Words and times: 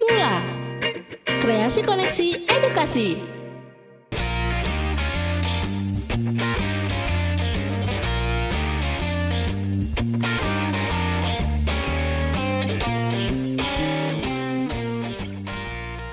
Mula 0.00 0.42
Kreasi 1.40 1.80
Koneksi 1.84 2.28
Edukasi 2.50 3.34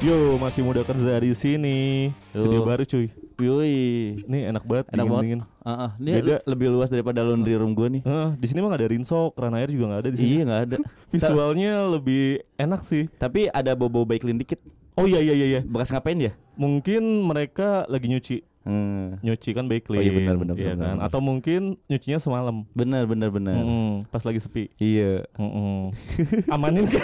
Yo, 0.01 0.33
masih 0.41 0.65
muda 0.65 0.81
kerja 0.81 1.21
di 1.21 1.29
sini. 1.37 2.09
Studio 2.33 2.65
baru 2.65 2.81
cuy. 2.89 3.13
Yoi. 3.43 3.75
Ini 4.21 4.49
enak 4.49 4.63
banget, 4.63 4.85
Enak 4.89 5.05
banget. 5.05 5.23
dingin. 5.23 5.41
Heeh, 5.61 5.89
ini 5.97 6.09
Beda. 6.11 6.25
le- 6.27 6.43
lebih 6.47 6.67
luas 6.69 6.87
daripada 6.87 7.19
laundry 7.21 7.53
room 7.53 7.71
gue 7.71 7.87
nih. 7.89 8.01
Heeh, 8.01 8.29
di 8.35 8.45
sini 8.45 8.59
mah 8.59 8.69
gak 8.69 8.79
ada 8.79 8.89
rinso, 8.89 9.29
keran 9.31 9.53
air 9.53 9.67
juga 9.67 9.85
gak 9.91 10.01
ada 10.01 10.09
di 10.09 10.17
sini. 10.17 10.29
Iya 10.31 10.43
nggak 10.43 10.61
ada. 10.63 10.77
Visualnya 11.11 11.73
lebih 11.87 12.23
enak 12.55 12.81
sih. 12.81 13.09
Tapi 13.13 13.47
ada 13.47 13.71
bobo 13.71 14.01
baiklin 14.01 14.35
dikit. 14.35 14.57
Oh 14.93 15.03
iya 15.03 15.17
iya 15.17 15.33
iya 15.33 15.47
iya. 15.47 15.61
Bekas 15.61 15.89
ngapain 15.89 16.17
ya? 16.17 16.31
Mungkin 16.53 17.01
mereka 17.21 17.83
lagi 17.87 18.07
nyuci. 18.07 18.37
Hmm. 18.61 19.17
Nyuci 19.21 19.57
kan 19.57 19.65
baik 19.65 19.89
Oh 19.89 19.97
iya, 19.97 20.13
benar, 20.13 20.37
benar, 20.37 20.53
iya 20.53 20.77
benar, 20.77 20.77
kan? 20.77 20.95
benar. 20.99 21.07
Atau 21.09 21.17
mungkin 21.17 21.81
nyucinya 21.87 22.21
semalam. 22.21 22.61
Bener 22.71 23.09
bener 23.09 23.33
bener. 23.33 23.57
Mm-mm, 23.57 24.05
pas 24.05 24.21
lagi 24.21 24.37
sepi. 24.37 24.69
Iya. 24.77 25.25
Mm-mm. 25.33 25.89
Amanin 26.53 26.85
kan? 26.85 27.01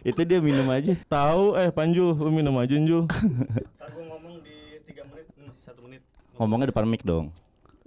Itu 0.00 0.24
dia 0.24 0.40
minum 0.40 0.64
aja. 0.66 0.96
Tahu 1.04 1.52
eh 1.54 1.68
Panjul, 1.68 2.14
lu 2.14 2.30
minum 2.30 2.56
aja 2.56 2.72
Jul. 2.72 3.04
Ntar 3.76 3.88
gue 3.90 4.04
ngomong 4.06 4.40
di 4.40 4.56
3 4.86 5.04
menit, 5.06 5.26
hmm, 5.36 5.52
1 5.52 5.84
menit. 5.84 6.02
Ngomongnya 6.40 6.72
depan 6.72 6.88
mic 6.88 7.04
dong. 7.04 7.36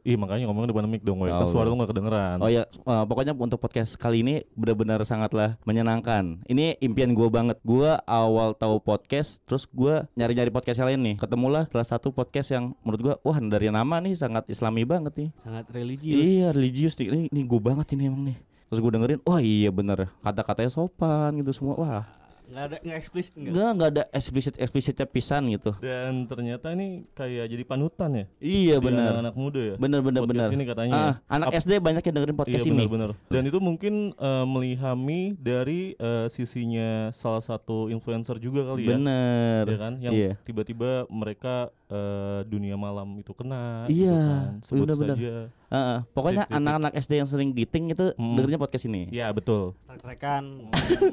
Ih 0.05 0.13
makanya 0.13 0.45
ngomong 0.45 0.70
depan 0.70 0.85
mic 0.85 1.02
dong, 1.02 1.25
woy. 1.25 1.34
kan 1.34 1.49
suara 1.49 1.66
lu 1.66 1.80
gak 1.80 1.89
kedengeran. 1.89 2.38
Oh 2.38 2.52
ya, 2.53 2.70
eh, 2.70 3.03
pokoknya 3.09 3.34
untuk 3.34 3.57
podcast 3.57 3.98
kali 3.98 4.21
ini 4.21 4.45
benar-benar 4.53 5.02
sangatlah 5.09 5.57
menyenangkan. 5.66 6.45
Ini 6.45 6.77
impian 6.77 7.17
gue 7.17 7.26
banget. 7.34 7.57
Gue 7.66 7.98
awal 8.05 8.53
tahu 8.53 8.77
podcast, 8.77 9.41
terus 9.49 9.66
gue 9.66 10.05
nyari-nyari 10.13 10.54
podcast 10.54 10.85
yang 10.85 10.93
lain 10.93 11.01
nih. 11.01 11.15
Ketemulah 11.18 11.65
salah 11.74 11.87
satu 11.87 12.13
podcast 12.13 12.54
yang 12.54 12.77
menurut 12.85 13.01
gue, 13.01 13.13
wah 13.26 13.37
dari 13.41 13.74
nama 13.74 13.98
nih 14.05 14.13
sangat 14.13 14.46
Islami 14.51 14.85
banget 14.85 15.18
nih. 15.18 15.29
Sangat 15.41 15.65
religius. 15.74 16.21
Iya 16.21 16.48
religius 16.54 16.93
nih, 17.01 17.07
ini, 17.09 17.21
ini 17.34 17.41
gue 17.49 17.62
banget 17.63 17.98
ini 17.98 18.05
emang 18.05 18.21
nih. 18.27 18.37
Terus 18.70 18.79
gue 18.85 18.91
dengerin, 18.93 19.20
wah 19.26 19.41
iya 19.41 19.74
bener 19.74 20.13
kata-katanya 20.21 20.70
sopan 20.70 21.41
gitu 21.41 21.57
semua. 21.57 21.74
Wah, 21.79 22.05
Nggak 22.46 22.63
ada 22.63 22.76
nggak 22.80 22.98
eksplisit 22.98 23.34
nggak? 23.34 23.49
enggak 23.49 23.70
enggak 23.70 23.90
ada 23.90 24.04
eksplisit 24.12 24.55
eksplisitnya 24.58 25.05
pisan 25.05 25.44
gitu. 25.49 25.72
Dan 25.77 26.26
ternyata 26.26 26.72
ini 26.72 26.88
kayak 27.12 27.46
jadi 27.48 27.63
panutan 27.63 28.10
ya. 28.13 28.26
Iya 28.38 28.76
di 28.77 28.84
bener, 28.84 29.10
Anak-anak 29.12 29.36
muda 29.36 29.62
ya. 29.63 29.76
bener 29.76 29.99
Podcast 29.99 30.27
bener. 30.27 30.49
ini 30.52 30.64
katanya 30.64 30.94
Ah, 30.94 30.99
ya. 30.99 31.14
anak 31.30 31.48
Ap- 31.48 31.55
SD 31.58 31.71
banyak 31.77 32.04
yang 32.04 32.16
dengerin 32.16 32.38
podcast 32.38 32.60
iya 32.60 32.66
ini. 32.66 32.76
benar-benar. 32.77 33.10
Dan 33.27 33.44
itu 33.46 33.60
mungkin 33.60 33.94
eh, 34.14 34.46
melihami 34.46 35.21
dari 35.36 35.82
eh, 35.94 36.27
sisinya 36.27 36.90
salah 37.10 37.40
satu 37.40 37.88
influencer 37.88 38.38
juga 38.38 38.66
kali 38.66 38.84
ya. 38.84 38.96
Bener. 38.96 39.64
Ya 39.66 39.77
kan? 39.77 39.94
Yang 39.98 40.14
Iya. 40.14 40.32
tiba-tiba 40.44 40.91
mereka 41.08 41.70
eh, 41.94 42.40
dunia 42.44 42.74
malam 42.74 43.16
itu 43.16 43.30
kena 43.32 43.86
Iya, 43.86 44.10
gitu 44.10 44.18
kan. 44.18 44.52
Sebut 44.66 44.86
saja. 45.13 45.34
Heeh, 45.70 45.98
pokoknya 46.10 46.44
Titik-titik. 46.44 46.58
anak-anak 46.60 46.91
SD 46.98 47.12
yang 47.16 47.30
sering 47.30 47.49
giting 47.52 47.86
itu 47.90 48.05
Hmm. 48.13 48.34
dengerinnya 48.34 48.58
podcast 48.58 48.86
ini. 48.86 49.05
Iya, 49.08 49.30
betul. 49.30 49.77
Trek-trekan. 49.86 50.44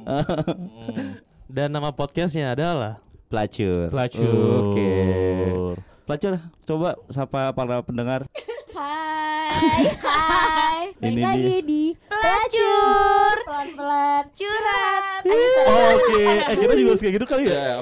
Mm. 0.00 1.10
Dan 1.54 1.68
nama 1.68 1.90
podcastnya 1.90 2.54
adalah 2.54 3.02
Pelacur. 3.26 3.90
Pelacur. 3.90 4.72
Oke. 4.72 4.90
Pelacur, 6.02 6.32
coba 6.64 6.88
sapa 7.06 7.52
para 7.52 7.78
pendengar. 7.80 8.26
Hai, 8.70 9.82
hai. 9.98 10.82
Balik 11.00 11.10
Ini 11.10 11.22
lagi 11.24 11.56
di 11.64 11.82
pelacur. 12.06 13.34
Pelan-pelan 13.42 14.24
curhat. 14.30 15.22
Oh. 15.26 15.90
Oke, 15.96 16.22
eh 16.46 16.56
kita 16.56 16.74
juga 16.74 16.90
harus 16.92 17.02
kayak 17.02 17.14
gitu 17.18 17.26
kali 17.26 17.44
ya. 17.48 17.50
Iya 17.50 17.74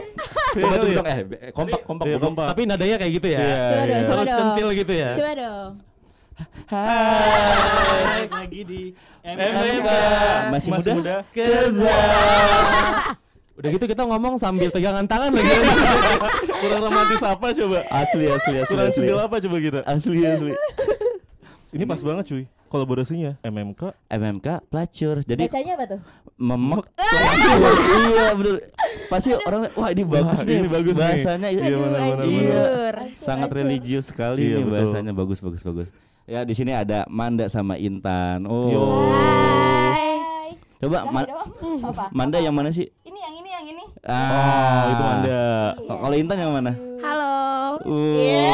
Coba 0.55 0.67
kali 0.71 0.81
tuh 0.81 0.89
dong, 0.97 1.07
eh 1.07 1.19
kompak 1.53 1.81
kompak 1.85 2.05
Iya, 2.07 2.17
kompak. 2.17 2.25
kompak. 2.25 2.47
Tapi 2.55 2.61
nadanya 2.65 2.97
kayak 2.97 3.13
gitu 3.15 3.29
ya. 3.29 3.39
Iya, 3.39 3.59
Coba 3.59 3.83
dong, 3.83 3.89
iya. 3.91 4.01
coba 4.01 4.17
Harus 4.17 4.29
dong. 4.29 4.39
centil 4.41 4.69
gitu 4.73 4.93
ya. 4.95 5.11
Coba 5.13 5.33
dong. 5.37 5.71
Hai. 6.69 8.21
Lagi 8.31 8.61
di 8.63 8.81
MMK. 9.27 9.89
Masih 10.49 10.71
muda? 10.73 11.17
Kerja. 11.35 11.97
Udah 13.59 13.69
gitu 13.69 13.85
kita 13.85 14.03
ngomong 14.03 14.39
sambil 14.39 14.71
pegangan 14.71 15.03
tangan 15.03 15.35
lagi. 15.35 15.51
Kurang 16.63 16.81
romantis 16.81 17.19
apa 17.19 17.47
coba? 17.51 17.79
Asli 17.89 18.25
asli 18.25 18.55
asli 18.57 18.71
Kurang 18.71 18.89
asli. 18.89 19.11
apa 19.11 19.37
coba 19.41 19.57
kita? 19.59 19.81
Asli 19.83 20.19
asli. 20.23 20.53
Ini 21.69 21.83
pas 21.83 21.99
banget 21.99 22.25
cuy. 22.29 22.45
Kolaborasinya 22.69 23.41
MMK 23.43 23.97
MMK 24.07 24.47
pelacur. 24.69 25.17
Jadi 25.23 25.43
Bacanya 25.43 25.73
apa 25.75 25.85
tuh? 25.89 26.01
memek 26.39 26.87
pelacur. 26.87 27.75
iya 28.07 28.27
bener. 28.31 28.57
Pasti 29.09 29.29
orang 29.35 29.61
wah 29.73 29.89
ini 29.89 30.03
bagus 30.05 30.39
Wah, 30.39 30.47
nih. 30.47 30.57
ini 30.57 30.69
bagus 30.69 30.93
nih. 30.93 31.01
bahasanya 31.01 31.49
Iya, 31.49 31.63
Aduh, 31.65 31.79
benar, 31.81 31.91
benar, 31.91 32.03
anjir. 32.15 32.39
benar. 32.39 32.95
Anjir, 32.95 33.19
sangat 33.19 33.49
religius 33.51 34.05
sekali 34.07 34.43
Iya, 34.45 34.57
nih 34.57 34.71
bahasanya 34.71 35.13
bagus 35.13 35.39
bagus 35.41 35.63
bagus. 35.63 35.89
Ya 36.25 36.45
di 36.45 36.55
sini 36.55 36.71
ada 36.71 37.09
Manda 37.09 37.49
sama 37.49 37.75
Intan. 37.75 38.47
Oh. 38.47 38.71
Yo. 38.71 38.83
Hai. 39.11 40.18
Coba 40.79 40.99
Ma- 41.11 41.27
dong. 41.27 41.51
Apa? 41.85 42.05
Manda 42.13 42.39
yang 42.39 42.55
mana 42.55 42.71
sih? 42.71 42.87
Ini 43.03 43.19
yang 43.19 43.35
ini 43.35 43.49
yang 43.51 43.65
ini. 43.67 43.85
Oh, 43.99 44.07
Ah, 44.09 44.83
itu 44.89 45.03
Anda. 45.05 45.41
K- 45.75 45.99
Kalau 45.99 46.17
Intan 46.17 46.37
yang 46.39 46.53
mana? 46.53 46.73
Halo. 47.03 47.35
Uh. 47.83 48.15
Iya. 48.15 48.47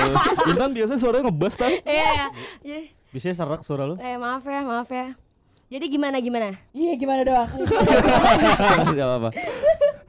Intan 0.52 0.70
biasanya 0.70 1.00
suaranya 1.00 1.24
ngebas 1.26 1.54
tan. 1.56 1.72
Iya. 1.80 2.28
Iya. 2.60 2.80
Bisa 3.10 3.32
serak 3.32 3.64
suara 3.64 3.88
lu? 3.88 3.96
Eh 3.96 4.14
maaf 4.14 4.44
ya, 4.44 4.60
maaf 4.62 4.88
ya. 4.88 5.16
Jadi 5.66 5.86
gimana 5.88 6.18
gimana? 6.18 6.52
Iya 6.70 6.92
gimana 6.94 7.22
doang. 7.22 7.48
Gak 8.90 9.06
apa-apa. 9.08 9.30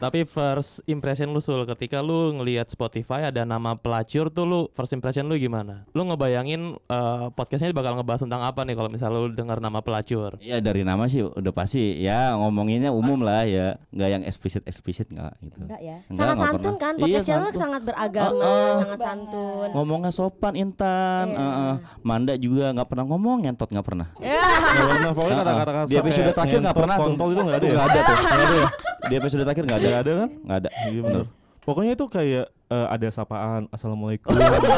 Tapi 0.01 0.25
first 0.25 0.81
impression 0.85 1.29
lu 1.29 1.38
sul 1.38 1.62
ketika 1.63 2.01
lu 2.01 2.34
ngelihat 2.34 2.66
Spotify 2.66 3.29
ada 3.29 3.45
nama 3.45 3.78
pelacur 3.78 4.28
tuh 4.28 4.44
lu 4.44 4.59
first 4.73 4.89
impression 4.91 5.29
lu 5.29 5.38
gimana? 5.38 5.85
Lu 5.94 6.01
ngebayangin 6.01 6.73
eh, 6.73 7.25
podcastnya 7.29 7.69
bakal 7.69 7.94
ngebahas 7.94 8.25
tentang 8.25 8.41
apa 8.41 8.66
nih 8.66 8.73
kalau 8.73 8.89
misalnya 8.89 9.22
lu 9.22 9.29
dengar 9.29 9.62
nama 9.62 9.78
pelacur? 9.79 10.41
Iya 10.41 10.57
dari 10.57 10.81
nama 10.81 11.06
sih 11.06 11.22
udah 11.22 11.53
pasti 11.53 12.01
ya 12.01 12.34
ngomonginnya 12.34 12.89
umum 12.89 13.22
lah 13.22 13.45
ya, 13.45 13.78
nggak 13.89 14.09
yang 14.09 14.23
eksplisit 14.25 14.66
eksplisit 14.66 15.06
nggak 15.06 15.38
gitu. 15.39 15.69
Enggak 15.69 15.79
ya. 15.79 15.97
Enggak, 16.01 16.18
sangat 16.18 16.33
nggak 16.33 16.50
santun 16.50 16.62
pernah. 16.66 16.81
kan? 16.81 16.94
Iya, 16.94 17.03
Podcastnya 17.06 17.35
lu 17.38 17.45
santun. 17.45 17.62
sangat 17.62 17.81
beragama, 17.85 18.41
Heeh. 18.41 18.73
sangat 18.81 19.00
santun. 19.00 19.68
Ngomongnya 19.72 20.12
sopan 20.12 20.53
Intan, 20.57 21.25
Iya. 21.29 21.38
Heeh. 21.38 21.73
Manda 22.01 22.33
juga 22.35 22.66
nggak 22.73 22.89
pernah 22.89 23.06
ngomong 23.06 23.38
ngentot 23.45 23.69
nggak 23.69 23.85
pernah. 23.85 24.07
Nggak 24.18 24.88
pernah 24.89 25.12
pokoknya 25.13 25.38
kata-kata 25.38 25.81
Di 25.85 25.95
episode 25.95 26.31
terakhir 26.31 26.57
nggak 26.57 26.73
pernah 26.75 26.95
kontol 26.97 27.28
itu 27.29 27.41
nggak 27.44 27.57
ada 27.59 27.68
ya? 27.68 27.75
Nggak 27.75 27.85
ada 27.85 28.01
tuh. 28.01 28.18
Ya? 28.57 28.69
Di 29.01 29.13
episode 29.13 29.41
terakhir 29.44 29.63
nggak 29.68 29.79
ada. 29.79 29.91
Nggak 29.91 30.02
ada 30.02 30.12
kan? 30.16 30.29
Nggak 30.41 30.57
ada. 30.57 30.69
Iya 30.85 31.02
benar. 31.02 31.25
Pokoknya 31.62 31.94
itu 31.94 32.06
kayak 32.07 32.46
eh, 32.50 32.88
ada 32.90 33.07
sapaan 33.07 33.69
assalamualaikum 33.69 34.34
gitu 34.34 34.69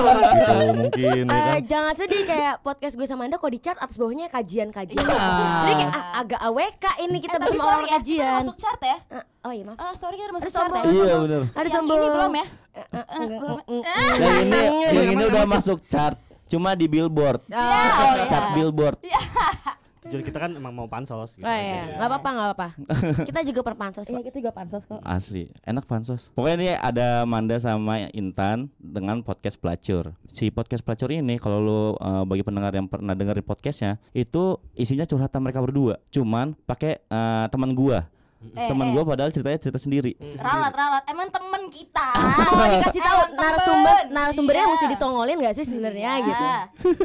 mungkin 0.76 1.24
ya 1.24 1.32
Eh, 1.32 1.40
kan. 1.48 1.60
jangan 1.64 1.94
sedih 1.96 2.24
kayak 2.24 2.60
podcast 2.60 2.94
gue 2.94 3.06
sama 3.06 3.24
Anda 3.24 3.38
kok 3.38 3.48
di 3.48 3.58
chart 3.58 3.80
atas 3.80 3.96
bawahnya 3.96 4.28
kajian-kajian. 4.28 5.00
Jadi 5.00 5.74
kayak 5.78 5.94
ah, 5.94 6.20
agak 6.20 6.40
AWK 6.44 6.86
ini 7.00 7.18
kita 7.18 7.36
Eh, 7.36 7.42
bersama 7.42 7.64
orang 7.74 7.88
ya, 7.88 7.96
kajian. 7.96 8.34
masuk 8.36 8.56
chart 8.58 8.82
ya. 8.82 8.98
Eh, 9.10 9.24
oh 9.42 9.52
iya 9.52 9.64
maaf. 9.64 9.78
Ah, 9.80 9.94
sorry 9.96 10.18
kita 10.18 10.34
masuk 10.34 10.44
Ada 10.44 10.52
chart 10.52 10.68
ya. 10.68 10.76
sombong. 10.76 10.92
Iya 11.00 11.16
benar. 11.18 11.42
Ada 11.46 11.62
Yang 11.62 11.72
sombong. 11.72 11.98
ini 11.98 12.08
belum 12.12 12.32
ya? 12.34 12.46
Eh, 12.74 12.84
eh, 12.92 13.28
mm, 13.64 13.82
Yang 14.20 14.38
ini 14.42 14.62
yang 14.92 15.08
ini 15.10 15.24
udah 15.26 15.44
masuk 15.48 15.78
chart. 15.86 16.18
Cuma 16.46 16.76
di 16.76 16.86
billboard. 16.86 17.40
Ah, 17.48 17.64
oh 17.64 18.12
iya. 18.14 18.26
Chart 18.28 18.48
billboard. 18.54 18.98
Tujuan 20.14 20.30
kita 20.30 20.38
kan 20.46 20.54
emang 20.54 20.78
mau 20.78 20.86
pansos 20.86 21.34
gitu. 21.34 21.42
Oh 21.42 21.58
iya, 21.58 21.98
nggak 21.98 22.06
apa-apa, 22.06 22.30
nggak 22.30 22.48
apa-apa. 22.54 22.68
Kita 23.34 23.42
juga 23.42 23.66
perpansos 23.66 24.06
kok. 24.06 24.14
Iya, 24.14 24.30
kita 24.30 24.38
juga 24.46 24.54
pansos 24.54 24.86
kok. 24.86 25.02
Asli, 25.02 25.50
enak 25.66 25.90
pansos. 25.90 26.30
Pokoknya 26.38 26.56
ini 26.62 26.68
ada 26.78 27.26
Manda 27.26 27.58
sama 27.58 28.06
Intan 28.14 28.70
dengan 28.78 29.26
podcast 29.26 29.58
pelacur. 29.58 30.14
Si 30.30 30.54
podcast 30.54 30.86
pelacur 30.86 31.10
ini 31.10 31.42
kalau 31.42 31.58
lu 31.58 31.82
eh, 31.98 32.24
bagi 32.30 32.46
pendengar 32.46 32.78
yang 32.78 32.86
pernah 32.86 33.18
dengerin 33.18 33.42
podcastnya, 33.42 33.98
itu 34.14 34.62
isinya 34.78 35.10
curhatan 35.10 35.42
mereka 35.42 35.66
berdua. 35.66 35.98
Cuman 36.14 36.54
pakai 36.70 37.02
eh, 37.02 37.46
teman 37.50 37.74
gua. 37.74 38.06
Eh, 38.54 38.68
teman 38.68 38.86
eh. 38.86 38.92
gua 38.92 39.04
padahal 39.06 39.30
ceritanya 39.30 39.56
cerita 39.58 39.80
sendiri. 39.80 40.14
Ralat, 40.36 40.72
ralat. 40.72 41.04
Emang 41.08 41.28
temen 41.28 41.64
kita. 41.68 42.08
Oh, 42.52 42.66
dikasih 42.68 43.00
tahu 43.00 43.20
narasumber 43.34 43.98
temen. 43.98 44.12
narasumbernya 44.12 44.62
Iya. 44.62 44.72
mesti 44.72 44.86
ditongolin 44.92 45.38
gak 45.40 45.56
sih 45.56 45.66
sebenarnya 45.66 46.12
Iya. 46.14 46.26
gitu. 46.26 46.46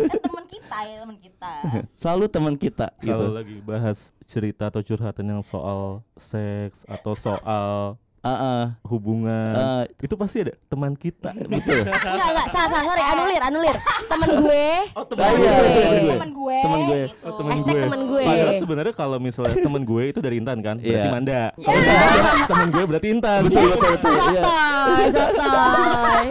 Kan 0.03 0.21
temen 0.21 0.45
kita 0.45 0.79
ya, 0.83 0.97
temen 0.99 1.17
kita. 1.17 1.53
Selalu 2.01 2.25
teman 2.27 2.55
kita 2.55 2.87
Kalau 2.97 3.07
gitu. 3.07 3.25
lagi 3.33 3.57
bahas 3.63 3.99
cerita 4.25 4.69
atau 4.69 4.83
curhatan 4.83 5.27
yang 5.29 5.43
soal 5.43 6.03
seks 6.15 6.83
atau 6.85 7.15
soal 7.15 7.97
Heeh. 8.29 8.63
hubungan 8.85 9.53
Eh, 9.55 9.83
itu 10.01 10.15
pasti 10.15 10.37
ada 10.43 10.53
teman 10.67 10.93
kita 10.93 11.33
betul. 11.53 11.81
Enggak, 11.81 12.13
enggak, 12.29 12.47
salah, 12.49 12.69
salah, 12.69 12.85
sorry, 12.85 13.03
anulir, 13.03 13.41
anulir. 13.41 13.77
Temen 14.05 14.31
gue. 14.37 14.67
oh 14.95 15.05
iya, 15.35 15.53
gue. 15.57 16.09
Temen 16.09 16.31
gue. 16.31 16.59
Temen 16.59 16.81
gue. 16.83 17.01
gitu. 17.03 17.31
teman 17.33 17.57
gue. 17.57 17.81
temen 17.81 18.01
gue. 18.05 18.25
Padahal 18.25 18.55
sebenarnya 18.57 18.95
kalau 18.95 19.17
misalnya 19.19 19.57
teman 19.57 19.83
gue 19.83 20.03
itu 20.07 20.21
dari 20.21 20.37
Intan 20.37 20.59
kan, 20.61 20.77
berarti 20.79 20.97
Iya. 20.99 21.11
Manda. 21.11 21.43
Kalau 21.57 21.81
Manda 21.81 22.45
teman 22.47 22.69
gue 22.69 22.85
berarti 22.87 23.09
Intan. 23.11 23.41
betul 23.45 23.67
betul 23.71 23.91
betul. 23.95 24.13
Iya. 24.29 24.43
Sotoy, 24.43 25.07
sotoy. 25.11 26.27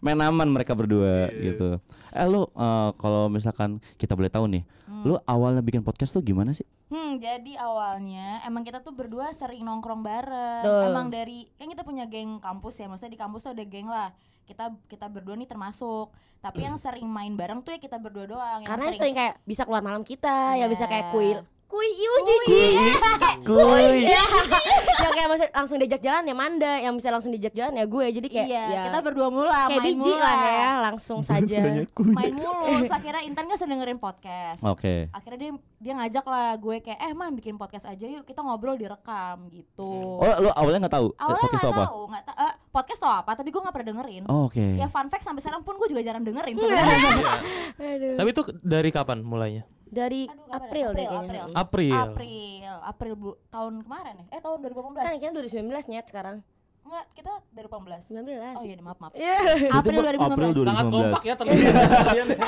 Main 0.00 0.18
aman 0.18 0.48
mereka 0.48 0.72
berdua 0.72 1.28
gitu. 1.34 1.78
Eh 2.12 2.26
lu 2.26 2.46
eh, 2.46 2.90
kalau 2.96 3.28
misalkan 3.28 3.78
kita 3.96 4.14
boleh 4.14 4.30
tahu 4.32 4.48
nih, 4.48 4.62
lu 5.04 5.16
awalnya 5.24 5.60
bikin 5.60 5.84
podcast 5.84 6.14
tuh 6.14 6.22
gimana 6.24 6.50
sih? 6.56 6.66
Hmm, 6.90 7.22
jadi 7.22 7.54
awalnya 7.62 8.42
emang 8.42 8.66
kita 8.66 8.82
tuh 8.82 8.90
berdua 8.90 9.30
sering 9.30 9.62
nongkrong 9.62 10.02
bareng. 10.02 10.64
Tuh. 10.66 10.90
Emang 10.90 11.06
dari 11.06 11.46
kan 11.54 11.70
kita 11.70 11.86
punya 11.86 12.02
geng 12.10 12.42
kampus 12.42 12.82
ya, 12.82 12.90
maksudnya 12.90 13.14
di 13.14 13.20
kampus 13.20 13.46
tuh 13.46 13.52
ada 13.54 13.62
geng 13.62 13.86
lah. 13.86 14.10
Kita 14.46 14.74
kita 14.90 15.06
berdua 15.06 15.38
nih 15.38 15.46
termasuk. 15.46 16.10
Tapi 16.40 16.64
yang 16.64 16.80
sering 16.80 17.04
main 17.04 17.36
bareng 17.36 17.60
tuh 17.60 17.76
ya 17.76 17.78
kita 17.78 18.00
berdua 18.00 18.24
doang. 18.24 18.60
Yang 18.64 18.70
Karena 18.72 18.86
sering 18.96 19.14
kayak 19.14 19.34
bisa 19.44 19.62
keluar 19.68 19.84
malam 19.84 20.02
kita, 20.02 20.56
ya 20.56 20.64
Iya. 20.64 20.72
bisa 20.72 20.84
kayak 20.88 21.12
kuil. 21.12 21.44
Kuy, 21.70 21.86
iu 21.86 22.14
jiji. 22.26 22.62
Kuy. 23.46 24.10
Ya. 24.10 24.22
yang 25.00 25.12
kayak 25.14 25.28
maksud 25.30 25.48
langsung 25.54 25.76
diajak 25.78 26.02
jalan 26.02 26.26
ya 26.26 26.34
Manda, 26.34 26.72
yang 26.82 26.98
bisa 26.98 27.14
langsung 27.14 27.30
diajak 27.30 27.54
jalan 27.54 27.78
ya 27.78 27.86
gue. 27.86 28.06
Jadi 28.10 28.26
kayak 28.26 28.48
iya, 28.50 28.64
ya, 28.66 28.82
kita 28.90 28.98
berdua 29.00 29.30
mulu 29.30 29.46
lah, 29.46 29.70
kayak 29.70 29.78
main 29.78 29.94
biji 29.94 30.02
mulu 30.02 30.18
lah 30.18 30.34
ya, 30.42 30.70
langsung 30.82 31.20
saja. 31.22 31.58
Main 31.94 32.34
mulu. 32.34 32.82
Akhirnya 32.90 33.22
Intan 33.22 33.46
kan 33.46 33.54
sering 33.54 33.78
dengerin 33.78 34.02
podcast. 34.02 34.66
Oke. 34.66 35.06
Akhirnya 35.14 35.38
dia 35.38 35.50
dia 35.80 35.92
ngajak 35.94 36.26
lah 36.26 36.58
gue 36.58 36.76
kayak 36.82 36.98
eh 37.00 37.14
man 37.14 37.32
bikin 37.32 37.54
podcast 37.54 37.86
aja 37.86 38.04
yuk 38.04 38.26
kita 38.26 38.42
ngobrol 38.42 38.74
direkam 38.74 39.46
gitu. 39.48 40.18
Oh, 40.20 40.34
lu 40.42 40.50
awalnya 40.52 40.84
nggak 40.84 40.94
tahu 40.98 41.06
Awalnya 41.16 41.40
podcast 41.40 41.62
nggak 41.62 41.72
apa? 41.72 41.84
tahu, 41.86 42.00
nggak 42.10 42.24
tahu 42.26 42.36
eh, 42.36 42.54
podcast 42.74 43.00
tuh 43.00 43.12
apa, 43.14 43.30
tapi 43.38 43.48
gue 43.48 43.60
nggak 43.62 43.74
pernah 43.78 43.88
dengerin. 43.94 44.22
Oh, 44.26 44.50
Oke. 44.50 44.66
Ya 44.74 44.90
fun 44.90 45.06
fact 45.06 45.22
sampai 45.22 45.40
sekarang 45.40 45.62
pun 45.62 45.78
gue 45.78 45.86
juga 45.86 46.02
jarang 46.02 46.26
dengerin 46.26 46.58
Iya. 46.58 46.62
sebenarnya. 46.66 46.98
Tapi 48.18 48.28
itu 48.34 48.42
dari 48.60 48.90
kapan 48.90 49.22
mulainya? 49.22 49.62
Dari 49.90 50.22
Aduh, 50.24 50.46
ya? 50.46 50.54
April 50.54 50.88
deh 50.92 51.02
April, 51.02 51.10
kayaknya. 51.10 51.54
April. 51.56 51.92
April. 51.92 51.94
April, 51.96 52.74
April 52.84 53.12
bu- 53.14 53.38
tahun 53.48 53.74
kemarin 53.82 54.14
ya? 54.16 54.26
Eh 54.30 54.40
tahun 54.40 54.58
2018. 54.62 55.02
Kan 55.02 55.14
kan 55.18 55.32
2019 55.34 55.90
nyet 55.90 56.06
sekarang. 56.06 56.36
Enggak, 56.80 57.04
kita 57.14 57.32
2018. 57.54 58.02
19. 58.10 58.58
Oh 58.58 58.64
iya, 58.66 58.74
maaf 58.82 58.98
maaf. 58.98 59.12
Iya. 59.14 59.36
April 59.70 60.00
2019. 60.00 60.26
April 60.26 60.50
2019. 60.58 60.66
Sangat 60.66 60.84
kompak 60.90 61.22
ya 61.22 61.34
terlihat. 61.38 61.74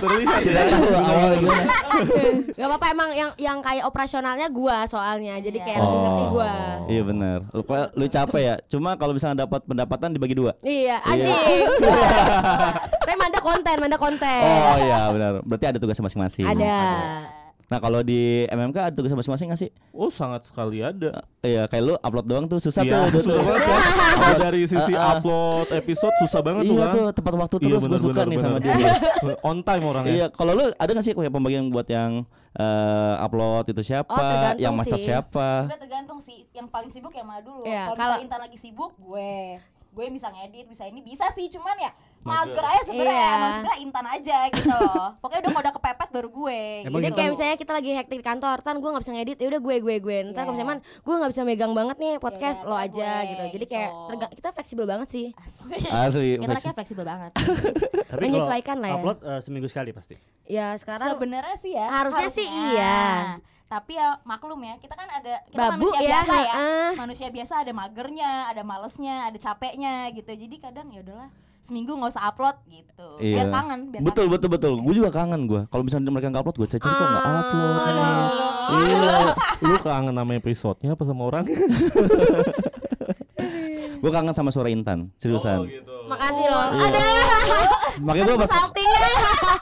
Terlihat 0.02 0.40
Tidak 0.42 0.64
tahu 0.66 0.86
awal 0.98 1.30
gimana. 1.38 1.64
Gak 2.50 2.66
apa-apa 2.66 2.86
emang 2.90 3.08
yang 3.14 3.30
yang 3.38 3.58
kayak 3.62 3.84
operasionalnya 3.86 4.46
gua 4.50 4.82
soalnya. 4.90 5.38
Jadi 5.38 5.58
Iya. 5.60 5.66
kayak 5.68 5.78
lebih 5.78 5.98
ngerti 6.00 6.24
gua. 6.32 6.52
Iya 6.90 7.02
benar. 7.06 7.38
Lu, 7.54 7.62
lu 7.94 8.06
capek 8.08 8.42
ya. 8.42 8.54
Cuma 8.66 8.90
kalau 8.96 9.12
misalnya 9.14 9.46
dapat 9.46 9.60
pendapatan 9.62 10.10
dibagi 10.10 10.34
dua. 10.34 10.58
Iya, 10.60 10.98
anjing. 11.04 11.62
Saya 13.06 13.16
manda 13.20 13.38
konten, 13.38 13.76
manda 13.78 13.98
konten. 14.00 14.42
Oh 14.42 14.76
iya 14.80 15.00
benar. 15.12 15.32
Berarti 15.46 15.66
ada 15.70 15.78
tugas 15.78 16.00
masing-masing. 16.00 16.48
Ada. 16.48 17.41
Nah 17.72 17.80
kalau 17.80 18.04
di 18.04 18.44
MMK 18.46 18.76
ada 18.76 18.92
tugas 18.92 19.08
masing-masing 19.10 19.48
nggak 19.48 19.56
sih? 19.58 19.70
Oh 19.90 20.12
sangat 20.12 20.44
sekali 20.44 20.84
ada. 20.84 21.24
Iya 21.40 21.64
kayak 21.64 21.82
lu 21.82 21.94
upload 21.96 22.26
doang 22.26 22.44
tuh 22.44 22.60
susah 22.60 22.84
Iya, 22.84 23.08
tuh. 23.08 23.24
susah 23.24 23.40
banget 23.40 23.62
ya. 23.64 23.78
Kalau 24.12 24.38
dari 24.38 24.60
sisi 24.70 24.92
Ah, 24.92 25.00
ah. 25.00 25.12
upload 25.16 25.66
episode 25.72 26.14
susah 26.20 26.40
banget 26.40 26.62
tuh 26.64 26.76
Iya 26.76 26.84
tuh 26.86 27.04
tepat 27.10 27.32
waktu 27.34 27.56
Iya, 27.56 27.64
terus 27.64 27.82
gue 27.82 27.88
bener, 27.88 28.04
suka 28.04 28.12
bener, 28.14 28.28
nih 28.28 28.36
bener. 28.36 28.44
sama 28.44 28.58
dia. 28.60 28.92
On 29.48 29.58
time 29.58 29.82
orangnya. 29.82 30.12
Iya, 30.12 30.26
kalau 30.28 30.52
lu 30.52 30.64
ada 30.68 30.90
nggak 30.92 31.02
sih 31.02 31.12
kayak 31.12 31.32
pembagian 31.32 31.64
buat 31.68 31.88
yang 31.88 32.12
eh, 32.52 33.14
upload 33.18 33.64
itu 33.66 33.80
siapa, 33.82 34.12
Oh, 34.12 34.20
tergantung 34.20 34.60
yang 34.60 34.74
sih. 34.84 35.00
siapa? 35.02 35.48
Udah 35.64 35.80
tergantung 35.80 36.18
sih, 36.20 36.44
yang 36.52 36.68
paling 36.68 36.92
sibuk 36.92 37.08
yang 37.10 37.24
mana 37.24 37.40
dulu. 37.40 37.64
Iya, 37.64 37.96
kalau 37.96 38.20
Intan 38.20 38.36
lagi 38.38 38.60
sibuk, 38.60 38.92
gue 38.94 39.56
gue 39.92 40.04
bisa 40.08 40.26
ngedit, 40.26 40.64
bisa 40.64 40.82
ini 40.84 40.98
bisa 40.98 41.28
sih, 41.30 41.46
cuman 41.46 41.76
ya 41.76 41.92
Mager. 42.22 42.64
aja 42.64 42.82
sebenarnya. 42.82 43.12
Iya. 43.14 43.36
Emang 43.36 43.50
sebenarnya 43.52 43.78
Intan 43.78 44.06
aja 44.08 44.38
gitu 44.48 44.70
loh. 44.70 45.06
Pokoknya 45.22 45.40
udah 45.42 45.52
udah 45.60 45.74
kepepet 45.76 46.08
baru 46.10 46.28
gue. 46.28 46.60
Emang 46.82 46.96
Jadi 46.96 47.06
gitu. 47.06 47.16
kayak 47.16 47.30
misalnya 47.30 47.56
kita 47.56 47.72
lagi 47.72 47.90
hektik 47.92 48.18
di 48.18 48.24
kantor, 48.24 48.56
tan 48.58 48.76
gue 48.78 48.88
nggak 48.88 49.02
bisa 49.02 49.12
ngedit, 49.12 49.36
ya 49.36 49.48
udah 49.48 49.60
gue 49.60 49.76
gue 49.78 49.94
gue. 49.98 50.16
Ntar 50.26 50.42
kalau 50.42 50.56
Iya. 50.56 50.64
misalnya 50.64 50.70
man, 50.72 50.78
gue 50.80 51.14
nggak 51.14 51.30
bisa 51.30 51.42
megang 51.42 51.72
banget 51.72 51.96
nih 51.98 52.12
podcast 52.16 52.58
Ya 52.58 52.64
udah, 52.64 52.70
lo 52.70 52.74
ntar 52.74 52.84
aja 52.88 53.08
gue, 53.12 53.28
gitu. 53.28 53.44
Jadi 53.52 53.66
kayak 53.68 53.90
gitu. 53.90 54.06
terga- 54.08 54.32
kita 54.32 54.48
fleksibel 54.50 54.84
banget 54.86 55.08
sih. 55.10 55.26
Asli. 55.36 56.28
Kita 56.34 56.48
anaknya 56.48 56.74
fleksibel 56.74 57.04
banget. 57.04 57.32
Tapi 58.10 58.22
menyesuaikan 58.22 58.76
lah 58.78 58.88
ya. 58.88 58.96
upload 58.96 59.18
eh, 59.20 59.40
seminggu 59.40 59.68
sekali 59.68 59.90
pasti. 59.90 60.16
Ya 60.44 60.72
sekarang 60.74 61.12
Sebenarnya 61.12 61.56
sih 61.56 61.72
ya. 61.72 61.86
Harusnya 61.86 62.28
sih 62.28 62.48
iya. 62.48 63.36
Tapi 63.72 63.96
ya 63.96 64.20
maklum 64.22 64.60
ya, 64.60 64.76
kita 64.76 64.92
kan 64.92 65.08
ada 65.08 65.40
kita 65.48 65.56
Babu 65.56 65.88
manusia 65.88 65.96
ya, 65.96 66.08
biasa 66.12 66.34
ya. 66.36 66.52
heeh. 66.52 66.88
Manusia 66.92 67.28
biasa 67.32 67.54
ada 67.58 67.72
magernya, 67.72 68.30
ada 68.46 68.62
malesnya, 68.62 69.14
ada 69.26 69.38
capeknya 69.38 69.92
gitu. 70.12 70.28
Jadi 70.28 70.56
kadang 70.58 70.92
ya 70.92 71.00
udahlah 71.00 71.32
seminggu 71.62 71.94
nggak 71.94 72.12
usah 72.12 72.28
upload 72.28 72.56
gitu. 72.68 73.08
Iya. 73.16 73.32
Biar 73.32 73.48
kangen, 73.48 73.80
biar 73.88 74.00
Betul 74.02 74.24
kangen. 74.26 74.34
betul 74.36 74.48
betul. 74.50 74.72
Gue 74.78 74.94
juga 74.94 75.08
kangen 75.08 75.48
gue. 75.48 75.64
Kalau 75.64 75.82
misalnya 75.82 76.10
mereka 76.10 76.28
nggak 76.28 76.42
upload, 76.42 76.56
gue 76.58 76.68
cari 76.68 76.80
kok 76.82 76.90
nggak 76.92 77.24
Ah. 77.24 77.32
upload. 77.32 77.80
Iya. 78.76 79.16
Lu 79.64 79.76
kangen 79.78 80.12
sama 80.12 80.32
episodenya 80.34 80.92
apa 80.92 81.02
sama 81.02 81.22
orang? 81.24 81.44
Gue 84.02 84.10
kangen 84.10 84.34
sama 84.34 84.50
suara 84.50 84.66
Intan, 84.66 85.14
seriusan. 85.16 85.62
makasih 86.04 86.46
loh. 86.46 86.66
Iya. 86.68 86.82
Ada 86.84 87.02
Makanya 88.02 88.24
gue 88.26 88.36
pas 88.36 88.50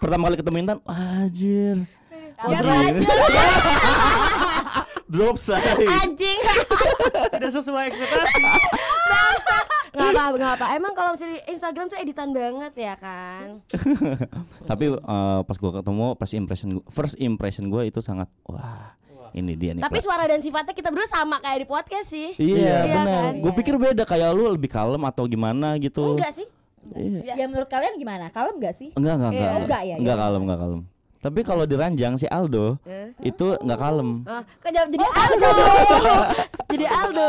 pertama 0.00 0.22
kali 0.26 0.36
ketemu 0.36 0.56
Intan, 0.58 0.78
anjir. 0.82 1.76
Biasa 2.40 2.70
aja 2.70 3.08
Drop 5.10 5.36
side. 5.36 5.66
anjing. 5.98 6.38
Tidak 7.34 7.50
sesuai 7.50 7.90
ekspektasi. 7.90 8.42
Gak 9.90 10.06
apa 10.14 10.22
gak 10.32 10.52
apa. 10.54 10.66
Emang 10.72 10.94
kalau 10.94 11.10
misalnya 11.12 11.34
di 11.34 11.50
Instagram 11.50 11.90
tuh 11.90 11.98
editan 11.98 12.30
banget 12.30 12.72
ya 12.78 12.94
kan. 12.94 13.58
Tapi 14.70 14.84
eh, 14.88 15.40
pas 15.42 15.56
gue 15.56 15.72
ketemu, 15.74 16.06
pas 16.14 16.30
impression 16.30 16.68
gua, 16.72 16.84
first 16.88 17.18
impression 17.18 17.66
gue 17.66 17.82
itu 17.84 17.98
sangat 17.98 18.30
wah. 18.46 18.94
Ini 19.30 19.52
dia 19.54 19.70
nih. 19.74 19.82
Tapi 19.82 19.98
Pla. 19.98 20.06
suara 20.06 20.24
dan 20.26 20.42
sifatnya 20.42 20.74
kita 20.74 20.90
berdua 20.90 21.06
sama 21.06 21.38
kayak 21.38 21.62
di 21.62 21.66
podcast 21.66 22.06
sih. 22.06 22.34
Iya, 22.34 22.58
Iya 22.58 22.78
benar. 22.84 23.06
kan? 23.06 23.34
Gue 23.42 23.52
pikir 23.58 23.74
beda 23.76 24.02
kayak 24.02 24.30
lu 24.30 24.46
lebih 24.48 24.66
kalem 24.66 25.02
atau 25.04 25.26
gimana 25.26 25.74
gitu. 25.78 26.14
Enggak 26.14 26.34
sih. 26.34 26.46
Iya. 26.90 27.34
Ya 27.34 27.44
menurut 27.46 27.66
kalian 27.66 27.94
gimana? 27.94 28.30
Kalem 28.30 28.58
gak 28.58 28.74
sih? 28.74 28.90
Enggak, 28.94 29.18
enggak, 29.18 29.30
enggak. 29.30 29.46
Oh, 29.48 29.58
enggak 29.60 29.82
ya, 29.84 29.94
Enggak 29.98 30.16
iya. 30.16 30.22
kalem, 30.22 30.40
enggak 30.42 30.58
kalem. 30.58 30.80
Tapi 31.20 31.40
kalau 31.42 31.62
di 31.62 31.76
ranjang 31.76 32.16
si 32.16 32.24
Aldo 32.24 32.80
Eh? 32.82 33.12
itu 33.22 33.52
enggak 33.58 33.76
kalem. 33.78 34.24
Ah, 34.24 34.40
kok 34.40 34.70
jadi 34.70 34.88
jadi 34.88 35.04
Aldo. 35.06 35.50
jadi 36.72 36.86
Aldo. 36.88 37.28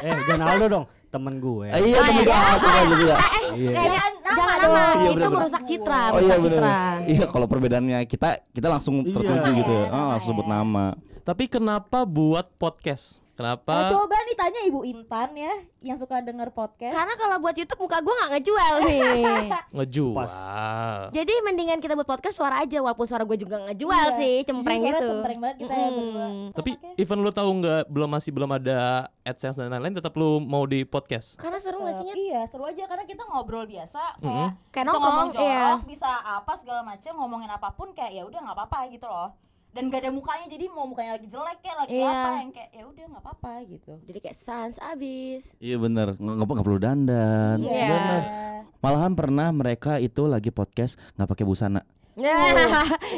eh, 0.00 0.18
jangan 0.26 0.46
Aldo 0.48 0.66
dong, 0.66 0.84
temen 1.06 1.34
gue. 1.36 1.66
Eh, 1.68 1.80
iya, 1.84 1.98
temen 2.00 2.24
gua 2.24 2.38
Aldo 2.74 2.94
juga. 2.96 3.16
Iya. 3.52 3.70
Kayaknya 3.70 4.00
nama 4.18 4.34
jangan 4.34 4.56
nama, 4.58 4.80
Iya, 4.94 5.08
itu 5.10 5.28
merusak 5.30 5.62
citra, 5.62 6.00
Oh 6.00 6.00
iya 6.00 6.12
merusak 6.16 6.38
benar. 6.38 6.52
citra. 6.54 6.78
Iya, 7.06 7.24
kalau 7.28 7.46
perbedaannya 7.46 7.98
kita 8.04 8.28
kita 8.50 8.68
langsung 8.68 8.94
Iya. 8.98 9.12
tertuju 9.12 9.50
gitu 9.54 9.72
ya. 9.74 9.84
Nama 9.84 9.92
ya, 9.92 9.94
Oh, 9.94 10.08
langsung 10.10 10.28
sebut 10.30 10.46
nama. 10.46 10.86
Tapi 11.22 11.44
kenapa 11.46 11.98
buat 12.04 12.46
podcast? 12.54 13.23
Oh, 13.34 13.36
Kenapa? 13.36 13.90
coba 13.90 14.14
nih 14.20 14.36
tanya 14.36 14.60
Ibu 14.62 14.80
Intan 14.84 15.34
ya 15.34 15.50
yang 15.82 15.98
suka 15.98 16.22
denger 16.22 16.48
podcast. 16.50 16.94
Karena 16.94 17.14
kalau 17.14 17.36
buat 17.36 17.50
YouTube 17.52 17.82
muka 17.82 17.98
gua 17.98 18.14
nggak 18.14 18.30
ngejual 18.32 18.74
nih. 18.80 19.02
Ngejual. 19.76 20.30
Jadi 21.10 21.32
mendingan 21.42 21.78
kita 21.78 21.92
buat 21.92 22.06
podcast 22.06 22.36
suara 22.36 22.58
aja 22.58 22.78
walaupun 22.78 23.04
suara 23.04 23.22
gue 23.22 23.34
juga 23.36 23.58
nggak 23.58 23.74
jual 23.76 23.90
Iya. 24.06 24.16
sih, 24.16 24.34
cempreng 24.44 24.78
Jujur, 24.78 24.94
gitu. 24.94 25.06
Cempreng 25.10 25.38
banget 25.38 25.56
kita 25.60 25.74
ya 25.74 25.82
Mm. 25.84 25.96
berdua. 25.96 26.26
Tapi 26.54 26.70
Oke. 26.74 26.88
even 26.96 27.18
lu 27.18 27.30
tahu 27.30 27.50
nggak 27.56 27.82
belum 27.86 28.08
masih 28.08 28.30
belum 28.30 28.50
ada 28.52 28.78
AdSense 29.20 29.58
dan 29.58 29.68
lain-lain 29.68 29.94
tetap 29.94 30.14
lu 30.14 30.38
mau 30.38 30.62
di 30.62 30.82
podcast. 30.84 31.34
Karena 31.34 31.58
seru 31.58 31.82
nggak 31.82 31.94
sih? 31.96 32.06
Iya 32.30 32.46
seru 32.46 32.64
aja 32.64 32.86
karena 32.86 33.02
kita 33.02 33.26
ngobrol 33.26 33.66
biasa 33.66 34.00
kayak 34.16 34.50
Kayak 34.70 34.84
bisa 34.84 34.92
nongkrong, 34.92 35.10
ngomong 35.10 35.28
jorok, 35.32 35.44
iya. 35.44 35.68
bisa 35.82 36.10
apa 36.22 36.52
segala 36.54 36.80
macam 36.82 37.12
ngomongin 37.16 37.50
apa 37.50 37.68
pun 37.72 37.90
kayak 37.90 38.12
ya 38.12 38.22
udah 38.22 38.40
nggak 38.40 38.56
apa-apa 38.56 38.78
gitu 38.88 39.04
loh. 39.04 39.34
Dan 39.74 39.90
gak 39.90 40.00
ada 40.00 40.10
mukanya 40.10 40.46
jadi 40.46 40.70
mau 40.70 40.86
mukanya 40.86 41.18
lagi 41.18 41.26
jelek 41.26 41.58
kayak 41.58 41.76
lagi 41.76 41.92
Iya. 41.92 42.06
apa 42.08 42.30
yang 42.38 42.50
kayak 42.50 42.70
ya 42.70 42.84
udah 42.86 43.04
nggak 43.10 43.22
apa-apa 43.22 43.52
gitu. 43.66 43.92
Jadi 44.00 44.18
kayak 44.20 44.36
sans 44.36 44.76
abis. 44.78 45.42
Iya 45.58 45.76
bener, 45.76 46.14
nggak 46.14 46.34
nggak- 46.38 46.62
perlu 46.62 46.78
dandan. 46.78 47.58
Iya. 47.58 48.06
Malahan 48.78 49.12
pernah 49.12 49.50
mereka 49.50 49.98
itu 49.98 50.24
lagi 50.24 50.48
podcast 50.48 50.94
nggak 51.12 51.26
pakai 51.28 51.44
busana. 51.44 51.82
Ya. 52.14 52.38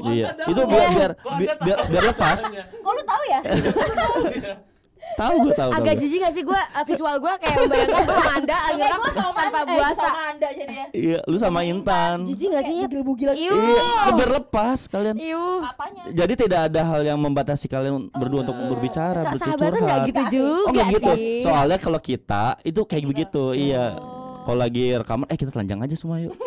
Iya, 0.01 0.25
itu 0.33 0.63
biar 0.65 0.89
biar 0.91 1.13
bi- 1.37 1.53
biar, 1.61 1.79
biar 1.85 2.05
lepas. 2.09 2.41
Kok 2.49 2.91
lu 2.91 3.03
tahu 3.05 3.23
ya? 3.29 3.41
Tahu 5.17 5.35
gue 5.41 5.55
tahu. 5.55 5.71
tahu 5.71 5.71
Agak 5.75 5.95
gua. 5.95 6.03
jijik 6.03 6.19
gak 6.19 6.33
sih 6.33 6.43
gue 6.43 6.61
visual 6.85 7.17
gue 7.17 7.33
kayak 7.37 7.57
membayangkan 7.59 8.03
gue 8.03 8.15
sama 8.15 8.33
anda 8.35 8.57
agak 8.67 8.89
gua 8.93 9.11
sama 9.11 9.31
tanpa 9.35 9.59
eh, 9.59 9.67
puasa. 9.67 9.97
sama 10.03 10.21
anda 10.27 10.49
jadi 10.51 10.75
ya. 10.75 10.87
Iya, 10.93 11.19
lu 11.25 11.37
sama 11.37 11.61
Intan. 11.63 12.17
Jijik 12.23 12.49
gak 12.51 12.63
sih 12.63 12.75
Iu. 12.77 13.53
Iya, 13.53 13.85
biar 14.13 14.31
lepas 14.37 14.79
kalian. 14.87 15.17
Iu. 15.17 15.45
apanya? 15.63 16.03
Jadi 16.07 16.33
tidak 16.39 16.61
ada 16.67 16.81
hal 16.85 17.01
yang 17.03 17.19
membatasi 17.19 17.67
kalian 17.67 18.09
berdua 18.11 18.41
untuk 18.43 18.57
berbicara, 18.69 19.21
bercurhat. 19.27 19.57
sahabatan 19.57 19.81
gak 19.83 20.01
gitu 20.05 20.21
Oh 20.21 20.29
juga 20.29 20.71
nggak 20.75 20.89
gitu. 20.93 21.11
sih. 21.11 21.41
Soalnya 21.41 21.79
kalau 21.79 21.99
kita 21.99 22.45
itu 22.63 22.81
kayak 22.83 23.05
begitu, 23.07 23.45
iya. 23.53 23.97
Kalau 24.43 24.57
lagi 24.57 24.95
rekaman, 24.95 25.27
eh 25.27 25.35
kita 25.35 25.51
telanjang 25.51 25.81
aja 25.81 25.97
semua 25.97 26.21
yuk. 26.21 26.37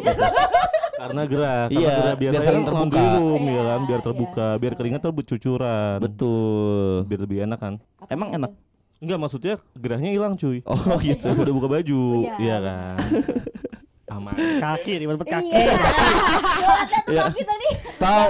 Karena 1.00 1.22
gerak, 1.24 1.66
karena 1.66 1.80
Iya, 1.80 1.94
gerak 1.96 2.16
biar 2.16 2.32
biar 2.32 2.44
saling 2.44 2.66
terbuka. 2.66 3.00
room 3.16 3.40
ya 3.40 3.50
Iya, 3.50 3.62
kan, 3.64 3.80
biar 3.82 3.96
iya. 3.96 4.06
terbuka, 4.06 4.48
biar 4.56 4.74
keringat 4.76 5.00
tuh 5.00 5.14
bercucuran. 5.14 5.98
Betul. 6.00 6.92
Biar 7.06 7.20
lebih 7.20 7.38
enak 7.44 7.60
kan. 7.60 7.74
Emang 8.06 8.30
enak. 8.32 8.52
Enggak 9.00 9.16
maksudnya 9.18 9.56
gerahnya 9.74 10.12
hilang 10.12 10.36
cuy. 10.36 10.60
Oh 10.64 11.00
gitu. 11.00 11.32
Udah 11.32 11.54
buka 11.56 11.68
baju, 11.70 12.02
Iya. 12.20 12.34
iya 12.38 12.58
kan. 12.60 12.96
Aman. 14.10 14.34
Kaki, 14.34 14.94
ribet 14.98 15.22
kaki. 15.22 15.48
Iya. 15.48 15.74
Iya. 17.10 17.24
tadi. 17.26 17.70
Tahu 17.98 18.28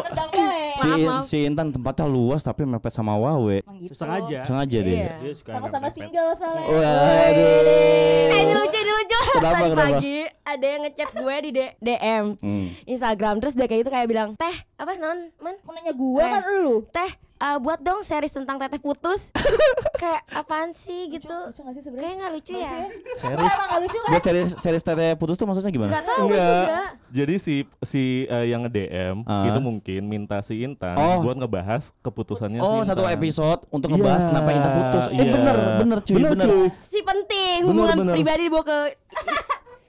si, 0.80 0.90
maaf. 1.04 1.24
si 1.26 1.38
Intan 1.44 1.68
tempatnya 1.70 2.06
luas 2.06 2.40
tapi 2.40 2.64
mepet 2.64 2.92
sama 2.92 3.12
Wawe. 3.14 3.60
Gitu. 3.78 3.92
Sengaja. 3.94 4.44
Sengaja 4.44 4.78
deh. 4.78 4.96
Iya. 4.96 5.36
Sama-sama 5.42 5.88
single 5.90 6.32
soalnya. 6.34 6.64
Waduh. 6.64 8.30
Eh 8.30 8.40
ini 8.40 8.54
lucu 8.54 8.78
ini 8.78 8.92
lucu. 8.94 9.20
Kenapa, 9.34 9.56
Tadi 9.58 9.70
kenapa? 9.70 9.84
pagi 9.94 10.16
ada 10.52 10.66
yang 10.68 10.82
ngechat 10.84 11.10
gue 11.12 11.36
di 11.42 11.50
D- 11.52 11.76
DM 11.80 12.26
Hmm. 12.38 12.68
Instagram 12.86 13.38
terus 13.38 13.54
dia 13.54 13.66
kayak 13.66 13.82
gitu 13.82 13.92
kayak 13.92 14.06
bilang 14.06 14.30
teh 14.34 14.56
apa 14.76 14.96
non 14.96 15.30
man 15.38 15.56
Aku 15.60 15.72
nanya 15.72 15.94
gua 15.94 16.22
Eh. 16.22 16.32
kan 16.32 16.44
lu. 16.58 16.76
teh 16.88 17.12
eh, 17.38 17.58
buat 17.58 17.80
dong 17.80 18.02
series 18.02 18.32
tentang 18.32 18.58
teteh 18.58 18.78
putus 18.78 19.32
kayak 20.02 20.24
apaan 20.30 20.72
sih 20.72 21.08
gitu 21.10 21.28
Lucu 21.30 21.60
gak 21.62 21.74
sih 21.74 21.82
kayak 21.86 22.16
nggak 22.16 22.32
lucu 22.34 22.54
ya 22.54 22.68
Series. 23.16 23.28
emang 23.30 23.68
gak 23.70 23.82
lucu 23.82 23.98
kan? 23.98 24.10
Buat 24.10 24.24
series 24.24 24.50
series 24.58 24.82
Tete 24.82 25.08
putus 25.16 25.36
tuh 25.36 25.46
maksudnya 25.46 25.70
gimana? 25.70 25.90
nggak 25.90 26.06
tahu 26.06 26.24
gue 26.26 26.36
Enggak. 26.36 26.60
juga 26.62 26.82
Jadi 27.10 27.36
si 27.38 27.56
si 27.82 28.04
eh, 28.26 28.46
yang 28.46 28.64
nge-DM 28.64 29.26
Ah. 29.26 29.46
itu 29.46 29.60
mungkin 29.60 30.02
minta 30.06 30.40
si 30.40 30.62
Intan 30.62 30.96
Oh. 30.96 31.20
buat 31.22 31.36
ngebahas 31.36 31.92
keputusannya 32.00 32.58
si 32.58 32.64
Oh, 32.64 32.80
Intan. 32.80 32.88
satu 32.88 33.04
episode 33.06 33.62
untuk 33.70 33.90
ngebahas 33.90 34.22
Iya, 34.22 34.30
kenapa 34.30 34.50
Intan 34.52 34.72
putus. 34.74 35.04
Eh 35.06 35.16
iya. 35.18 35.32
bener, 35.34 35.58
bener 35.78 35.98
cuy, 36.02 36.16
Bener, 36.16 36.32
bener. 36.32 36.48
cuy. 36.48 36.68
si 36.82 37.00
penting 37.02 37.58
Bener, 37.62 37.70
hubungan 37.70 37.98
bener. 38.00 38.14
pribadi 38.14 38.42
dibawa 38.46 38.64
ke 38.64 38.78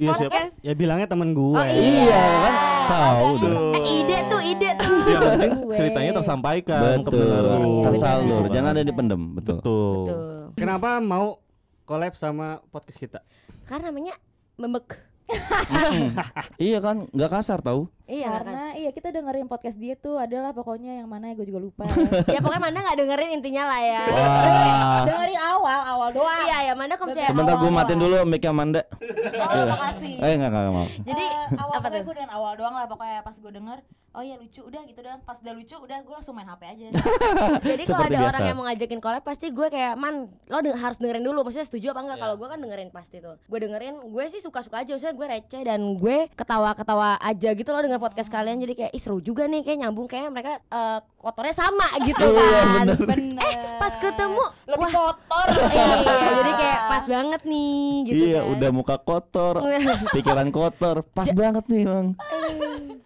Iya 0.00 0.10
siap. 0.16 0.30
podcast 0.30 0.54
Ya 0.60 0.72
bilangnya 0.72 1.04
temen 1.04 1.30
gue. 1.30 1.52
Oh, 1.52 1.60
Iya 1.60 2.22
kan? 2.40 2.54
Tahu 2.86 3.26
Betul. 3.36 3.52
dong. 3.52 3.70
eh 3.70 3.84
ide 3.92 4.18
tuh 4.26 4.40
ide 4.42 4.70
tuh 4.74 4.94
Yang 5.06 5.20
penting 5.22 5.52
ceritanya 5.70 6.12
tersampaikan 6.16 6.96
ke 6.98 7.12
Betul. 7.12 7.84
Tersalur, 7.84 8.40
Bener. 8.40 8.50
jangan 8.50 8.70
ada 8.72 8.82
dipendem, 8.82 9.22
betul. 9.30 9.56
Betul. 9.58 9.92
Tuh. 10.06 10.44
Kenapa 10.54 10.88
mau 10.98 11.44
collab 11.84 12.14
sama 12.14 12.48
podcast 12.66 12.96
kita? 12.96 13.20
karena 13.62 13.86
namanya 13.86 14.14
membek 14.56 14.98
Iya 16.58 16.78
kan, 16.80 17.06
nggak 17.06 17.30
kasar 17.30 17.60
tahu. 17.60 17.86
Iya 18.10 18.26
kan 18.28 18.42
Karena 18.42 18.64
iya 18.74 18.90
kita 18.90 19.08
dengerin 19.08 19.46
podcast 19.46 19.76
dia 19.76 19.94
tuh 19.94 20.16
adalah 20.16 20.50
pokoknya 20.50 20.98
yang 20.98 21.06
mana 21.06 21.30
ya 21.30 21.34
gue 21.34 21.46
juga 21.46 21.60
lupa. 21.60 21.86
ya 22.34 22.38
pokoknya 22.38 22.58
Manda 22.60 22.78
nggak 22.80 22.98
dengerin 22.98 23.30
intinya 23.32 23.64
lah 23.64 23.80
ya 23.80 24.02
Wah. 24.04 25.02
dengerin 25.04 25.38
awal, 25.38 25.80
awal 25.86 26.08
doang. 26.10 26.42
iya 26.44 26.58
ya 26.64 26.72
Manda 26.74 26.94
kalau 26.94 27.10
misalnya 27.10 27.30
Sebentar 27.30 27.54
gue 27.56 27.70
matiin 27.70 27.96
doang. 27.96 28.10
dulu 28.12 28.28
mic 28.28 28.44
Amanda. 28.44 28.82
Oh, 29.38 29.64
makasih. 29.68 30.14
Eh 30.18 30.32
enggak 30.34 30.50
enggak 30.50 30.72
mau. 30.72 30.86
Jadi, 31.00 31.22
Eh, 31.22 31.46
awal 31.62 31.70
apa 31.70 31.78
pokoknya 31.80 31.94
tuh? 31.94 32.04
gue 32.04 32.14
dengan 32.16 32.32
awal 32.32 32.52
doang 32.54 32.74
lah 32.74 32.84
pokoknya 32.84 33.20
pas 33.20 33.36
gue 33.36 33.52
denger 33.52 33.78
oh 34.10 34.22
ya 34.22 34.34
lucu 34.34 34.58
udah 34.60 34.82
gitu 34.82 35.00
dah 35.00 35.22
pas 35.22 35.38
udah 35.38 35.54
lucu 35.54 35.76
udah 35.76 35.98
gue 36.00 36.10
langsung 36.12 36.34
main 36.34 36.42
HP 36.44 36.62
aja 36.66 36.86
Jadi 37.70 37.82
kalau 37.84 38.02
ada 38.02 38.10
biasa. 38.12 38.26
orang 38.28 38.42
yang 38.42 38.56
mau 38.56 38.66
ngajakin 38.66 38.98
collab 38.98 39.22
pasti 39.22 39.46
gue 39.48 39.66
kayak 39.66 39.94
man 39.94 40.14
lo 40.44 40.58
deng- 40.58 40.74
harus 40.74 40.98
dengerin 40.98 41.22
dulu 41.22 41.38
maksudnya 41.40 41.62
setuju 41.64 41.94
apa 41.94 42.00
enggak 42.02 42.18
kalau 42.18 42.34
gue 42.34 42.48
kan 42.48 42.58
dengerin 42.58 42.90
pasti 42.90 43.16
tuh 43.18 43.38
gue 43.38 43.58
dengerin 43.60 44.02
gue 44.02 44.24
sih 44.26 44.40
suka-suka 44.40 44.82
aja 44.82 44.90
maksudnya 44.90 45.14
gue 45.14 45.26
receh 45.28 45.62
dan 45.62 45.80
gue 45.94 46.16
ketawa-ketawa 46.34 47.22
aja 47.22 47.50
gitu 47.52 47.70
loh 47.70 47.78
dengan 47.80 47.99
podcast 48.00 48.32
kalian 48.32 48.58
jadi 48.58 48.74
kayak 48.74 48.92
ih 48.96 49.02
seru 49.02 49.20
juga 49.20 49.44
nih 49.44 49.60
kayak 49.60 49.78
nyambung 49.84 50.08
kayak 50.08 50.32
mereka 50.32 50.58
eh, 50.58 50.98
kotornya 51.20 51.52
sama 51.52 51.86
gitu 52.08 52.24
kan. 52.24 52.86
bener. 52.96 53.38
Eh 53.44 53.54
pas 53.76 53.94
ketemu 54.00 54.44
lebih 54.66 54.88
wah. 54.88 54.92
kotor. 54.92 55.46
Iya 55.70 55.86
jadi 56.40 56.52
kayak 56.56 56.78
pas 56.88 57.04
banget 57.04 57.42
nih 57.44 57.84
gitu 58.08 58.24
iya, 58.32 58.40
kan. 58.40 58.52
udah 58.56 58.70
muka 58.72 58.96
kotor, 58.98 59.54
pikiran 60.16 60.48
kotor. 60.48 60.96
Pas 61.12 61.28
banget 61.30 61.64
nih, 61.68 61.82
Bang. 61.84 62.06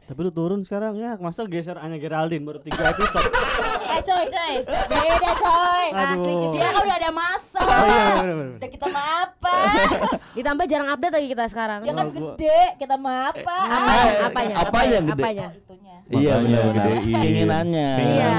Tapi 0.05 0.21
lu 0.21 0.29
turun 0.29 0.61
sekarang 0.61 0.95
ya, 0.95 1.17
masa 1.17 1.43
geser 1.45 1.77
Anya 1.77 1.97
Geraldine 1.97 2.45
baru 2.45 2.61
tiga 2.61 2.93
episode. 2.93 3.25
eh 3.87 4.01
coy 4.03 4.25
coy 4.27 4.55
beda 4.67 5.31
coy 5.39 5.85
Asli, 5.89 6.03
Aduh. 6.27 6.41
cuy. 6.43 6.53
dia 6.53 6.67
kan 6.67 6.83
udah 6.83 6.97
ada 6.99 7.11
masa 7.11 7.63
Oh 7.63 7.85
iya, 7.87 8.05
bener, 8.17 8.35
bener. 8.35 8.55
udah 8.59 8.69
kita 8.69 8.87
mah 8.89 9.07
apa 9.23 9.57
ditambah 10.37 10.65
jarang 10.67 10.89
update 10.91 11.15
lagi 11.15 11.29
kita 11.31 11.45
sekarang 11.47 11.79
dia 11.81 11.93
kan 11.93 12.07
Oh, 12.07 12.13
gede 12.35 12.61
kita 12.75 12.95
mah 12.97 13.31
apa 13.31 13.55
Apa- 13.61 13.95
Eh, 13.95 14.13
apanya 14.25 14.55
apanya 14.59 14.99
gede? 15.01 15.15
apanya 15.15 15.47
Oh, 15.47 15.59
itunya 15.63 15.95
Iya, 16.05 16.33
benar 16.37 16.63
gedein. 16.69 17.01
Keinginannya. 17.17 17.91
Iya. 17.97 18.33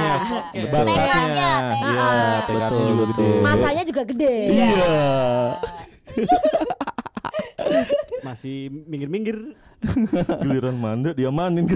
Tekadnya, 0.53 0.93
Iya, 0.93 1.01
tekadnya. 1.01 1.51
tekadnya 1.65 2.05
Betul, 2.45 2.83
juga 2.85 3.03
betul. 3.05 3.25
gede. 3.25 3.41
masanya 3.41 3.83
juga 3.83 4.01
gede 4.05 4.35
Iya. 4.51 4.99
Masih 8.21 8.57
minggir-minggir. 8.85 9.37
Giliran 10.43 10.77
Manda 10.77 11.11
dia 11.13 11.29
manin 11.31 11.65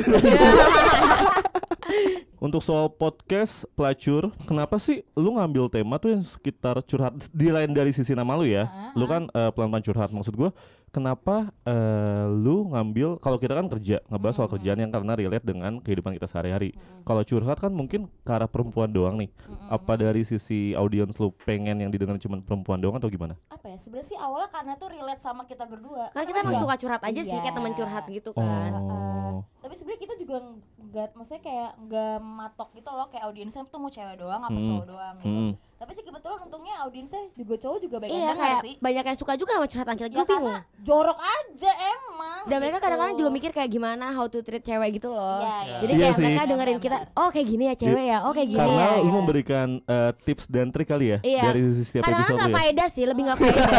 Untuk 2.39 2.63
soal 2.63 2.87
podcast 2.87 3.67
pelacur, 3.75 4.31
kenapa 4.47 4.79
sih 4.79 5.03
lu 5.11 5.35
ngambil 5.35 5.67
tema 5.67 5.99
tuh 5.99 6.15
yang 6.15 6.23
sekitar 6.23 6.79
curhat 6.87 7.11
di 7.35 7.51
lain 7.51 7.75
dari 7.75 7.91
sisi 7.91 8.15
nama 8.15 8.31
lu 8.39 8.47
ya? 8.47 8.71
Lu 8.95 9.03
kan 9.11 9.27
eh, 9.27 9.51
pelan-pelan 9.51 9.83
curhat 9.83 10.07
maksud 10.07 10.39
gua. 10.39 10.55
Kenapa 10.89 11.53
eh, 11.63 12.25
lu 12.27 12.67
ngambil 12.67 13.17
kalau 13.17 13.37
kita 13.37 13.53
kan 13.53 13.69
kerja 13.69 14.01
ngebahas 14.05 14.35
soal 14.35 14.49
kerjaan 14.49 14.79
yang 14.79 14.89
karena 14.89 15.13
relate 15.13 15.45
dengan 15.45 15.77
kehidupan 15.77 16.13
kita 16.13 16.25
sehari-hari. 16.25 16.73
Kalau 17.01 17.21
curhat 17.21 17.57
kan 17.57 17.69
mungkin 17.69 18.09
ke 18.19 18.31
arah 18.31 18.45
perempuan 18.45 18.89
doang 18.89 19.15
nih. 19.15 19.29
Apa 19.67 19.95
dari 19.95 20.21
sisi 20.21 20.73
audiens 20.73 21.13
lu 21.15 21.29
pengen 21.39 21.77
yang 21.79 21.89
didengar 21.89 22.17
cuma 22.17 22.37
perempuan 22.39 22.77
doang 22.77 22.97
atau 22.97 23.07
gimana? 23.07 23.37
apa 23.49 23.67
ya 23.67 23.77
sebenarnya 23.77 24.07
sih 24.07 24.17
awalnya 24.17 24.47
karena 24.49 24.73
tuh 24.73 24.87
relate 24.87 25.19
sama 25.19 25.43
kita 25.43 25.67
berdua 25.67 26.07
Karena 26.09 26.25
kita 26.25 26.39
emang 26.39 26.55
Iya. 26.55 26.63
suka 26.63 26.75
curhat 26.77 27.01
aja 27.03 27.21
sih 27.21 27.35
kayak 27.35 27.43
Iya. 27.45 27.57
teman 27.59 27.73
curhat 27.73 28.05
gitu 28.07 28.29
kan. 28.31 28.71
Oh. 28.73 29.43
tapi 29.59 29.73
sebenarnya 29.75 30.01
kita 30.01 30.15
juga 30.15 30.37
nggak 30.81 31.07
maksudnya 31.13 31.41
kayak 31.43 31.71
nggak 31.77 32.15
matok 32.19 32.69
gitu 32.73 32.89
loh 32.89 33.07
kayak 33.07 33.23
audiensnya 33.25 33.61
tuh 33.65 33.77
mau 33.77 33.87
cewek 33.87 34.15
doang 34.15 34.39
apa 34.39 34.55
Hmm. 34.55 34.65
cowok 34.65 34.85
doang 34.87 35.15
gitu 35.17 35.27
Hmm. 35.29 35.51
Tapi 35.79 35.91
sih 35.91 36.03
kebetulan 36.03 36.37
untungnya 36.41 36.75
audiensnya 36.81 37.23
juga 37.33 37.55
cowok 37.57 37.77
juga 37.79 37.95
banyak 37.97 38.11
Iya 38.11 38.25
yang 38.25 38.35
kayak 38.37 38.59
sih 38.61 38.73
banyak 38.77 39.03
yang 39.05 39.15
suka 39.15 39.33
juga 39.33 39.51
sama 39.53 39.65
curhatan 39.65 39.95
kita 39.95 40.05
ya 40.05 40.11
gue 40.11 40.25
bingung. 40.27 40.59
jorok 40.81 41.15
aja 41.17 41.71
emang 41.89 42.41
Dan 42.41 42.57
mereka 42.57 42.71
gitu. 42.73 42.83
kadang-kadang 42.83 43.15
juga 43.15 43.29
mikir 43.31 43.51
kayak 43.51 43.69
gimana 43.69 44.05
how 44.09 44.25
to 44.25 44.39
treat 44.39 44.59
cewek 44.61 44.89
gitu 44.93 45.07
loh. 45.09 45.39
Iya, 45.39 45.55
iya. 45.61 45.77
Jadi 45.79 45.91
Iya 45.91 45.99
kayak 46.01 46.13
sih. 46.13 46.23
mereka 46.25 46.43
dengerin 46.45 46.79
kita, 46.79 46.97
oh 47.13 47.29
kayak 47.29 47.47
gini 47.47 47.63
ya 47.63 47.75
cewek 47.75 48.05
ya, 48.05 48.17
oh 48.21 48.31
kayak 48.31 48.49
gini 48.49 48.59
Karena 48.59 48.83
ya. 48.85 48.99
lu 48.99 49.11
memberikan 49.13 49.67
eh, 49.81 50.11
tips 50.19 50.45
dan 50.45 50.67
trik 50.67 50.85
kali 50.85 51.05
ya 51.09 51.17
Iya. 51.21 51.43
dari 51.45 51.59
sisi 51.65 51.83
setiap 51.85 52.03
Kadang-kadang 52.03 52.27
episode 52.27 52.35
nggak 52.35 52.49
lu 52.49 52.51
ya. 52.51 52.59
faedah 52.59 52.87
sih, 52.89 53.03
lebih 53.05 53.23
nggak 53.23 53.37
faedah. 53.41 53.71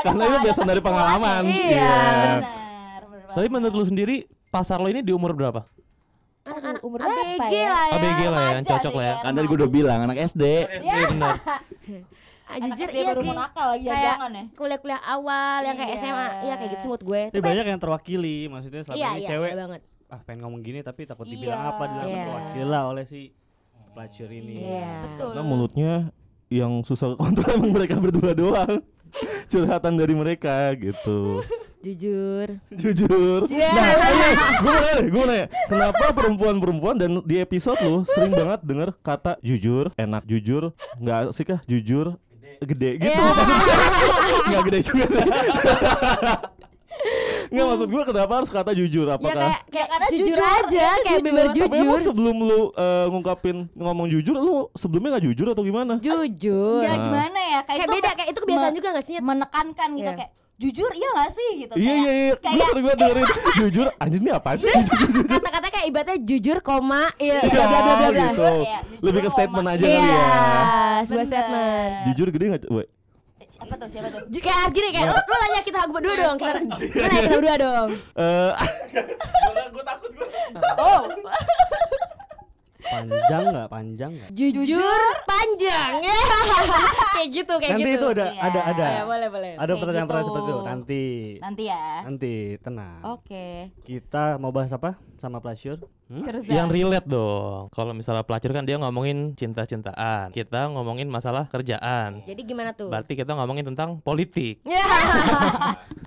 Karena 0.00 0.22
itu 0.24 0.38
biasa 0.44 0.60
dari 0.64 0.80
pengalaman. 0.80 1.42
Iya. 1.44 1.94
benar 2.06 3.02
benar 3.04 3.26
Tapi 3.32 3.46
menurut 3.48 3.74
lu 3.74 3.84
sendiri 3.84 4.16
pasar 4.48 4.78
lo 4.78 4.86
ini 4.86 5.00
di 5.00 5.10
umur 5.10 5.30
berapa? 5.32 5.66
Anak-anak 6.50 6.82
umur 6.82 6.98
ABG 6.98 7.06
berapa 7.06 7.46
ya? 7.46 7.68
lah 7.68 7.84
ya. 7.84 7.94
ABG 7.94 8.20
lah 8.24 8.40
ya, 8.40 8.50
yang 8.50 8.64
cocok 8.66 8.92
lah 8.92 9.04
ya. 9.04 9.14
Kan 9.20 9.32
tadi 9.32 9.46
gue 9.46 9.56
udah 9.56 9.70
bilang 9.70 9.98
anak 10.02 10.18
SD. 10.24 10.44
ya 10.80 10.94
benar. 11.08 11.34
Ah, 12.44 12.58
Jujur 12.58 12.82
SD 12.84 12.96
iya 12.96 13.06
baru 13.06 13.22
sih. 13.22 13.30
nakal 13.32 13.66
lagi 13.70 13.80
ya 13.80 13.92
Kayak 13.92 14.06
jangan 14.10 14.30
ya 14.32 14.44
kuliah-kuliah 14.52 15.00
awal 15.00 15.58
yang 15.62 15.76
kayak. 15.76 15.90
SMA, 15.96 16.26
iya 16.42 16.54
kayak 16.56 16.70
gitu 16.72 16.84
menurut 16.84 17.02
gue. 17.04 17.22
Tapi 17.30 17.40
banyak 17.40 17.64
yang 17.64 17.78
terwakili, 17.78 18.36
maksudnya 18.44 18.82
selama 18.82 18.98
Iya 18.98 19.08
ini 19.08 19.16
iya 19.16 19.28
cewek 19.28 19.48
iya 19.48 19.56
banget. 19.56 19.80
ah 20.08 20.20
pengen 20.20 20.40
ngomong 20.42 20.60
gini 20.60 20.78
tapi 20.80 21.06
takut 21.06 21.22
dibilang 21.24 21.62
apa, 21.64 21.82
dibilang 21.86 22.10
terwakili 22.10 22.64
lah 22.66 22.82
oleh 22.84 23.04
si 23.04 23.30
pelacur 23.88 24.26
ini. 24.28 24.56
Iya. 24.60 24.90
betul 25.06 25.26
Karena 25.30 25.42
mulutnya 25.44 25.92
yang 26.48 26.82
susah 26.82 27.14
kontrol 27.20 27.54
emang 27.54 27.70
mereka 27.72 27.94
berdua 27.96 28.32
doang. 28.34 28.82
Curhatan 29.50 29.94
dari 29.94 30.14
mereka 30.14 30.54
gitu. 30.74 31.46
Jujur. 31.80 32.60
Jujur. 32.70 33.40
Iya. 33.48 33.72
Nah, 33.72 33.88
gue 34.54 34.68
mau 34.68 34.76
nanya, 34.76 35.00
gue 35.02 35.16
mau 35.16 35.24
nanya, 35.26 35.46
kenapa 35.64 36.04
perempuan-perempuan 36.12 36.94
dan 36.94 37.24
di 37.24 37.36
episode 37.36 37.80
lu 37.80 38.04
sering 38.06 38.30
banget 38.30 38.60
denger 38.62 38.92
kata 39.00 39.40
jujur, 39.40 39.88
enak 39.96 40.22
jujur, 40.24 40.76
nggak 40.96 41.32
sih 41.32 41.40
kah 41.42 41.56
jujur, 41.64 42.20
gede 42.60 43.00
gitu. 43.00 43.16
Nggak 44.46 44.62
gede 44.62 44.78
juga 44.84 45.04
sih. 45.08 45.24
Nggak 47.50 47.64
maksud 47.66 47.88
gue 47.88 48.02
kenapa 48.04 48.32
harus 48.36 48.50
kata 48.52 48.70
jujur? 48.70 49.06
Ya 49.06 49.16
Apakah 49.16 49.32
kayak 49.32 49.60
kayak 49.72 49.88
karena 49.88 50.06
jujur, 50.06 50.26
jujur, 50.28 50.44
aja, 50.44 50.86
kayak 50.92 51.08
jujur. 51.08 51.24
bener 51.24 51.44
Tapi 51.48 51.58
emang 51.58 51.72
jujur. 51.80 51.98
sebelum 52.04 52.36
lu 52.38 52.60
eh, 52.70 53.06
ngungkapin 53.08 53.56
ngomong 53.74 54.06
jujur, 54.06 54.36
lu 54.36 54.56
sebelumnya 54.74 55.16
nggak 55.16 55.24
jujur 55.26 55.46
atau 55.48 55.64
gimana? 55.64 55.96
Jujur. 55.96 56.84
ya 56.84 56.92
Nah. 56.92 57.00
gimana 57.00 57.38
ya 57.40 57.60
kayak, 57.64 57.66
Kayak 57.66 57.80
itu 57.80 57.94
beda, 57.96 58.10
kayak 58.12 58.28
itu 58.28 58.38
kebiasaan 58.38 58.74
juga 58.74 58.88
gak 58.92 59.06
sih? 59.08 59.14
Menekankan 59.16 59.88
gitu 59.96 60.04
Iya. 60.06 60.18
kayak 60.20 60.30
jujur 60.60 60.92
iya 60.92 61.08
gak 61.14 61.30
sih 61.32 61.50
gitu 61.58 61.72
Iya 61.74 61.92
iya 61.96 62.12
iya, 62.12 62.30
gue 62.30 62.44
kayak 62.44 62.68
sering 62.68 62.84
banget 62.84 62.98
dengerin 63.00 63.26
jujur. 63.60 63.86
Anjir 63.96 64.18
ini 64.18 64.30
apaan 64.30 64.56
sih? 64.56 64.68
Kata-kata 65.32 65.66
kayak 65.68 65.86
ibaratnya 65.88 66.18
jujur, 66.20 66.56
koma, 66.60 67.08
iya, 67.16 67.40
Iya, 67.40 67.48
bla 67.50 67.64
bla 67.64 67.80
bla 67.80 67.94
bla 67.96 68.08
bla. 68.10 68.26
gitu. 68.28 68.44
Iya, 68.60 68.78
jujur, 68.84 69.00
Lebih 69.02 69.18
ke 69.18 69.24
koma. 69.24 69.34
statement 69.34 69.66
aja 69.66 69.80
Iya, 69.82 69.96
kali 69.96 70.04
ya. 70.04 70.28
sebuah 71.02 71.16
Bener. 71.18 71.26
statement. 71.26 71.90
Jujur 72.06 72.26
gede 72.30 72.44
nggak? 72.46 72.64
Woi. 72.68 72.86
siapa 73.50 73.74
tuh 73.74 73.88
siapa 73.88 74.08
tuh 74.08 74.20
Ju- 74.26 74.40
Kayak 74.40 74.68
gini 74.70 74.88
kayak 74.90 75.06
lu, 75.06 75.16
lu 75.18 75.34
nanya 75.38 75.60
kita 75.60 75.80
berdua 75.86 76.14
dong, 76.14 76.36
kita, 76.38 76.52
kita 76.78 77.06
nanya 77.06 77.20
kita 77.22 77.36
berdua 77.36 77.56
dong. 77.58 77.88
Eh, 78.14 78.52
oh 80.78 81.00
Panjang 82.90 83.42
nggak? 83.46 83.68
Panjang 83.68 84.10
nggak? 84.12 84.30
Jujur, 84.32 85.02
panjang. 85.22 85.92
Ya. 86.00 86.18
kayak 87.14 87.28
gitu, 87.30 87.54
kayak 87.56 87.72
Nanti 87.74 87.84
gitu. 87.86 87.96
itu 87.96 88.06
ada 88.10 88.24
Iya. 88.26 88.40
ada 88.42 88.60
ada. 88.66 88.84
Ya, 88.84 89.02
boleh, 89.04 89.28
boleh. 89.28 89.50
Ada 89.54 89.72
pertanyaan-pertanyaan 89.74 90.24
gitu. 90.24 90.32
seperti 90.32 90.50
itu 90.50 90.60
nanti. 90.64 91.04
nanti 91.40 91.62
ya 91.64 91.84
Nanti 92.02 92.32
tenang. 92.58 92.98
oke 93.06 93.46
Kita 93.80 94.24
mau 94.36 94.50
bahas 94.50 94.70
apa 94.70 94.90
sama 95.16 95.38
pleasure? 95.38 95.78
Hmm? 96.10 96.26
Kerja. 96.26 96.50
Yang 96.50 96.68
relate 96.74 97.06
dong. 97.06 97.70
Kalau 97.70 97.94
misalnya 97.94 98.26
pelacur 98.26 98.50
kan 98.50 98.66
dia 98.66 98.74
ngomongin 98.82 99.38
cinta-cintaan. 99.38 100.34
Kita 100.34 100.66
ngomongin 100.74 101.06
masalah 101.06 101.46
kerjaan. 101.46 102.26
Jadi 102.26 102.42
gimana 102.42 102.74
tuh? 102.74 102.90
Berarti 102.90 103.14
kita 103.14 103.38
ngomongin 103.38 103.70
tentang 103.70 104.02
politik. 104.02 104.58
Ya. 104.70 104.86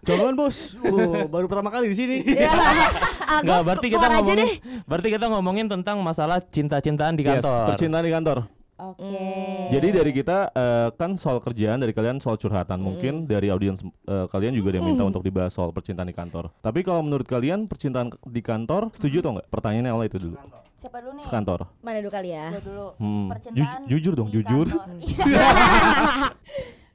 Jangan 0.04 0.36
bos, 0.36 0.76
uh, 0.84 1.28
baru 1.32 1.48
pertama 1.48 1.72
kali 1.72 1.92
di 1.92 1.96
sini. 1.96 2.18
Ya. 2.26 2.52
Enggak, 3.40 3.44
gua 3.44 3.60
berarti 3.64 3.88
kita 3.88 4.06
ngomongin 4.12 4.36
deh. 4.40 4.54
berarti 4.84 5.10
kita 5.16 5.26
ngomongin 5.32 5.68
tentang 5.72 5.98
masalah 6.04 6.44
cinta-cintaan 6.44 7.16
di 7.16 7.24
yes, 7.24 7.40
kantor. 7.40 7.60
percintaan 7.72 8.04
di 8.04 8.12
kantor. 8.12 8.38
Oke. 8.74 9.00
Hmm. 9.00 9.70
Jadi 9.70 9.88
dari 9.90 10.12
kita 10.12 10.50
eh, 10.50 10.88
kan 10.92 11.14
soal 11.14 11.38
kerjaan, 11.38 11.78
dari 11.78 11.92
kalian 11.92 12.18
soal 12.18 12.36
curhatan. 12.36 12.78
Mungkin 12.78 13.24
dari 13.24 13.48
audiens 13.48 13.80
eh, 13.82 14.26
kalian 14.28 14.52
juga 14.52 14.70
ada 14.70 14.76
yang 14.78 14.86
minta 14.90 15.04
untuk 15.04 15.22
dibahas 15.22 15.50
soal 15.50 15.70
percintaan 15.70 16.06
di 16.06 16.12
kantor. 16.12 16.50
Tapi 16.58 16.82
kalau 16.82 17.00
menurut 17.00 17.24
kalian 17.24 17.66
percintaan 17.66 18.10
di 18.24 18.40
kantor 18.40 18.88
setuju 18.92 19.20
atau 19.20 19.30
enggak? 19.34 19.46
Pertanyaannya 19.48 19.90
awal 19.90 20.06
itu 20.06 20.18
dulu. 20.20 20.36
Siapa 20.76 21.00
dulu 21.00 21.12
nih? 21.16 21.24
Sekantor. 21.24 21.60
Mana 21.80 21.98
dulu 22.00 22.12
kali 22.12 22.30
ya? 22.30 22.46
Dulu. 22.56 22.86
Hmm. 22.98 23.26
Percintaan 23.30 23.80
Ju- 23.86 23.90
jujur 23.94 24.12
dong, 24.16 24.28
di 24.28 24.34
jujur. 24.36 24.66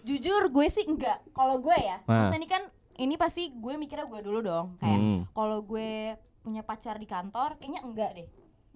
jujur 0.04 0.42
gue 0.48 0.66
sih 0.68 0.84
enggak. 0.84 1.18
Kalau 1.30 1.56
gue 1.58 1.74
ya, 1.74 2.00
Nah. 2.04 2.24
maksudnya 2.24 2.38
ini 2.38 2.48
kan 2.48 2.62
ini 2.98 3.14
pasti 3.14 3.48
gue 3.48 3.72
mikirnya 3.76 4.04
gue 4.04 4.20
dulu 4.20 4.38
dong. 4.40 4.66
Kayak 4.76 4.98
Hmm. 4.98 5.18
kalau 5.30 5.58
gue 5.62 6.14
punya 6.40 6.60
pacar 6.60 6.96
di 6.96 7.04
kantor, 7.04 7.56
kayaknya 7.56 7.80
enggak 7.82 8.10
deh. 8.14 8.26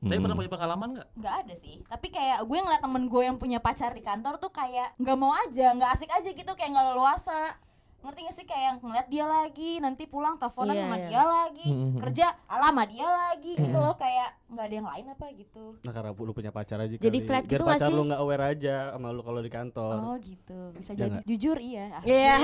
Tapi 0.02 0.12
Hmm. 0.12 0.22
pernah 0.24 0.36
punya 0.36 0.50
pengalaman 0.50 0.88
nggak? 0.92 1.08
Nggak 1.14 1.34
ada 1.40 1.54
sih. 1.56 1.74
Tapi 1.84 2.06
kayak 2.08 2.42
gue 2.42 2.58
ngeliat 2.58 2.82
temen 2.82 3.04
gue 3.06 3.22
yang 3.22 3.38
punya 3.38 3.58
pacar 3.58 3.90
di 3.90 4.02
kantor 4.02 4.34
tuh 4.36 4.50
kayak 4.50 4.98
nggak 4.98 5.14
mau 5.16 5.30
aja, 5.32 5.70
nggak 5.70 5.90
asik 5.92 6.10
aja 6.10 6.26
gitu, 6.28 6.52
kayak 6.52 6.70
nggak 6.70 6.86
leluasa. 6.90 7.54
Ngerti 8.02 8.18
gak 8.20 8.34
sih 8.34 8.42
kayak 8.42 8.82
ngeliat 8.82 9.06
dia 9.06 9.22
lagi, 9.22 9.78
nanti 9.78 10.10
pulang 10.10 10.34
teleponan 10.34 10.74
Iya, 10.74 10.82
sama 10.82 10.96
iya. 10.96 11.06
dia 11.06 11.22
lagi, 11.22 11.68
Mhm. 11.70 11.98
kerja 12.02 12.26
ala 12.50 12.66
sama 12.66 12.82
dia 12.82 13.06
lagi 13.06 13.52
gitu 13.54 13.78
loh 13.78 13.94
kayak 13.94 14.28
nggak 14.50 14.64
ada 14.66 14.74
yang 14.74 14.88
lain 14.90 15.04
apa 15.06 15.26
gitu. 15.30 15.64
Nah 15.78 15.92
karena 15.94 16.10
lu 16.10 16.32
punya 16.32 16.50
pacar 16.50 16.82
aja 16.82 16.98
Jadi 16.98 16.98
kali. 16.98 17.22
flat 17.22 17.44
Biar 17.46 17.52
gitu 17.54 17.62
pacar 17.64 17.86
sih? 17.86 17.94
lu 17.94 18.02
nggak 18.02 18.20
aware 18.20 18.44
aja 18.48 18.74
sama 18.90 19.08
lu 19.08 19.22
kalau 19.22 19.38
di 19.38 19.52
kantor. 19.54 19.94
Oh 20.02 20.16
gitu, 20.18 20.58
bisa 20.74 20.90
Ya 20.92 21.06
jadi. 21.06 21.16
Jujur 21.22 21.56
iya. 21.56 21.86
Iya. 22.04 22.34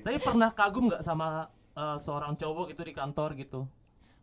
Tapi 0.00 0.16
pernah 0.18 0.48
kagum 0.50 0.88
nggak 0.88 1.04
sama 1.04 1.44
eh, 1.74 1.98
seorang 1.98 2.32
cowok 2.32 2.70
gitu 2.70 2.80
di 2.80 2.94
kantor 2.94 3.36
gitu? 3.36 3.68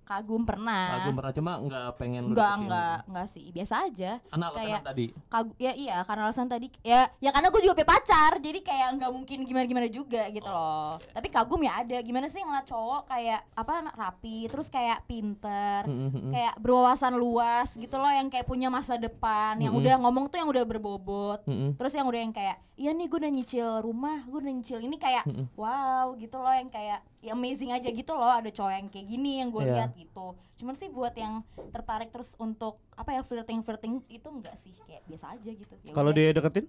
Kagum 0.03 0.43
pernah. 0.43 1.00
Kagum 1.00 1.13
pernah 1.13 1.31
cuma 1.31 1.51
nggak 1.58 1.88
pengen 1.96 2.24
deketin 2.29 2.60
enggak, 2.62 2.98
gitu. 2.98 3.08
enggak 3.08 3.27
sih. 3.27 3.46
Biasa 3.50 3.75
aja. 3.86 4.12
Karena 4.24 4.46
alasan 4.48 4.65
Kayak- 4.67 4.84
tadi. 4.84 5.05
Kagum 5.25 5.55
ya 5.58 5.72
iya 5.74 5.98
karena 6.03 6.22
alasan 6.24 6.48
tadi 6.48 6.67
ya 6.81 7.01
ya 7.17 7.29
karena 7.29 7.48
gue 7.48 7.62
juga 7.62 7.74
punya 7.74 7.89
pacar 7.89 8.31
jadi 8.38 8.60
kayak 8.60 8.88
nggak 8.98 9.12
mungkin 9.12 9.38
gimana 9.41 9.65
gimana 9.65 9.88
juga 9.88 10.27
gitu 10.27 10.46
loh 10.46 10.98
tapi 11.12 11.27
kagum 11.27 11.62
ya 11.62 11.79
ada 11.79 11.98
gimana 12.00 12.25
sih 12.25 12.39
ngeliat 12.39 12.65
cowok 12.65 13.01
kayak 13.05 13.41
apa 13.51 13.74
rapi 13.91 14.48
terus 14.48 14.67
kayak 14.67 15.05
pinter 15.05 15.86
Mhm. 15.86 16.29
kayak 16.29 16.53
berwawasan 16.58 17.13
luas 17.13 17.74
gitu 17.74 17.96
loh 17.96 18.10
yang 18.10 18.27
kayak 18.27 18.43
punya 18.43 18.67
masa 18.67 18.96
depan 18.96 19.58
yang 19.58 19.72
udah 19.72 19.96
ngomong 19.98 20.27
tuh 20.27 20.38
yang 20.38 20.50
udah 20.50 20.63
berbobot 20.63 21.39
terus 21.75 21.93
yang 21.93 22.05
udah 22.05 22.20
yang 22.20 22.31
kayak 22.31 22.58
iya 22.75 22.91
nih 22.91 23.05
gue 23.05 23.20
udah 23.20 23.31
nyicil 23.31 23.70
rumah 23.79 24.24
gue 24.24 24.39
udah 24.39 24.51
nyicil 24.51 24.79
ini 24.79 24.98
kayak 24.98 25.24
wow 25.53 26.12
gitu 26.15 26.36
loh 26.36 26.51
yang 26.51 26.67
kayak 26.67 27.00
ya 27.22 27.32
amazing 27.32 27.70
aja 27.70 27.86
gitu 27.86 28.12
loh 28.12 28.28
ada 28.28 28.50
cowok 28.50 28.72
yang 28.72 28.88
kayak 28.88 29.08
gini 29.08 29.32
yang 29.38 29.50
gue 29.50 29.62
Iya. 29.62 29.74
lihat 29.75 29.92
gitu 29.94 30.28
cuman 30.56 30.74
sih 30.74 30.90
buat 30.90 31.13
yang 31.13 31.42
tertarik 31.70 32.10
terus 32.10 32.34
untuk 32.36 32.82
apa 32.92 33.12
ya 33.12 33.22
flirting 33.22 33.60
flirting 33.60 34.01
itu 34.08 34.28
enggak 34.28 34.54
sih 34.56 34.74
kayak 34.80 35.06
biasa 35.06 35.25
aja 35.32 35.51
gitu 35.51 35.74
Ya 35.80 35.92
Kalau 35.92 36.10
dia 36.10 36.30
deketin, 36.32 36.66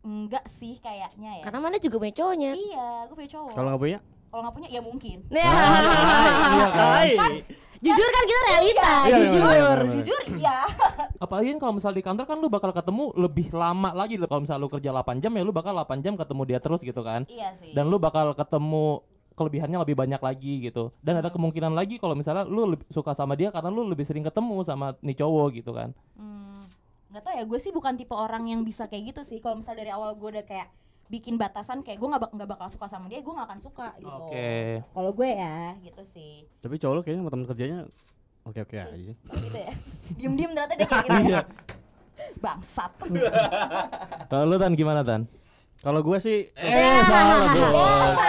enggak 0.00 0.46
sih 0.46 0.78
kayaknya 0.78 1.38
ya 1.38 1.44
Karena 1.44 1.58
mana 1.60 1.76
juga 1.76 1.98
punya 1.98 2.10
cowoknya. 2.12 2.50
iya 2.52 2.88
gue 3.04 3.16
punya 3.16 3.30
cowok 3.32 3.52
kalau 3.52 3.68
nggak 3.68 3.82
punya, 3.82 3.98
kalau 4.28 4.40
nggak 4.40 4.54
punya 4.54 4.68
ya 4.68 4.80
mungkin 4.80 5.18
iya 5.32 6.66
kan? 6.70 7.32
Jujur 7.82 8.06
kan 8.06 8.22
kita 8.22 8.40
realita, 8.44 8.90
Iya, 9.02 9.10
iya, 9.10 9.18
jujur. 9.26 9.42
iya, 9.42 9.58
iya. 9.74 9.90
jujur 9.92 10.20
iya 10.38 10.58
Apalagi 11.24 11.50
kan 11.50 11.58
kalau 11.58 11.74
misal 11.74 11.90
di 11.90 11.98
kantor 11.98 12.24
kan 12.24 12.38
lu 12.38 12.46
bakal 12.46 12.70
ketemu 12.70 13.10
lebih 13.16 13.50
lama 13.52 13.90
lagi 13.92 14.14
loh. 14.14 14.26
kalau 14.26 14.38
misal 14.40 14.54
lu 14.56 14.70
kerja 14.70 14.94
8 14.94 15.18
jam 15.18 15.30
ya 15.30 15.42
lu 15.42 15.50
bakal 15.50 15.74
8 15.76 15.98
jam 15.98 16.14
ketemu 16.14 16.42
dia 16.44 16.58
terus 16.58 16.78
gitu 16.80 17.02
kan. 17.02 17.26
iya 17.26 17.50
sih 17.52 17.70
Dan 17.72 17.86
lu 17.86 17.98
bakal 17.98 18.30
ketemu 18.32 19.02
kelebihannya 19.32 19.78
lebih 19.78 19.94
banyak 19.94 20.18
lagi 20.18 20.62
gitu. 20.62 20.92
Dan 20.98 21.18
ada 21.18 21.28
kemungkinan 21.28 21.72
lagi 21.72 21.96
kalau 21.96 22.12
misalnya 22.12 22.44
lu 22.44 22.68
lebih 22.68 22.86
suka 22.86 23.12
sama 23.12 23.32
dia 23.32 23.48
karena 23.48 23.68
lu 23.68 23.84
lebih 23.84 24.02
sering 24.02 24.22
ketemu 24.22 24.60
sama 24.62 24.92
nih 25.00 25.16
cowok 25.16 25.48
gitu 25.54 25.72
kan. 25.72 25.90
Hmm, 26.14 26.64
nggak 27.08 27.22
tau 27.22 27.34
ya 27.34 27.44
gue 27.44 27.58
sih 27.58 27.70
bukan 27.70 27.94
tipe 27.94 28.12
orang 28.12 28.46
yang 28.46 28.60
bisa 28.60 28.86
kayak 28.86 29.10
gitu 29.10 29.22
sih 29.22 29.38
kalau 29.38 29.56
misal 29.56 29.72
dari 29.72 29.88
awal 29.88 30.12
gue 30.12 30.28
udah 30.30 30.42
kayak 30.42 30.68
bikin 31.08 31.36
batasan 31.36 31.84
kayak 31.84 32.00
gue 32.00 32.08
nggak 32.08 32.22
bak 32.22 32.30
nggak 32.32 32.48
bakal 32.48 32.68
suka 32.68 32.88
sama 32.88 33.04
dia 33.04 33.20
gue 33.20 33.28
nggak 33.28 33.44
akan 33.44 33.60
suka 33.60 33.92
gitu 34.00 34.08
Oke. 34.08 34.80
kalau 34.96 35.10
gue 35.12 35.28
ya 35.28 35.56
gitu 35.84 36.02
sih 36.08 36.48
Tapi 36.58 36.80
cowok 36.80 36.94
lu 36.94 37.00
kayaknya 37.02 37.20
sama 37.20 37.30
temen 37.30 37.44
kerjanya 37.44 37.78
oke-oke 38.42 38.76
aja 38.80 38.96
sih. 38.96 39.12
gitu 39.12 39.58
ya 39.60 39.72
diem 40.16 40.34
diem 40.34 40.50
ternyata 40.50 40.72
dia 40.72 40.88
kayak 40.88 41.04
gitu 41.04 41.20
Iya. 41.28 41.36
ya 41.36 41.42
bangsat 42.40 42.92
Kalau 44.30 44.44
lu 44.46 44.56
Tan 44.56 44.72
gimana 44.72 45.04
Tan? 45.04 45.28
Kalau 45.82 46.00
gue 46.00 46.16
sih 46.16 46.48
Eh 46.52 46.98
salah 47.02 47.44
bro. 47.44 47.70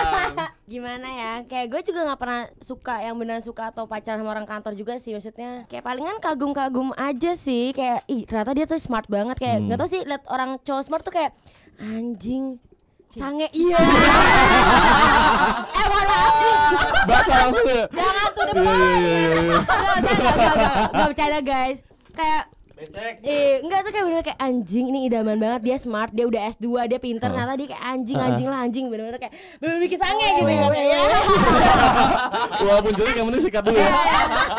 Gimana 0.66 1.06
ya? 1.06 1.32
Kayak 1.46 1.66
gue 1.70 1.80
juga 1.86 2.02
nggak 2.04 2.18
pernah 2.18 2.42
suka 2.60 2.98
yang 2.98 3.14
benar 3.14 3.40
suka 3.40 3.70
atau 3.70 3.86
pacaran 3.86 4.18
sama 4.18 4.32
orang 4.32 4.44
kantor 4.44 4.74
juga 4.74 4.98
sih 4.98 5.12
maksudnya. 5.12 5.64
Kayak 5.68 5.84
palingan 5.84 6.18
kagum-kagum 6.18 6.92
aja 6.94 7.32
sih. 7.34 7.72
Kayak 7.72 8.04
ih 8.08 8.24
ternyata 8.24 8.52
dia 8.52 8.66
tuh 8.66 8.78
smart 8.78 9.06
banget 9.06 9.38
kayak 9.38 9.56
Hmm. 9.56 9.64
nggak 9.68 9.78
tau 9.78 9.88
sih 9.88 10.02
lihat 10.02 10.22
orang 10.28 10.58
cowok 10.60 10.82
smart 10.82 11.02
tuh 11.02 11.12
kayak 11.12 11.32
anjing 11.78 12.58
sange 13.10 13.46
iya 13.52 13.78
eh 15.70 15.86
mana 15.86 16.18
Bahasa 17.06 17.32
langsung 17.40 17.66
ya. 17.68 17.86
jangan 17.88 18.28
tuh 18.28 18.44
Iya 18.44 18.54
iya 18.58 18.98
iya 18.98 19.38
iya. 19.38 19.58
Nggak, 20.02 20.34
nggak 20.90 21.08
bercanda 21.08 21.40
guys 21.40 21.78
kayak 22.10 22.42
Eh, 23.24 23.60
enggak 23.60 23.80
tuh 23.82 23.92
kayak 23.92 24.06
bener 24.06 24.22
kayak 24.22 24.40
anjing 24.40 24.86
ini 24.88 25.00
idaman 25.06 25.38
banget 25.38 25.62
dia 25.64 25.78
smart 25.78 26.10
dia 26.10 26.26
udah 26.26 26.42
S2 26.50 26.68
dia 26.86 26.98
pinter 26.98 27.24
Heeh. 27.24 27.34
ternyata 27.34 27.54
dia 27.56 27.68
kayak 27.70 27.84
anjing 27.86 28.16
Heeh. 28.16 28.28
anjing 28.30 28.48
lah 28.48 28.60
anjing 28.60 28.86
bener-bener 28.88 29.18
kayak 29.18 29.34
bener 29.58 29.76
bikin 29.80 29.98
sange 29.98 30.28
gitu 30.34 30.50
ya 30.50 30.68
Walaupun 32.64 32.92
jelek 32.94 33.16
yang 33.16 33.28
penting 33.28 33.44
sikat 33.44 33.64
dulu 33.64 33.78
ya. 33.78 33.90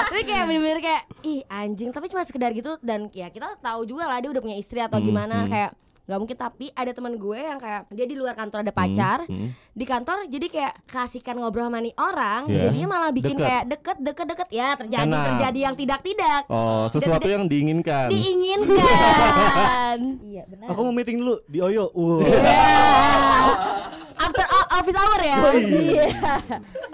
tapi 0.04 0.22
kayak 0.22 0.44
bener-bener 0.44 0.80
kayak 0.80 1.02
ih 1.22 1.40
anjing 1.46 1.90
tapi 1.90 2.06
cuma 2.06 2.22
sekedar 2.22 2.50
gitu 2.50 2.76
dan 2.80 3.08
ya 3.10 3.28
kita 3.28 3.56
tahu 3.58 3.84
juga 3.84 4.06
lah 4.06 4.18
dia 4.18 4.30
udah 4.30 4.40
punya 4.40 4.56
istri 4.56 4.78
atau 4.78 4.96
Hmm, 4.96 5.06
gimana 5.06 5.37
hmm. 5.38 5.50
kayak 5.50 5.70
nggak 6.04 6.18
mungkin 6.18 6.36
tapi 6.36 6.68
ada 6.70 6.90
teman 6.90 7.14
gue 7.14 7.38
yang 7.38 7.56
kayak 7.56 7.88
dia 7.88 8.04
di 8.04 8.12
luar 8.12 8.32
kantor 8.32 8.60
ada 8.60 8.70
pacar 8.70 9.24
Hmm. 9.24 9.56
di 9.70 9.84
kantor 9.84 10.26
jadi 10.26 10.46
kayak 10.46 10.74
kasihkan 10.84 11.32
ngobrol 11.34 11.64
sama 11.64 11.80
nih 11.80 11.94
orang 11.94 12.44
Iya. 12.44 12.60
jadinya 12.62 12.88
malah 12.90 13.08
bikin 13.10 13.32
Deket. 13.32 13.40
kayak 13.42 13.64
deket 13.66 13.96
deket 13.98 14.26
deket 14.28 14.48
ya 14.50 14.68
terjadi 14.74 15.08
Enak. 15.08 15.24
terjadi 15.30 15.58
yang 15.62 15.74
tidak 15.74 16.00
tidak 16.02 16.40
Oh, 16.46 16.84
sesuatu 16.86 17.24
yang 17.24 17.44
diinginkan. 17.44 18.08
diinginkan 18.08 19.98
iya 20.30 20.44
benar 20.44 20.66
aku 20.68 20.80
mau 20.82 20.92
meeting 20.92 21.18
dulu 21.18 21.40
di 21.44 21.58
Oyo. 21.58 21.88
Wah. 21.90 22.20
after 24.20 24.44
o- 24.46 24.68
office 24.74 24.94
hour 24.94 25.20
ya 25.20 25.36
iya 25.56 26.06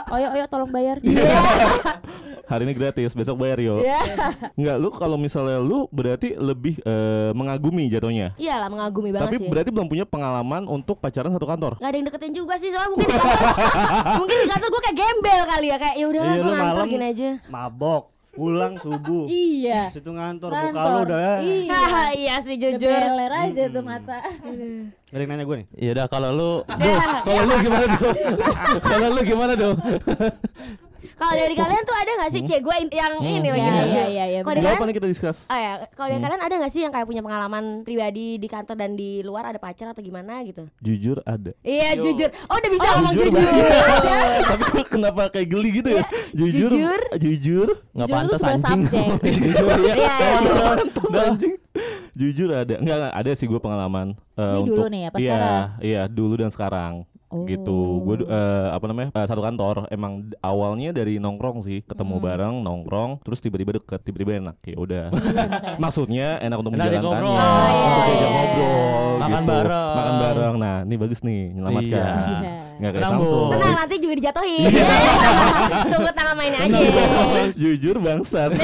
oyo 0.09 0.29
oyo 0.33 0.45
tolong 0.47 0.71
bayar 0.71 1.03
Hari 2.51 2.67
ini 2.67 2.75
gratis, 2.75 3.15
besok 3.15 3.39
bayar 3.39 3.59
yo. 3.59 3.79
Iya. 3.79 4.03
Enggak, 4.53 4.77
lu 4.77 4.91
kalau 4.91 5.15
misalnya 5.15 5.57
lu 5.57 5.87
berarti 5.89 6.35
lebih 6.35 6.83
eh, 6.83 7.31
mengagumi 7.31 7.87
jatuhnya. 7.87 8.35
iyalah 8.37 8.67
mengagumi 8.67 9.15
banget 9.15 9.23
Tapi 9.25 9.37
sih 9.39 9.47
berarti 9.47 9.71
belum 9.71 9.87
punya 9.87 10.03
pengalaman 10.03 10.67
untuk 10.67 10.99
pacaran 10.99 11.31
satu 11.31 11.47
kantor. 11.47 11.79
Nggak 11.79 11.87
ada 11.87 11.97
yang 11.97 12.07
deketin 12.07 12.33
juga 12.35 12.59
sih 12.59 12.69
soalnya 12.69 12.91
mungkin 12.91 13.07
di 13.07 13.15
kantor 13.15 13.47
mungkin 14.21 14.37
di 14.37 14.49
kantor 14.51 14.69
gue 14.69 14.83
kayak 14.83 14.97
gembel 14.99 15.43
kali 15.47 15.67
ya 15.69 15.77
kayak 15.79 15.95
ya 15.95 16.05
udahlah 16.05 16.27
Iya, 16.27 16.43
gue 16.43 16.51
ngantor 16.51 16.75
malam 16.75 16.91
gini 16.91 17.07
aja 17.07 17.29
Mabok, 17.47 18.03
pulang 18.31 18.75
subuh. 18.77 19.25
iya 19.27 19.81
Situ 19.89 20.11
ngantor, 20.11 20.51
muka 20.51 20.67
Kantor. 20.67 20.91
lu 20.91 21.01
udah 21.07 21.19
ya. 21.21 21.35
iya 21.41 21.83
iya 22.13 22.35
sih 22.43 22.55
Udah 22.59 22.79
beler 22.83 23.33
aja 23.33 23.63
tuh 23.69 23.83
mata 23.85 24.19
Gak 25.07 25.15
ada 25.15 25.23
yang 25.23 25.31
nanya 25.31 25.45
gue 25.45 25.57
nih. 25.57 25.67
Ya 25.79 25.91
udah 25.93 26.07
kalau 26.07 26.31
lu 26.31 26.51
kalau 27.27 27.43
lu 27.45 27.55
gimana 27.61 27.85
dong? 27.89 28.15
kalau 28.91 29.07
lu 29.09 29.21
gimana 29.23 29.53
dong? 29.55 29.77
Kalau 31.21 31.35
dari 31.37 31.53
kalian 31.53 31.83
tuh 31.85 31.93
ada 31.93 32.11
nggak 32.17 32.31
sih 32.33 32.41
cek 32.41 32.61
gue 32.65 32.75
yang 32.81 33.13
ini 33.21 33.49
lagi 33.53 33.61
Iya, 33.61 33.69
nih 33.71 33.85
iya, 33.85 34.05
iya, 34.09 34.25
iya, 34.25 34.41
kalau 34.41 34.57
dari 34.57 34.65
Gak 34.65 34.81
kalian 34.81 34.97
kita 34.97 35.09
discuss. 35.13 35.39
Oh 35.47 35.59
ya, 35.59 35.73
kalau 35.93 36.09
dari 36.09 36.23
kalian 36.25 36.41
ada 36.41 36.55
nggak 36.57 36.73
sih 36.73 36.81
yang 36.81 36.93
kayak 36.93 37.05
punya 37.05 37.21
pengalaman 37.21 37.65
pribadi 37.85 38.41
di 38.41 38.49
kantor 38.49 38.77
dan 38.81 38.97
di 38.97 39.21
luar 39.21 39.53
ada 39.53 39.61
pacar 39.61 39.93
atau 39.93 40.01
gimana 40.01 40.41
gitu? 40.49 40.65
Jujur 40.81 41.21
ada. 41.29 41.53
Iya 41.61 42.01
jujur. 42.01 42.33
Oh 42.49 42.57
udah 42.57 42.71
bisa 42.73 42.89
ngomong 42.97 43.13
jujur 43.13 43.29
jujur. 43.29 43.37
banget. 43.37 43.69
Tapi 44.51 44.65
kenapa 44.89 45.23
kayak 45.29 45.49
geli 45.53 45.71
gitu 45.77 45.91
ya? 45.93 46.05
Jujur. 46.33 46.71
Jujur. 46.73 47.01
Jujur. 47.21 47.69
Enggak 47.93 48.09
Jujur 48.09 48.25
lu 48.25 48.37
pantas 48.41 48.63
anjing. 48.65 49.09
Jujur 49.45 49.69
ya. 49.69 49.95
Iya, 49.95 49.95
iya, 50.01 50.31
iya. 50.41 51.21
Anjing. 51.29 51.55
Jujur 52.17 52.49
ada. 52.53 52.75
Enggak, 52.81 52.97
enggak 52.97 53.15
ada 53.15 53.31
sih 53.37 53.47
gue 53.47 53.61
pengalaman. 53.61 54.07
eh, 54.41 54.57
Ini 54.57 54.67
dulu 54.67 54.85
nih, 54.89 55.03
apa 55.13 55.17
iya, 55.21 55.29
sekarang? 55.29 55.63
Iya, 55.85 56.01
dulu 56.09 56.35
dan 56.41 56.51
sekarang. 56.51 56.93
Oh. 57.31 57.47
Gitu. 57.47 57.79
Gue 58.03 58.27
apa 58.69 58.85
namanya? 58.85 59.15
eh, 59.15 59.23
satu 59.25 59.39
kantor. 59.39 59.87
Emang 59.89 60.13
awalnya 60.41 60.91
dari 60.91 61.17
nongkrong 61.17 61.63
sih, 61.63 61.81
ketemu 61.83 62.19
Hmm. 62.19 62.25
bareng, 62.27 62.55
nongkrong, 62.61 63.11
terus 63.23 63.39
tiba-tiba 63.39 63.79
deket, 63.79 64.03
tiba-tiba 64.03 64.37
enak. 64.37 64.57
Ya 64.63 64.77
udah. 64.77 65.05
Iya, 65.31 65.79
Maksudnya 65.79 66.29
enak 66.39 66.59
untuk 66.59 66.75
Enak 66.75 66.85
menjalankannya. 66.85 67.23
ngobrol. 67.23 67.31
Oh, 67.31 67.39
iya, 67.39 67.87
Untuk 68.03 68.11
iya, 68.11 68.29
ngobrol, 68.29 69.15
Makan 69.17 69.31
gitu. 69.31 69.47
bareng. 69.47 69.95
Makan 69.95 70.15
bareng. 70.19 70.55
Nah, 70.59 70.77
ini 70.83 70.95
bagus 70.97 71.21
nih, 71.23 71.41
menyelamatkan. 71.51 72.03
Iya. 72.11 72.55
Nggak 72.81 72.91
kayak 72.91 73.05
Tenang, 73.05 73.13
Bu. 73.13 73.23
Samsung. 73.23 73.49
Tenang 73.53 73.75
nanti 73.77 73.95
juga 73.97 74.15
dijatuhin. 74.17 74.67
Tunggu 75.93 76.11
tangan 76.11 76.35
mainnya 76.35 76.59
aja. 76.61 76.79
Jujur 77.53 77.97
bangsat. 77.97 78.51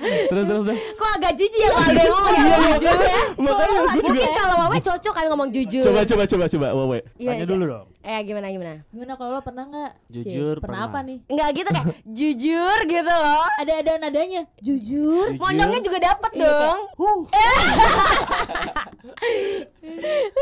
terus 0.00 0.44
terus 0.44 0.64
dah. 0.64 0.76
Kok 0.96 1.10
agak 1.14 1.32
jijik 1.34 1.60
ya 1.60 1.68
kalau 1.68 1.86
ada 1.86 2.00
yang 2.00 2.10
ngomong 2.10 2.32
Iya, 2.32 2.56
jujur 2.72 2.96
ya? 2.98 3.22
Makanya 3.36 3.68
gue 3.68 3.90
juga. 3.90 4.00
Mungkin 4.00 4.30
kalau 4.32 4.56
Wawe 4.58 4.78
cocok 4.80 5.12
kan 5.12 5.24
ngomong 5.28 5.48
jujur. 5.50 5.84
Coba 5.84 6.00
coba 6.02 6.22
coba 6.24 6.44
coba 6.48 6.66
Wawe. 6.72 6.98
Iya, 7.14 7.28
Tanya 7.30 7.44
dulu 7.44 7.64
dong. 7.66 7.86
Eh 8.00 8.20
gimana 8.24 8.46
gimana? 8.48 8.74
Gimana 8.88 9.12
kalau 9.14 9.30
lo 9.30 9.40
pernah 9.40 9.64
nggak? 9.66 9.92
Jujur, 10.08 10.54
pernah 10.58 10.88
pernah. 10.88 10.88
apa 10.88 10.98
nih? 11.04 11.18
Enggak 11.28 11.48
gitu 11.52 11.68
kayak 11.68 11.86
jujur 12.18 12.78
gitu 12.88 13.12
loh. 13.12 13.44
Ada 13.60 13.72
ada 13.78 13.92
nadanya. 13.98 14.42
Jujur. 14.58 15.26
Monyongnya 15.36 15.80
juga 15.80 15.98
dapat 16.00 16.30
Iya, 16.32 16.48
dong. 16.48 16.80
Eh, 17.28 17.58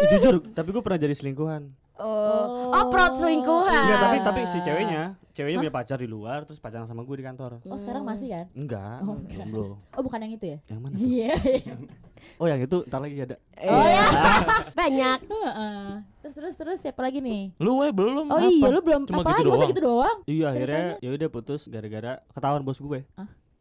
jujur, 0.12 0.34
tapi 0.52 0.68
gue 0.70 0.82
pernah 0.82 0.98
jadi 0.98 1.14
selingkuhan. 1.14 1.62
Oh, 1.98 2.70
oh 2.70 2.84
proud 2.88 3.12
selingkuhan. 3.12 3.82
Enggak, 3.84 3.98
tapi 4.00 4.16
tapi 4.20 4.40
si 4.46 4.58
ceweknya, 4.60 5.02
ceweknya 5.32 5.58
punya 5.60 5.74
pacar 5.74 5.98
di 5.98 6.06
luar 6.06 6.42
terus 6.42 6.56
pacaran 6.56 6.84
sama 6.84 7.02
gue 7.02 7.16
di 7.16 7.24
kantor. 7.24 7.58
Oh 7.64 7.74
sekarang 7.74 8.02
masih 8.02 8.30
kan? 8.30 8.46
Enggak, 8.52 9.02
Oh, 9.02 9.18
enggak. 9.18 9.46
belum. 9.46 9.76
Oh 9.92 10.02
bukan 10.02 10.18
yang 10.20 10.32
itu 10.32 10.46
ya? 10.46 10.58
Yang 10.64 10.80
mana? 10.80 10.94
Iya. 10.96 11.30
Oh, 12.34 12.46
yang 12.46 12.58
itu 12.58 12.76
ntar 12.84 12.98
lagi 12.98 13.14
ada. 13.16 13.36
Oh 13.60 13.82
ya. 13.84 14.06
Banyak. 14.78 15.18
Heeh. 15.24 15.86
Terus 16.20 16.34
terus 16.34 16.54
terus 16.54 16.78
siapa 16.78 17.00
lagi 17.00 17.18
nih? 17.18 17.54
Lu 17.56 17.78
we 17.78 17.90
belum. 17.90 18.26
Oh 18.26 18.38
iya 18.40 18.66
lu 18.68 18.80
belum 18.80 19.02
Cuma 19.04 19.22
apa 19.22 19.30
gitu 19.32 19.38
lagi 19.38 19.46
masa 19.48 19.58
doang. 19.58 19.70
gitu 19.70 19.80
doang? 19.82 20.16
Iya, 20.24 20.44
akhirnya 20.48 20.82
ya 20.98 21.10
udah 21.12 21.28
putus 21.28 21.60
gara-gara 21.66 22.22
ketahuan 22.28 22.62
bos 22.62 22.76
gue. 22.76 23.00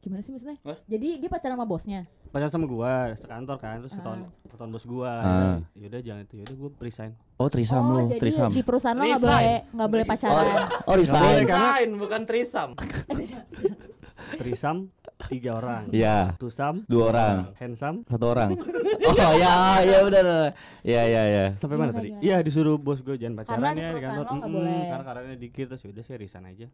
Gimana 0.08 0.24
sih 0.24 0.32
maksudnya? 0.32 0.56
Jadi 0.88 1.20
dia 1.20 1.28
pacaran 1.28 1.60
sama 1.60 1.68
bosnya. 1.68 2.08
Pacaran 2.32 2.48
sama 2.48 2.64
gue 2.64 2.94
sekantor 3.20 3.58
kan, 3.60 3.76
terus 3.84 3.92
ketahuan 3.92 4.22
ketahuan 4.48 4.72
bos 4.72 4.86
gue. 4.88 5.04
Ah. 5.12 5.60
Ya 5.76 5.86
udah 5.92 6.00
jangan 6.00 6.22
itu, 6.24 6.34
ya 6.40 6.44
udah 6.48 6.56
gue 6.56 6.70
resign. 6.80 7.12
Oh 7.36 7.52
trisam 7.52 7.84
oh 7.84 7.92
lu, 7.92 8.00
jadi 8.08 8.22
trisam. 8.24 8.50
di 8.50 8.64
perusahaan 8.64 8.96
lo 8.96 9.04
nggak 9.04 9.20
Resign. 9.20 9.28
boleh 9.28 9.58
nggak 9.76 9.90
boleh 9.92 10.06
pacaran. 10.08 10.48
Oh 10.88 10.96
resign. 10.96 11.36
Resign 11.44 11.90
bukan 12.00 12.22
trisam. 12.24 12.70
Trisam 14.36 14.92
tiga 15.28 15.56
orang. 15.56 15.88
Iya. 15.90 16.36
Tusam 16.36 16.84
Dua 16.86 17.10
orang. 17.10 17.36
handsome 17.56 18.04
Satu 18.04 18.26
orang. 18.28 18.60
Oh 19.08 19.16
ya 19.34 19.80
ya 19.82 19.98
udah. 20.04 20.52
Ya 20.84 21.02
ya 21.04 21.24
ya. 21.26 21.46
sampai 21.56 21.76
mana 21.76 21.90
Gimana, 21.90 21.98
tadi? 21.98 22.10
gimana? 22.12 22.24
Iya 22.24 22.38
disuruh 22.44 22.76
bos 22.76 23.00
gue 23.00 23.16
jangan 23.16 23.40
pacaran 23.40 23.60
Karena 23.64 23.72
ya 23.72 23.90
di 23.90 24.02
kantor. 24.04 24.26
boleh. 24.48 24.82
Karena 24.90 25.06
karannya 25.06 25.38
dikit 25.38 25.66
terus 25.72 25.82
ya 25.82 25.90
udah 25.90 26.04
saya 26.04 26.18
resign 26.20 26.46
aja. 26.46 26.68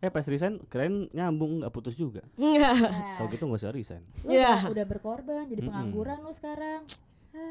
Eh 0.00 0.08
pas 0.08 0.24
resign 0.24 0.56
keren 0.64 1.12
nyambung 1.12 1.60
nggak 1.60 1.72
putus 1.74 1.92
juga. 1.92 2.24
Enggak. 2.34 2.72
Kalau 3.20 3.28
gitu 3.28 3.42
nggak 3.44 3.60
usah 3.60 3.70
resign. 3.70 4.02
Lu 4.24 4.32
Iya. 4.32 4.70
udah, 4.70 4.86
berkorban 4.86 5.44
jadi 5.44 5.60
pengangguran 5.60 6.18
lu 6.24 6.32
sekarang. 6.32 6.88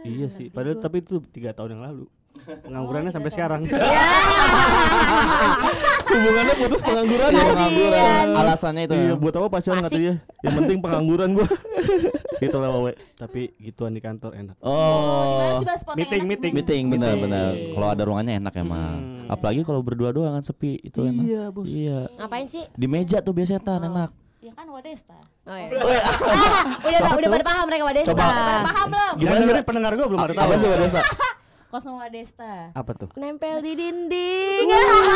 Iya 0.01 0.27
sih. 0.27 0.49
Padahal 0.49 0.81
tapi 0.81 0.99
itu 0.99 1.21
tiga 1.29 1.53
tahun 1.53 1.77
yang 1.77 1.83
lalu. 1.85 2.05
Penganggurannya 2.39 3.11
tiga 3.11 3.17
sampai 3.19 3.31
sekarang. 3.33 3.61
Hubungannya 6.09 6.53
putus 6.57 6.81
pengangguran 6.81 7.29
ya. 7.29 7.45
Pengangguran. 7.53 8.25
Alasannya 8.33 8.83
itu. 8.89 8.93
Iya, 8.97 9.13
buat 9.17 9.33
apa 9.37 9.47
pacaran 9.49 9.81
katanya? 9.85 10.13
Yang 10.41 10.53
penting 10.57 10.77
pengangguran 10.81 11.29
gua. 11.37 11.47
gitu 12.39 12.55
lah 12.55 12.71
Wawe. 12.71 12.95
tapi 13.19 13.51
gituan 13.59 13.91
di 13.91 13.99
kantor 13.99 14.31
enak. 14.31 14.55
Oh. 14.63 15.59
coba 15.59 15.75
spot 15.75 15.99
yang 15.99 16.07
meeting, 16.07 16.23
enak 16.23 16.31
meeting. 16.31 16.53
Meeting 16.55 16.83
benar 16.87 17.13
benar. 17.19 17.51
Kalau 17.75 17.87
ada 17.91 18.03
ruangannya 18.07 18.33
enak 18.39 18.53
emang. 18.55 18.95
Hmm. 18.95 19.27
Apalagi 19.27 19.61
kalau 19.67 19.83
berdua 19.83 20.15
doang 20.15 20.33
kan 20.39 20.43
sepi 20.47 20.79
itu 20.79 21.03
enak. 21.03 21.23
Iya, 21.23 21.43
Bos. 21.51 21.67
Iya. 21.67 22.07
Ngapain 22.15 22.47
sih? 22.47 22.63
Di 22.71 22.87
meja 22.87 23.19
tuh 23.19 23.35
biasanya 23.35 23.59
tan 23.59 23.83
enak. 23.83 24.09
Ya 24.39 24.55
kan 24.55 24.71
Wadesta. 24.71 25.19
Oh, 25.43 25.55
iya. 25.59 25.67
Ah, 26.79 26.79
udah 26.87 26.99
udah 27.19 27.29
pada 27.35 27.45
paham 27.45 27.63
mereka 27.67 27.83
Wadesta. 27.91 28.11
Coba. 28.15 28.23
Pada 28.23 28.61
paham 28.71 28.87
belum? 28.87 29.13
Gimana 29.19 29.39
sih? 29.43 29.53
pendengar 29.67 29.91
gue 29.99 30.07
belum 30.07 30.21
ada 30.23 30.33
tahu. 30.33 30.43
Apa 30.47 30.53
sih 30.55 30.67
Wadesta? 30.71 31.01
Kosong 31.69 32.01
Wadesta. 32.01 32.73
Apa 32.73 32.97
tuh? 32.97 33.13
Nempel 33.13 33.61
di 33.61 33.77
dinding. 33.77 34.65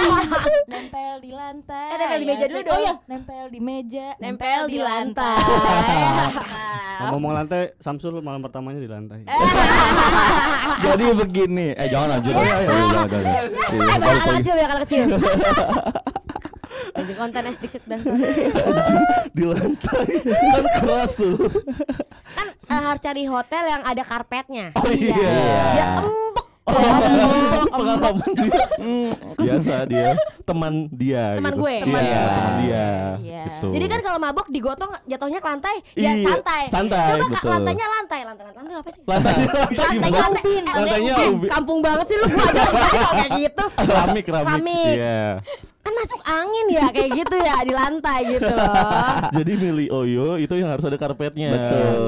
Nempel 0.69 1.17
di 1.25 1.33
lantai. 1.33 1.89
Eh, 1.89 1.97
nempel 1.97 2.19
di 2.21 2.27
meja 2.29 2.45
dulu 2.45 2.61
dong. 2.61 2.77
Oh 2.77 2.77
iya, 2.77 2.93
nempel 3.09 3.45
di 3.49 3.57
meja, 3.57 4.07
Nempel 4.21 4.61
di 4.69 4.77
lantai. 4.77 5.41
Ngomong 7.09 7.33
lantai, 7.33 7.73
Samsul 7.81 8.21
malam 8.21 8.45
pertamanya 8.45 8.77
di 8.77 8.85
lantai. 8.85 9.25
Jadi 10.85 11.05
begini. 11.25 11.73
Eh 11.73 11.89
jangan 11.89 12.21
lanjut. 12.21 12.37
Iya. 12.37 12.37
Oh, 12.37 12.45
iya, 12.45 12.53
iya, 12.53 12.69
jangan, 12.69 13.07
jangan. 13.09 13.25
Iya, 13.25 13.41
anak 13.81 14.05
lagi. 14.13 14.37
kecil, 14.37 14.53
banyak 14.53 14.69
anak 14.69 14.83
kecil. 14.85 15.07
Lagi 16.93 17.13
konten 17.17 17.43
explicit 17.49 17.81
dasar. 17.89 18.13
Di 19.33 19.43
lantai. 19.49 20.07
Kan 20.21 20.65
keras 20.77 21.17
tuh. 21.17 21.37
Kan 22.37 22.47
eh, 22.53 22.81
harus 22.85 23.01
cari 23.01 23.23
hotel 23.25 23.63
yang 23.65 23.81
ada 23.81 24.03
karpetnya. 24.05 24.69
Oh 24.77 24.93
iya. 24.93 25.17
Biar 25.73 25.89
empuk. 26.05 26.42
Oh, 26.63 26.79
pengalaman 27.69 28.29
dia. 28.33 28.63
Hmm, 28.79 29.11
Biasa 29.35 29.73
dia. 29.83 30.15
Teman 30.43 30.73
dia 30.89 31.35
Teman 31.35 31.51
gitu. 31.51 31.59
gue. 31.59 31.73
Iya, 31.73 31.83
Teman 31.83 31.99
gue. 31.99 32.15
teman 32.15 32.53
dia. 32.57 32.87
Iya. 33.19 33.43
Betul. 33.43 33.69
Jadi 33.73 33.85
kan 33.85 33.99
kalau 33.99 34.17
mabok 34.17 34.47
digotong 34.47 34.91
jatuhnya 35.03 35.39
ke 35.39 35.47
lantai, 35.49 35.75
ya 35.93 36.11
Iya, 36.13 36.23
santai. 36.23 36.63
santai, 36.67 37.07
Coba 37.13 37.27
betul. 37.29 37.51
lantainya 37.51 37.87
lantai, 37.89 38.19
lantai 38.23 38.43
lantai, 38.45 38.61
lantai 38.63 38.75
apa 38.79 38.89
sih? 38.89 39.01
Lantainya 39.03 39.47
lantai 39.49 39.75
Lantainya 39.75 40.21
lantai, 40.23 40.43
Lantainya 40.63 41.13
Eh, 41.13 41.29
ubi- 41.29 41.49
kampung 41.51 41.79
banget 41.79 42.05
sih 42.05 42.17
lu 42.17 42.25
gua 42.25 42.45
aja 42.45 42.63
kayak 43.13 43.31
gitu. 43.41 43.63
keramik 43.77 44.23
keramik. 44.23 44.95
Iya. 44.95 45.23
Kan 45.83 45.93
masuk 45.93 46.21
angin 46.23 46.65
ya 46.69 46.85
kayak 46.89 47.09
gitu 47.13 47.35
ya 47.37 47.55
di 47.59 47.73
lantai 47.73 48.19
gitu 48.29 48.47
loh. 48.47 48.71
Jadi 49.35 49.51
milih 49.53 49.87
Oyo 49.91 50.27
itu 50.37 50.53
yang 50.53 50.69
harus 50.69 50.83
ada 50.83 50.95
karpetnya. 50.95 51.51
Betul. 51.51 52.07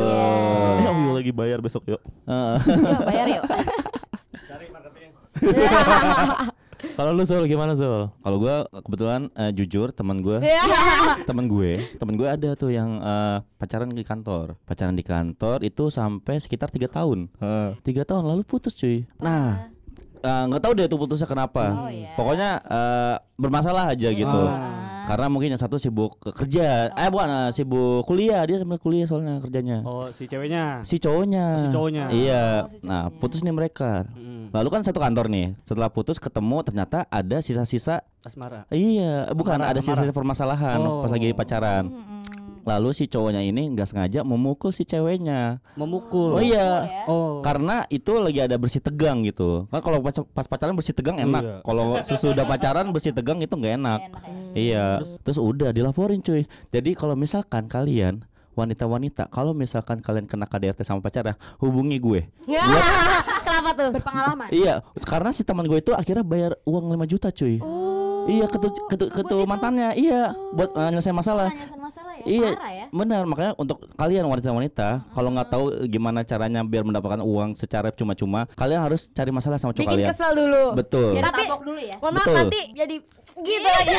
Eh 0.80 0.88
Oyo 0.88 1.12
lagi 1.12 1.32
bayar 1.32 1.60
besok 1.60 1.84
yuk. 1.86 2.00
Heeh. 2.24 2.56
Yuk 2.72 3.02
bayar 3.04 3.28
yuk. 3.30 3.44
Kalau 6.95 7.12
lu 7.17 7.26
Sul 7.26 7.50
gimana 7.50 7.74
Sul? 7.74 8.08
Kalau 8.12 8.38
gua 8.38 8.69
kebetulan 8.69 9.28
eh, 9.34 9.52
jujur 9.58 9.89
teman 9.89 10.21
gua. 10.21 10.38
Iya. 10.38 10.63
temen 11.30 11.50
gue 11.50 11.82
temen 11.98 12.13
gue 12.13 12.28
ada 12.30 12.54
tuh 12.54 12.69
yang 12.69 13.02
eh, 13.02 13.38
pacaran 13.58 13.89
di 13.89 14.06
kantor. 14.06 14.56
Pacaran 14.63 14.93
di 14.93 15.02
kantor 15.02 15.65
itu 15.65 15.89
sampai 15.89 16.38
sekitar 16.38 16.69
tiga 16.69 16.88
tahun. 16.88 17.32
Tiga 17.82 18.06
tahun 18.06 18.30
lalu 18.30 18.45
putus 18.45 18.78
cuy. 18.78 19.10
Nah 19.17 19.75
eh, 20.26 20.44
nggak 20.48 20.60
tahu 20.60 20.74
deh 20.74 20.86
tuh 20.86 20.98
putusnya 20.98 21.24
kenapa. 21.24 21.64
Oh, 21.78 21.88
iya. 21.88 22.10
pokoknya 22.14 22.50
eh, 22.60 23.16
bermasalah 23.36 23.94
aja 23.94 24.10
gitu. 24.10 24.42
Ah. 24.44 24.82
karena 25.06 25.30
mungkin 25.30 25.54
yang 25.54 25.62
satu 25.62 25.78
sibuk 25.78 26.18
ke- 26.18 26.34
kerja. 26.34 26.90
Eh 26.92 27.08
bukan 27.08 27.30
eh, 27.30 27.50
sibuk 27.52 28.02
kuliah. 28.04 28.42
Dia 28.42 28.58
sambil 28.58 28.76
kuliah 28.76 29.06
soalnya 29.06 29.38
kerjanya. 29.38 29.80
Oh, 29.80 30.10
si 30.10 30.26
ceweknya. 30.26 30.82
si 30.82 30.98
cowoknya. 30.98 31.46
Si 31.56 31.68
cowoknya. 31.70 32.06
iya. 32.10 32.66
Oh, 32.66 32.74
si 32.74 32.82
nah 32.82 33.14
putus 33.14 33.40
nih 33.40 33.54
mereka. 33.54 34.10
Mm, 34.10 34.50
lalu 34.50 34.68
kan 34.68 34.82
satu 34.82 34.98
kantor 34.98 35.30
nih. 35.30 35.54
Setelah 35.62 35.88
putus 35.88 36.18
ketemu 36.18 36.58
ternyata 36.62 37.06
ada 37.06 37.38
sisa-sisa 37.38 38.02
Asmara. 38.20 38.66
iya 38.68 39.30
bukan 39.30 39.62
Amarah, 39.62 39.72
ada 39.72 39.80
sisa-sisa 39.80 40.10
permasalahan 40.10 40.82
pas 40.82 41.12
lagi 41.12 41.30
Oh. 41.30 41.38
pacaran. 41.38 41.86
Mm-mm. 41.86 42.24
Lalu 42.65 42.89
si 42.91 43.06
cowoknya 43.06 43.39
ini 43.39 43.69
nggak 43.69 43.86
sengaja 43.86 44.25
memukul 44.25 44.73
si 44.73 44.82
ceweknya. 44.84 45.62
Memukul. 45.78 46.34
Oh 46.34 46.41
iya. 46.41 46.82
ya. 46.84 47.06
Oh. 47.06 47.39
Karena 47.39 47.86
itu 47.88 48.17
lagi 48.17 48.41
ada 48.41 48.58
bersih 48.58 48.82
tegang 48.82 49.21
gitu. 49.21 49.69
Kan 49.69 49.80
kalau 49.80 50.01
pas, 50.01 50.17
pas 50.34 50.49
pacaran 50.49 50.73
bersih 50.73 50.97
tegang 50.97 51.21
Iya. 51.21 51.30
enak. 51.30 51.43
Kalau 51.62 52.01
sesudah 52.01 52.41
pacaran 52.43 52.89
bersih 52.89 53.13
tegang 53.13 53.38
itu 53.38 53.54
nggak 53.54 53.73
enak. 53.78 53.99
Enak 54.10 54.23
ya. 54.25 54.34
Iya. 54.58 54.86
Terus 55.21 55.38
udah 55.38 55.69
dilaporin 55.69 56.19
cuy. 56.19 56.49
Jadi 56.73 56.97
kalau 56.97 57.13
misalkan 57.13 57.69
kalian 57.69 58.25
wanita-wanita 58.56 59.28
kalau 59.28 59.51
misalkan 59.51 59.99
kalian 59.99 60.25
kena 60.25 60.47
KDRT 60.47 60.88
sama 60.88 61.04
pacarnya 61.04 61.36
hubungi 61.60 61.99
gue 61.99 62.23
Kenapa 63.43 63.75
tuh? 63.75 63.91
Berpengalaman. 63.91 64.47
iya 64.47 64.80
karena 65.04 65.36
si 65.36 65.43
teman 65.43 65.67
gue 65.67 65.75
itu 65.75 65.91
akhirnya 65.91 66.23
bayar 66.23 66.56
uang 66.63 66.88
5 66.88 67.04
juta 67.04 67.28
cuy 67.36 67.60
iya 68.26 68.46
ketu 68.46 68.68
ketu, 68.90 69.06
ketu 69.10 69.36
itu? 69.38 69.46
mantannya 69.46 69.94
iya 69.94 70.34
buat 70.52 70.74
uh, 70.74 70.90
nyelesain 70.90 71.16
masalah 71.16 71.50
ya. 71.52 71.68
Iya, 72.26 72.58
Parah 72.58 72.72
ya. 72.74 72.86
benar. 72.90 73.22
Makanya 73.30 73.54
untuk 73.54 73.86
kalian 73.94 74.26
wanita-wanita, 74.26 75.06
kalau 75.14 75.30
nggak 75.30 75.46
tahu 75.46 75.66
gimana 75.86 76.26
caranya 76.26 76.66
biar 76.66 76.82
mendapatkan 76.82 77.22
uang 77.22 77.54
secara 77.54 77.94
cuma-cuma, 77.94 78.50
kalian 78.58 78.82
harus 78.82 79.14
cari 79.14 79.30
masalah 79.30 79.62
sama 79.62 79.78
cowok 79.78 79.86
Bikin 79.86 79.94
kalian. 80.02 80.10
kesel 80.10 80.32
dulu. 80.34 80.64
Betul. 80.74 81.14
Biar 81.14 81.30
Tapi- 81.30 81.46
tabok 81.46 81.62
dulu 81.62 81.78
ya. 81.78 81.96
Mohon 82.02 82.14
maaf 82.18 82.26
Betul. 82.26 82.38
nanti 82.42 82.62
jadi 82.74 82.96
gitu 83.38 83.67
lagi. 83.67 83.91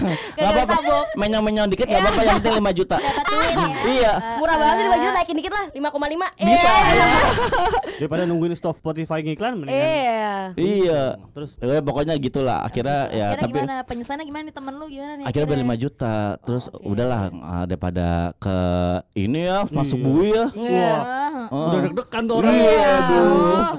Gak 0.38 0.42
Gak 0.44 0.64
apa-apa. 0.64 0.96
Menyong-menyong 1.14 1.68
dikit 1.68 1.86
nggak 1.86 1.98
apa-apa 2.00 2.20
yang 2.20 2.36
penting 2.38 2.54
5 2.62 2.78
juta. 2.78 2.96
Dapat 2.96 3.24
duit 3.24 3.54
ya. 3.54 3.68
iya. 3.94 4.12
Murah 4.38 4.56
banget 4.56 4.74
sih 4.74 4.84
5 4.84 4.94
juta 4.96 5.12
naikin 5.14 5.36
dikit 5.36 5.52
lah 5.52 5.64
5,5 5.68 6.44
Bisa. 6.44 6.70
Daripada 7.98 8.22
nungguin 8.24 8.54
stop 8.54 8.74
Spotify 8.76 9.18
ngiklan 9.20 9.52
mendingan. 9.56 9.78
Iya 9.78 10.34
Iya. 10.54 11.02
Terus 11.32 11.50
Eh, 11.56 11.82
pokoknya 11.82 12.14
gitulah. 12.16 12.62
Akhirnya 12.62 12.98
ya 13.08 13.24
Akhirnya 13.32 13.38
tapi 13.40 13.52
gimana? 13.52 13.74
Penyesalannya 13.84 14.26
gimana 14.26 14.42
nih 14.44 14.54
temen 14.54 14.72
lu 14.74 14.86
gimana 14.86 15.12
nih? 15.16 15.24
akhirnya 15.26 15.46
bayar 15.48 15.62
5 15.64 15.74
juta. 15.76 16.14
Terus 16.40 16.64
oke. 16.68 16.84
udahlah 16.84 17.20
ah, 17.36 17.64
daripada 17.64 18.08
ke 18.36 18.56
ini 19.16 19.40
ya 19.44 19.58
masuk 19.68 19.96
Iya. 19.96 20.04
bui 20.04 20.28
ya. 20.28 20.46
Iya 20.54 20.92
Ah, 20.94 21.46
Oh. 21.50 21.66
udah 21.70 21.80
deg-degan 21.82 22.22
tuh 22.24 22.34
orang. 22.38 22.52
Iya, 22.54 22.94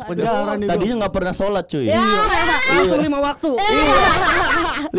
penjara 0.06 0.54
nih. 0.56 0.68
Tadinya 0.68 0.96
nggak 1.02 1.14
pernah 1.14 1.34
sholat 1.34 1.66
cuy. 1.66 1.88
Ya. 1.88 2.04
langsung 2.66 3.00
lima 3.00 3.20
waktu. 3.22 3.52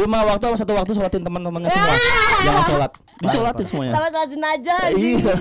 Lima 0.07 0.23
waktu 0.23 0.43
sama 0.47 0.55
satu 0.55 0.73
waktu 0.79 0.93
sholatin 0.95 1.19
teman-temannya 1.19 1.67
semua. 1.67 1.95
Jangan 2.47 2.63
sholat. 2.71 2.91
Disolatin 3.19 3.65
semuanya. 3.67 3.93
Sama 3.99 4.09
salat 4.15 4.29
jenazah 4.31 4.83
Iya. 5.11 5.35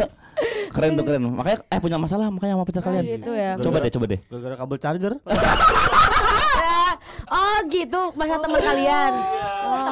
Keren 0.73 0.91
tuh 0.97 1.03
keren. 1.05 1.21
Makanya 1.29 1.57
eh 1.69 1.77
punya 1.79 1.97
masalah 2.01 2.33
makanya 2.33 2.57
sama 2.57 2.65
pacar 2.65 2.81
kalian. 2.81 3.03
gitu 3.05 3.31
ya 3.31 3.61
Coba 3.61 3.77
deh, 3.77 3.91
coba 3.93 4.05
deh. 4.09 4.19
Gara-gara 4.25 4.55
kabel 4.57 4.77
charger. 4.81 5.13
Ya. 6.55 6.97
Oh 7.29 7.57
gitu 7.69 8.01
masa 8.17 8.41
teman 8.41 8.57
kalian 8.57 9.13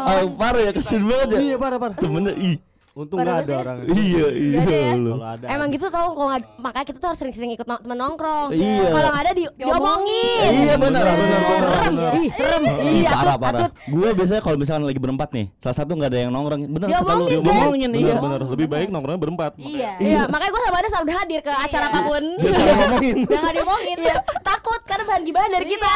Oh, 0.03 0.25
parah 0.41 0.61
ya 0.63 0.71
kesian 0.73 1.05
banget 1.05 1.27
ya. 1.29 1.39
Iya, 1.39 1.55
parah 1.61 1.77
parah. 1.77 1.93
Temennya 1.93 2.33
ih. 2.33 2.57
Untung 2.93 3.17
nggak 3.17 3.25
ada 3.25 3.41
berarti- 3.43 3.57
orang. 3.57 3.77
Iya, 4.05 4.25
iya 4.29 4.59
ada 4.59 4.69
ya? 4.71 4.91
Kalau 4.93 5.25
ada. 5.25 5.45
Emang 5.49 5.67
gitu 5.67 5.85
tau 5.89 6.07
kalau 6.13 6.27
nggak 6.29 6.41
makanya 6.55 6.85
kita 6.85 6.97
tuh 6.97 7.07
harus 7.09 7.19
sering-sering 7.19 7.51
ikut 7.51 7.65
temen 7.65 7.97
nongkrong. 7.97 8.49
Iya. 8.53 8.85
Kalau 8.87 9.09
nggak 9.09 9.23
ada 9.23 9.31
di, 9.33 9.43
diomongin. 9.55 10.51
Iya 10.53 10.75
benar, 10.77 11.01
benar, 11.01 11.17
benar, 11.17 11.41
Serem. 11.73 11.93
Ih, 12.13 12.29
serem. 12.31 12.63
Ih, 12.63 12.93
Iya, 13.01 13.09
parah 13.11 13.35
parah. 13.35 13.69
Gue 13.83 14.09
biasanya 14.13 14.41
kalau 14.41 14.55
misalkan 14.55 14.85
lagi 14.85 15.01
berempat 15.01 15.29
nih, 15.31 15.45
salah 15.57 15.73
satu 15.75 15.91
nggak 15.91 16.05
ada 16.07 16.19
yang 16.19 16.31
nongkrong, 16.31 16.61
bener 16.69 16.87
Diomongin, 16.87 17.37
kan? 17.39 17.43
diomongin 17.43 17.89
iya. 17.95 18.15
Benar. 18.15 18.39
Lebih 18.45 18.67
baik 18.67 18.87
nongkrongnya 18.87 19.19
berempat. 19.19 19.51
Iya. 19.57 19.91
Iya, 19.97 20.21
makanya 20.27 20.51
gue 20.51 20.61
sama 20.61 20.77
ada 20.77 20.87
selalu 20.87 21.11
hadir 21.15 21.39
ke 21.41 21.49
acara 21.51 21.65
Iya. 21.81 21.89
apa 21.89 21.99
pun. 22.03 22.23
Jangan 22.39 22.75
ngomongin. 22.77 23.15
Udah 23.25 23.39
gak 23.41 23.53
diomongin. 23.55 23.97
Iya, 23.99 24.15
takut 24.39 24.81
karena 24.83 25.03
bahan 25.03 25.21
gibah 25.23 25.45
dari 25.47 25.65
kita. 25.65 25.93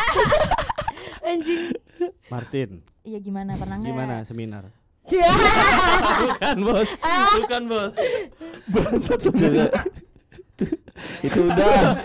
Anjing. 1.30 1.62
Martin, 2.28 2.70
Iya 3.04 3.20
gimana 3.20 3.54
pernah 3.54 3.78
nggak? 3.78 3.88
gimana 3.88 4.16
seminar? 4.24 4.64
Iya. 5.08 5.32
Bukan 6.28 6.58
bos, 6.68 6.90
bukan 7.40 7.64
bos. 7.72 7.94
Bangsat 8.68 9.20
sebenarnya. 9.24 9.70
Itu 11.22 11.40
udah. 11.48 12.02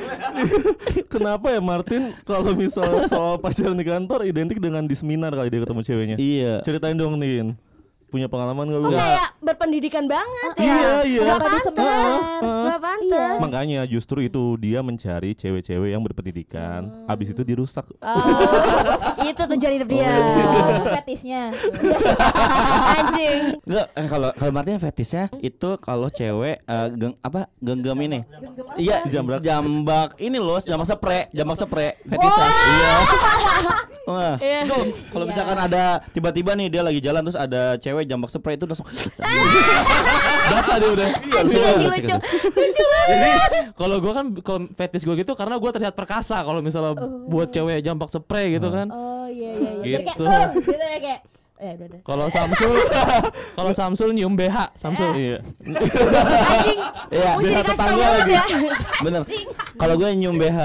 Kenapa 1.09 1.51
ya 1.51 1.61
Martin 1.65 2.13
kalau 2.23 2.53
misal 2.53 3.09
soal 3.09 3.41
pacaran 3.41 3.75
di 3.75 3.85
kantor 3.89 4.29
identik 4.29 4.61
dengan 4.61 4.85
di 4.85 4.95
seminar 4.95 5.33
kali 5.33 5.49
dia 5.49 5.61
ketemu 5.65 5.81
ceweknya? 5.83 6.17
Iya. 6.21 6.55
Ceritain 6.63 6.95
dong 6.95 7.17
Nin. 7.19 7.57
Punya 8.13 8.29
pengalaman 8.29 8.69
gak 8.69 8.81
lu? 8.85 8.89
Kayak 8.93 9.25
berpendidikan 9.43 10.07
banget 10.07 10.53
ya? 10.57 10.65
Iya, 10.65 10.91
iya. 11.05 11.21
Gak 11.27 11.39
pantas. 11.43 11.65
Gak 12.41 12.81
pantas. 12.81 13.39
Makanya 13.43 13.81
justru 13.85 14.23
itu 14.23 14.55
dia 14.57 14.81
mencari 14.81 15.35
cewek-cewek 15.35 15.91
yang 15.91 16.01
berpendidikan. 16.01 17.05
Abis 17.11 17.35
itu 17.35 17.43
dirusak. 17.43 17.85
Oh, 17.99 18.17
itu 19.31 19.43
tujuan 19.43 19.73
hidup 19.77 19.89
dia. 19.91 20.11
Oh, 20.15 20.67
itu 20.71 20.85
fetishnya. 20.89 21.43
Anjing. 23.03 23.41
Enggak, 23.67 23.87
eh, 23.93 24.07
kalau 24.09 24.31
kalau 24.39 24.53
Martin 24.55 24.79
fetisnya 24.79 25.25
itu 25.43 25.71
kalau 25.83 26.09
cewek 26.09 26.63
eh, 26.63 26.89
geng, 26.95 27.15
apa 27.21 27.51
genggam 27.59 27.99
ini. 27.99 28.23
Iya, 28.79 29.05
Jambak. 29.11 29.43
jambak 29.43 30.09
ini 30.23 30.39
loh, 30.39 30.63
jambak 30.63 30.87
spray, 30.87 31.27
jambak 31.35 31.59
spray 31.59 31.99
fetisnya. 32.07 32.47
Iya. 32.47 32.93
Wah, 34.03 34.35
Iya. 34.39 34.61
itu 34.67 34.79
kalau 35.15 35.25
misalkan 35.27 35.59
ada 35.59 36.03
tiba-tiba 36.11 36.59
nih 36.59 36.69
dia 36.71 36.83
lagi 36.83 36.99
jalan 36.99 37.23
terus 37.23 37.39
ada 37.39 37.79
cewek 37.79 38.05
jambak 38.07 38.31
spray 38.31 38.55
itu 38.59 38.67
langsung 38.67 38.87
Basah 40.53 40.77
dia 40.77 40.91
udah. 40.91 41.09
Lagi 41.09 41.55
lucu. 41.81 42.17
Jadi 43.03 43.31
kalau 43.81 43.97
gua 43.99 44.13
kan 44.13 44.27
kalau 44.39 44.61
fetish 44.71 45.03
gua 45.03 45.15
gitu 45.15 45.33
karena 45.33 45.55
gua 45.57 45.71
terlihat 45.71 45.95
perkasa 45.95 46.41
kalau 46.41 46.61
misalnya 46.61 46.93
buat 47.27 47.49
cewek 47.49 47.81
jambak 47.81 48.09
spray 48.09 48.57
gitu 48.57 48.69
kan. 48.69 48.87
Oh 48.89 49.27
iya 49.27 49.51
iya 49.55 49.71
iya. 49.81 49.83
Jadi 49.83 50.05
kayak 50.05 50.13
Gitu. 50.13 50.25
"Eh," 50.25 50.47
gitu 50.59 50.73
ya 50.77 50.99
kayak 50.99 51.21
eh. 51.59 51.75
Kalau 52.03 52.27
Samsul 52.27 52.75
kalau 53.59 53.71
Samsul 53.71 54.11
nyium 54.13 54.35
BH, 54.35 54.75
Samsul. 54.75 55.11
Iya. 55.15 55.39
Anjing. 55.63 56.79
Iya, 57.09 57.31
Mesti 57.39 57.47
BH 57.47 57.59
tetangga 57.65 57.95
banget 57.95 58.19
lagi. 58.19 58.33
ya. 58.35 58.45
Bener. 59.01 59.23
Kalau 59.73 59.95
gue 59.95 60.09
nyium 60.13 60.37
BH, 60.37 60.59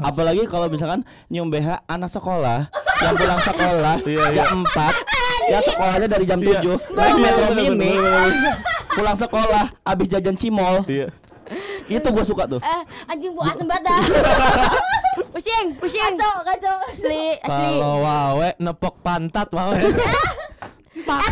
apalagi 0.00 0.42
kalau 0.46 0.66
misalkan 0.66 1.04
nyium 1.28 1.48
BH 1.48 1.84
anak 1.84 2.08
sekolah 2.08 2.64
yang 2.98 3.14
pulang 3.14 3.40
sekolah 3.40 3.94
jam 4.32 4.64
4 4.64 5.37
ya 5.48 5.58
sekolahnya 5.60 6.06
dari 6.06 6.24
jam 6.24 6.38
7 6.38 6.60
naik 6.92 7.14
metro 7.16 7.46
mini 7.54 7.92
pulang 8.90 9.16
sekolah 9.16 9.64
habis 9.82 10.06
jajan 10.06 10.34
cimol 10.34 10.84
Iya. 10.84 11.08
itu 11.88 12.04
gue 12.04 12.24
suka 12.24 12.44
tuh 12.46 12.60
Eh, 12.60 12.82
anjing 13.06 13.32
bu 13.32 13.40
asem 13.40 13.64
banget 13.64 13.88
dah. 13.88 14.00
Pusing, 15.32 15.74
pusing. 15.76 15.98
Kacau, 16.14 16.34
kacau. 16.42 16.76
Asli, 16.88 17.34
asli. 17.38 17.70
Kalau 17.74 18.02
wawe 18.02 18.48
nepok 18.56 18.94
pantat 19.02 19.48
wawe. 19.50 19.74
Eh, 19.74 19.90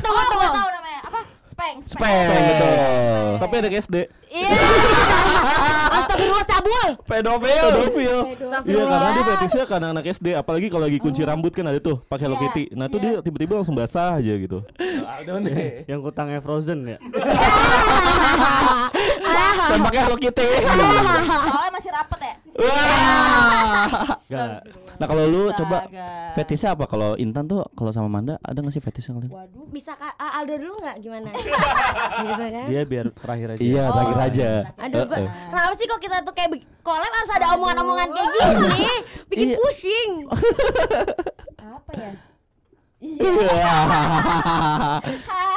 tunggu, 0.00 0.16
Oh, 0.16 0.26
tunggu. 0.26 0.48
Namanya. 1.46 1.78
Apa? 1.78 1.86
Speng. 1.86 2.26
Speng, 2.26 2.42
betul 2.42 2.72
Tapi 3.38 3.54
ada 3.62 3.68
SD. 3.70 3.96
Iya. 4.26 4.48
Astagfirullah 5.96 6.46
cabul. 6.46 6.88
pedofil 7.06 7.66
Pedofil. 7.70 8.16
Iya 8.66 8.82
karena 8.84 9.08
dia 9.14 9.24
fetisnya 9.24 9.64
karena 9.70 9.86
anak 9.94 10.04
SD 10.10 10.26
apalagi 10.34 10.66
kalau 10.66 10.84
lagi 10.90 10.98
kunci 10.98 11.22
rambut 11.22 11.52
kan 11.54 11.66
ada 11.70 11.78
tuh 11.78 12.02
pakai 12.10 12.26
Hello 12.26 12.36
Iya, 12.36 12.50
Kitty. 12.50 12.64
Nah 12.74 12.84
itu 12.90 12.98
dia 12.98 13.12
tiba-tiba 13.22 13.52
langsung 13.62 13.78
basah 13.78 14.18
aja 14.18 14.34
gitu. 14.34 14.66
Yang 15.86 16.00
kutangnya 16.02 16.40
Frozen 16.42 16.84
ya. 16.84 16.98
saya 19.66 19.82
pakai 19.82 20.00
Hello 20.06 20.16
Kitty 20.18 20.46
Soalnya 20.66 21.72
masih 21.74 21.90
rapet 21.94 22.20
ya. 22.22 22.34
Wah. 22.56 24.16
Nah 24.96 25.06
kalau 25.06 25.24
lu 25.28 25.42
coba 25.52 25.86
fetisnya 26.34 26.72
apa 26.72 26.88
kalau 26.88 27.14
Intan 27.20 27.44
tuh 27.44 27.62
kalau 27.76 27.92
sama 27.92 28.08
Manda 28.08 28.40
ada 28.40 28.58
nggak 28.58 28.72
sih 28.72 28.82
fetisnya 28.82 29.12
kalian 29.16 29.30
Waduh. 29.30 29.66
Bisa 29.68 29.92
Kak 29.94 30.16
ah, 30.16 30.40
Aldo 30.40 30.56
dulu 30.56 30.74
nggak 30.80 30.96
gimana? 31.04 31.30
gitu 32.26 32.44
kan? 32.48 32.66
Dia 32.66 32.82
biar 32.88 33.06
terakhir 33.12 33.48
aja. 33.54 33.60
iya 33.60 33.82
Oh, 33.86 33.92
terakhir 33.92 34.18
aja 34.24 34.48
Aduh, 34.80 35.02
gua, 35.04 35.16
eh. 35.20 35.28
kenapa 35.52 35.72
sih 35.76 35.86
kok 35.86 36.00
kita 36.00 36.16
tuh 36.24 36.34
kayak 36.34 36.50
collab 36.80 37.12
harus 37.12 37.30
ada 37.36 37.46
omongan-omongan 37.54 38.08
kayak 38.10 38.28
gini? 38.32 38.84
Bikin 39.28 39.46
Iya. 39.52 39.56
pusing. 39.60 40.10
Apa 41.76 41.92
ya? 41.92 42.10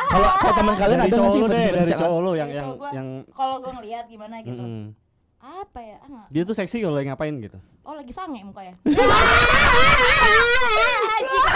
kalau 0.10 0.30
kalau 0.38 0.54
teman 0.60 0.76
kalian 0.76 1.00
ada 1.00 1.08
nggak 1.08 1.16
cowok 1.16 1.32
sih 1.32 1.42
dari 1.48 1.96
cowok 1.96 2.20
lu 2.20 2.32
yang 2.36 2.50
yang 2.52 2.68
yang 2.92 3.08
Kalau 3.32 3.56
gue 3.64 3.72
ngeliat 3.72 4.06
gimana 4.12 4.36
gitu. 4.44 4.64
Apa 5.40 5.80
ya? 5.80 5.98
Ah, 6.04 6.28
dia 6.28 6.44
tuh 6.44 6.52
seksi 6.52 6.84
kalau 6.84 7.00
lagi 7.00 7.08
ngapain 7.08 7.36
gitu. 7.40 7.58
Oh 7.88 7.96
lagi 7.96 8.12
sange 8.12 8.44
mukanya. 8.44 8.76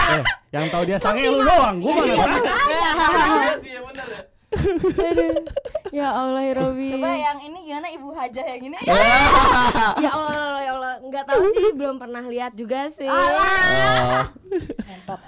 Eh, 0.04 0.24
yang 0.52 0.68
tahu 0.70 0.84
dia 0.86 1.00
sange 1.00 1.26
lu 1.26 1.42
doang, 1.42 1.80
gua 1.80 1.94
mana 1.96 2.14
tahu. 2.14 2.44
ya 3.64 4.33
Allah 6.14 6.42
ya 6.46 6.54
Robi. 6.58 6.88
Coba 6.94 7.10
yang 7.14 7.40
ini 7.42 7.60
gimana 7.66 7.88
Ibu 7.90 8.08
Hajah 8.14 8.46
yang 8.56 8.62
ini? 8.70 8.78
ya 8.88 10.10
Allah, 10.14 10.34
ya 10.34 10.40
Allah, 10.40 10.62
ya 10.62 10.72
Allah. 10.78 10.94
Nggak 11.04 11.24
tahu 11.26 11.42
sih, 11.54 11.70
belum 11.74 11.96
pernah 11.98 12.24
lihat 12.26 12.52
juga 12.54 12.90
sih. 12.90 13.10
Oh. 13.10 14.24
Mentot. 14.84 15.20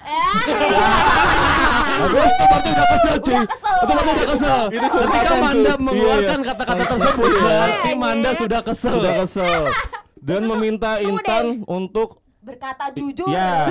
Bagus, 1.96 2.34
tapi 2.38 2.68
udah 2.70 2.88
kesel 2.92 3.16
cuy. 3.22 3.36
Kesel. 3.46 3.76
Tapi 3.82 3.92
udah 3.94 4.28
kesel. 4.36 4.62
Itu 4.70 4.88
Ketika 5.00 5.36
Manda 5.42 5.74
mengeluarkan 5.80 6.40
Iya, 6.42 6.48
kata-kata 6.54 6.84
tersebut 6.96 7.30
berarti 7.40 7.92
Manda 7.96 8.30
sudah 8.36 8.62
kesel. 8.62 8.94
sudah 9.00 9.14
kesel. 9.24 9.62
Dan 10.26 10.42
meminta 10.50 10.98
Intan 11.02 11.62
untuk 11.70 12.22
Berkata 12.46 12.94
jujur. 12.94 13.30
ya 13.30 13.66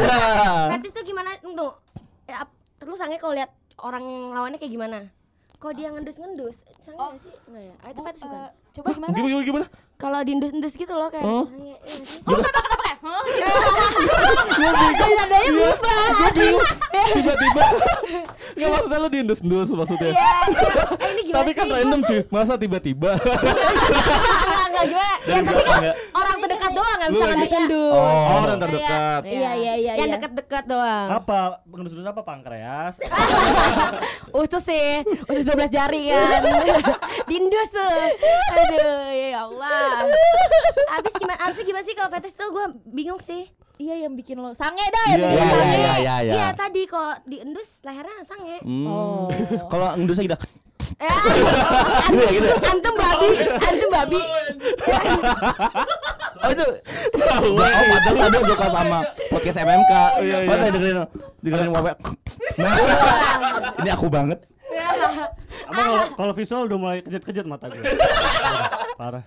Fetis 0.75 0.91
tuh 0.91 1.07
gimana 1.07 1.31
tuh? 1.39 1.79
Ya, 2.27 2.43
lu 2.83 2.95
sange 2.99 3.23
kalau 3.23 3.35
lihat 3.39 3.55
orang 3.79 4.03
lawannya 4.35 4.59
kayak 4.59 4.73
gimana? 4.75 4.99
Kok 5.65 5.73
dia 5.73 5.89
ngendus-ngendus? 5.89 6.61
Sange 6.79 7.01
Oh. 7.01 7.09
nggak 7.09 7.25
sih? 7.25 7.33
Enggak 7.49 7.63
ya? 7.65 7.75
Ah, 7.81 7.89
itu 7.89 7.97
Bu, 7.97 8.05
fetis 8.05 8.21
bukan? 8.21 8.37
eh, 8.37 8.49
coba 8.71 8.89
gimana? 8.93 9.15
gimana 9.17 9.31
gimana 9.33 9.45
gimana? 9.49 9.67
Kalau 9.97 10.21
diendus-endus 10.21 10.75
gitu 10.77 10.93
loh 10.93 11.09
kayak 11.09 11.25
Oh. 11.25 11.45
Iya? 11.49 11.77
Oh, 12.23 12.37
kenapa 12.37 12.61
kenapa 12.61 12.83
kayak? 12.85 12.99
Hah? 13.01 13.25
Nadanya 15.17 15.51
berubah. 15.51 16.05
Tiba-tiba 17.11 17.65
Nggak 18.57 18.69
maksudnya 18.71 18.99
lu 18.99 19.09
diendus-endus 19.09 19.69
maksudnya 19.71 20.11
Iya. 20.11 20.31
Eh, 20.95 21.09
ini 21.11 21.21
gimana 21.25 21.39
Tapi 21.41 21.51
kan 21.53 21.65
sih? 21.65 21.75
random 21.75 22.01
cuy 22.03 22.21
Masa 22.29 22.55
tiba-tiba 22.55 23.11
Enggak, 23.15 24.67
enggak 24.67 24.85
gimana? 24.87 25.15
Ya 25.25 25.37
tapi 25.41 25.63
kan 25.63 25.83
orang 26.15 26.37
terdekat 26.39 26.71
doang 26.71 26.99
yang 26.99 27.09
Lu 27.09 27.15
bisa 27.15 27.25
lagi- 27.25 27.33
ngendus-ngendus. 27.35 27.97
Oh 27.97 28.39
orang 28.39 28.59
terdekat 28.59 29.21
Iya, 29.25 29.51
iya, 29.55 29.73
iya, 29.75 29.93
Yang 29.95 30.05
iya. 30.05 30.15
dekat-dekat 30.15 30.65
doang. 30.67 31.07
Apa? 31.11 31.39
Ngendus-ngendus 31.65 32.11
apa 32.11 32.23
pankreas? 32.23 32.95
Usus 34.35 34.63
sih, 34.63 35.01
usus 35.25 35.45
12 35.45 35.71
jari 35.71 36.11
kan. 36.11 36.41
Diindus 37.29 37.69
tuh. 37.71 37.89
Aduh, 38.53 39.09
ya 39.11 39.41
Allah. 39.41 40.05
Abis 40.93 41.13
gimana? 41.15 41.39
Abis 41.41 41.57
gimana 41.61 41.83
sih 41.83 41.95
kalau 41.95 42.11
fetis 42.11 42.35
tuh 42.35 42.49
gue 42.51 42.65
bingung 42.87 43.19
sih. 43.19 43.49
Iya 43.75 44.07
yang 44.07 44.15
bikin 44.15 44.39
lo 44.39 44.55
sange 44.55 44.87
dah 44.87 45.05
Iya, 45.05 45.13
yang 45.13 45.23
bikin 45.25 45.35
iya, 45.37 45.51
sange. 45.51 45.75
iya, 45.75 45.95
iya, 45.99 46.15
iya. 46.21 46.33
Iya 46.33 46.49
tadi 46.55 46.83
kok 46.85 47.15
diendus 47.25 47.83
lehernya 47.83 48.23
sange. 48.23 48.57
Hmm. 48.63 48.87
Oh. 48.87 49.27
Kalau 49.67 49.99
endusnya 49.99 50.31
gitu. 50.31 50.39
Eh, 50.95 51.11
Gitu 52.07 52.23
ya, 52.23 52.31
gitu. 52.31 52.47
ya? 52.47 52.57
antum 52.71 52.95
babi, 52.95 53.29
antum 53.59 53.91
babi. 53.91 54.21
Oh 56.37 56.49
itu. 56.51 56.67
Oh, 57.19 57.41
padahal 57.99 58.31
tadi 58.31 58.47
suka 58.47 58.67
sama 58.69 58.99
podcast 59.27 59.59
MMK. 59.59 59.93
iya, 60.23 60.37
iya. 60.39 60.49
Padahal 60.49 60.71
dengerin 60.71 60.99
dengerin 61.43 61.71
wawe. 61.73 61.93
Nah, 62.63 62.75
ini 63.83 63.91
aku 63.91 64.07
banget. 64.07 64.39
Apa 65.65 65.75
kalau 65.75 65.97
kalau 66.15 66.33
visual 66.33 66.63
udah 66.67 66.79
mulai 66.79 66.99
kejut-kejut 67.03 67.43
mata 67.45 67.67
gue. 67.71 67.83
Parah. 69.01 69.25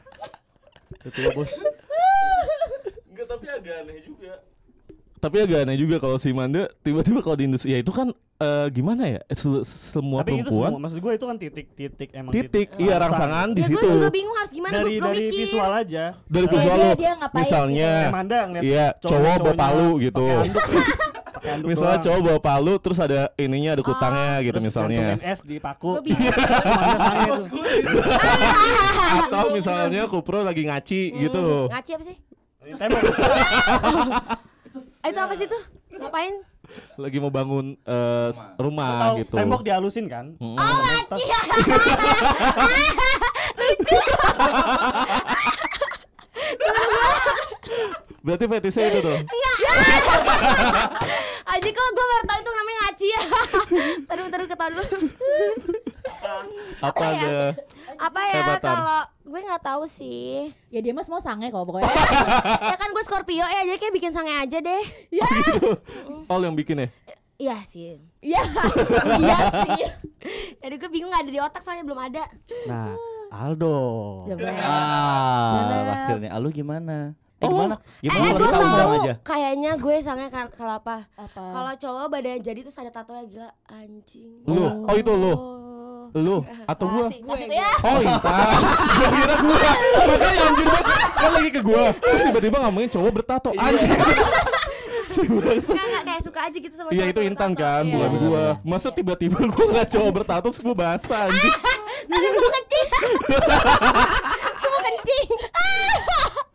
Itu 1.04 1.20
bos. 1.34 1.52
Agak 3.58 3.76
aneh 3.80 4.02
juga 4.02 4.32
Tapi 5.18 5.40
agak 5.40 5.58
aneh 5.62 5.76
juga 5.76 5.98
kalau 5.98 6.16
si 6.16 6.30
Manda 6.30 6.70
Tiba-tiba 6.80 7.20
kalau 7.20 7.34
di 7.34 7.44
industri 7.46 7.70
Ya 7.70 7.78
itu 7.78 7.90
kan 7.90 8.12
eh, 8.38 8.66
Gimana 8.70 9.08
ya 9.08 9.20
Se- 9.30 9.64
Semua 9.66 10.22
Tapi 10.22 10.36
itu 10.36 10.48
semua 10.48 10.68
perempuan 10.68 10.80
maksud 10.80 10.98
gue 11.00 11.12
itu 11.12 11.26
kan 11.26 11.36
titik-titik 11.36 12.10
emang 12.12 12.32
Titik 12.32 12.68
Iya 12.76 12.96
rangsangan 12.98 13.48
di 13.50 13.60
Ya 13.60 13.66
gue 13.66 13.76
situ 13.76 13.86
juga 13.92 14.10
bingung 14.10 14.34
harus 14.34 14.52
gimana 14.52 14.74
gue 14.74 14.80
Dari 14.80 14.96
belum 14.96 15.08
dari 15.08 15.20
mikir. 15.24 15.40
visual 15.42 15.72
aja. 15.76 16.04
Dari 16.24 16.40
Eh, 16.40 16.50
visual 16.50 16.76
dia- 16.76 16.88
lu 16.88 16.96
dia 16.96 17.12
ngapain 17.16 17.42
Misalnya 17.42 17.92
Kayak 17.92 18.14
Manda 18.14 18.38
ngeliat 18.48 18.64
Iya 18.64 18.86
cowok- 18.96 19.10
cowok 19.10 19.36
bawa 19.40 19.54
palu 19.56 20.00
gitu 20.00 20.26
Misalnya 21.64 21.96
doang. 21.96 22.04
cowok 22.04 22.22
bawa 22.24 22.40
palu 22.42 22.78
terus 22.78 23.00
ada 23.00 23.32
ininya 23.36 23.72
ada 23.72 23.82
kutangnya 23.82 24.32
gitu 24.42 24.54
Terus 24.54 24.64
misalnya. 24.68 25.16
es 25.18 25.42
di 25.42 25.58
paku. 25.58 26.02
Gue. 26.02 26.12
Atau 29.18 29.52
misalnya 29.52 30.06
Kupro 30.06 30.42
lagi 30.42 30.66
ngaci 30.66 31.02
gitu. 31.16 31.40
Hmm, 31.40 31.72
Ngaci 31.72 31.92
apa 31.94 32.04
sih? 32.04 32.16
Tembok. 32.60 33.02
Itu 35.04 35.20
apa 35.20 35.34
sih 35.34 35.46
tuh? 35.46 35.62
Ngapain? 35.94 36.34
Lagi 36.98 37.18
mau 37.18 37.32
bangun 37.32 37.80
s- 38.30 38.44
rumah 38.58 39.08
Tahu 39.08 39.18
gitu. 39.24 39.34
tembok 39.34 39.62
dihalusin 39.64 40.06
kan? 40.06 40.36
Mm-mm. 40.36 40.58
Oh, 40.58 40.84
Berarti 48.22 48.46
fetisnya 48.46 48.86
itu 48.92 49.00
tuh. 49.02 49.18
Aji 51.48 51.70
kok 51.72 51.88
gue 51.90 52.06
baru 52.06 52.24
tahu 52.28 52.40
itu 52.44 52.52
namanya 52.52 52.78
ngaci 52.84 53.08
ya. 53.08 53.22
Tadi 54.04 54.20
tadi 54.28 54.44
ketawa 54.46 54.70
dulu. 54.76 54.84
Apa 56.84 57.04
ada 57.08 57.38
Apa 57.98 58.20
ya 58.30 58.34
Hebatan. 58.44 58.62
kalau 58.62 59.02
gue 59.26 59.40
nggak 59.42 59.64
tahu 59.64 59.84
sih. 59.88 60.52
Ya 60.70 60.80
dia 60.84 60.92
mah 60.92 61.08
semua 61.08 61.24
sange 61.24 61.48
kok 61.48 61.64
pokoknya. 61.64 61.88
ya 62.68 62.76
kan 62.76 62.90
gue 62.92 63.04
Scorpio 63.04 63.42
ya 63.42 63.62
jadi 63.64 63.80
kayak 63.80 63.96
bikin 63.96 64.12
sange 64.12 64.34
aja 64.36 64.60
deh. 64.60 64.84
Oh 66.28 66.38
yang 66.44 66.54
bikin 66.54 66.84
ya? 66.84 66.88
Iya 67.38 67.58
sih. 67.64 68.02
Iya. 68.20 68.42
Iya 69.22 69.38
sih. 69.62 69.82
Jadi 70.58 70.74
gue 70.76 70.90
bingung 70.90 71.08
nggak 71.08 71.24
ada 71.24 71.32
di 71.32 71.40
otak 71.40 71.62
soalnya 71.62 71.86
belum 71.86 72.02
ada. 72.02 72.24
Nah, 72.66 72.98
Aldo. 73.30 73.78
Ah, 74.58 75.86
wakilnya. 75.86 76.30
Ah, 76.30 76.40
lu 76.40 76.50
gimana? 76.50 77.14
Eh 77.38 77.46
Oh. 77.46 77.54
gimana? 77.54 77.76
Eh, 77.96 78.02
Gimana 78.04 78.34
gue 78.34 78.48
kalau 78.50 78.70
tahu 78.74 78.92
aja? 78.98 79.14
kayaknya 79.22 79.72
gue 79.78 79.96
sange 80.02 80.26
kan- 80.28 80.50
kalau 80.52 80.74
apa? 80.76 81.06
Apa? 81.14 81.44
Kalau 81.48 81.72
cowok 81.78 82.06
badan 82.10 82.42
jadi 82.42 82.60
terus 82.60 82.74
ada 82.76 82.90
tato 82.90 83.14
ya 83.14 83.24
gila 83.24 83.50
anjing. 83.68 84.42
Lu? 84.44 84.66
Oh 84.84 84.96
itu 84.96 85.12
lu? 85.14 85.30
Oh. 85.30 86.10
Lu 86.10 86.38
atau 86.66 86.86
gua? 86.88 87.06
Kasih, 87.06 87.20
Kasih 87.22 87.46
gue, 87.46 87.52
tuh 87.52 87.58
ya. 87.60 87.72
Oh 87.84 88.00
Intan 88.00 88.60
Gua 88.96 89.10
kira 89.12 89.36
gua 89.38 89.58
Makanya 90.08 90.40
anjir 90.42 90.66
banget 90.66 90.86
Kan 91.12 91.30
lagi 91.30 91.52
ke 91.52 91.62
gua 91.62 91.84
Terus 91.94 92.22
tiba-tiba 92.24 92.58
ngomongin 92.58 92.90
cowok 92.90 93.12
bertato 93.14 93.50
Anjir 93.52 93.92
Si 95.18 95.26
bangsa. 95.26 95.72
Enggak, 95.72 95.84
enggak 95.84 96.04
kayak 96.06 96.22
suka 96.22 96.40
aja 96.42 96.58
gitu 96.60 96.76
sama 96.76 96.90
Iya 96.90 97.06
itu 97.08 97.20
Intan 97.22 97.52
kan 97.54 97.82
Iya. 97.82 97.94
Bukan 97.96 98.12
gua 98.22 98.44
Masa 98.62 98.90
tiba-tiba 98.90 99.38
gua 99.44 99.64
ngeliat 99.66 99.90
cowok 99.90 100.12
bertato 100.14 100.48
Terus 100.48 100.62
gua 100.62 100.76
basah 100.76 101.22
anjir 101.26 101.54
Aduh 102.08 102.30
gue 102.32 102.50
kencing 102.52 102.88
Gue 104.58 104.70
mau 104.70 104.82
kencing 104.82 105.28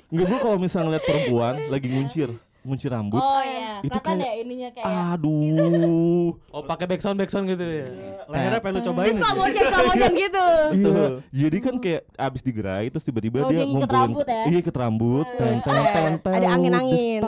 Enggak 0.09 0.27
gua 0.29 0.39
kalau 0.41 0.59
misalnya 0.59 0.87
ngeliat 0.89 1.05
perempuan 1.05 1.55
Lagi 1.67 1.87
nguncir 1.89 2.29
Nguncir 2.63 2.89
rambut 2.89 3.19
Oh 3.19 3.43
iya, 3.43 3.83
Itu 3.83 3.99
kayak- 3.99 4.23
ya 4.23 4.33
ininya 4.39 4.71
kayak 4.71 4.87
Aduh 5.13 6.31
Oh 6.49 6.63
pakai 6.63 6.87
backsound 6.87 7.17
backsound 7.17 7.49
gitu 7.49 7.59
ya. 7.61 7.87
Lehernya 8.25 8.61
pengen 8.61 8.75
lu 8.77 8.83
cobain. 8.85 9.07
Terus 9.09 9.19
slow 9.19 9.35
aja. 9.35 9.41
motion, 9.43 9.65
slow 9.67 9.85
motion 9.85 10.13
gitu 10.15 10.47
Iya, 10.79 11.03
jadi 11.33 11.57
kan 11.59 11.75
kayak 11.77 12.03
abis 12.15 12.41
digerai 12.41 12.87
terus 12.87 13.03
tiba-tiba 13.03 13.37
Oh, 13.41 13.51
dia 13.51 13.65
ngumpulin 13.65 13.91
rambut 13.99 14.25
ya? 14.25 14.43
Iya, 14.47 14.59
ikat 14.61 14.77
rambut. 14.79 15.27
Set. 15.27 15.59
ten, 15.67 16.13
ten, 16.21 16.33
Ada 16.33 16.47
angin-angin. 16.51 17.23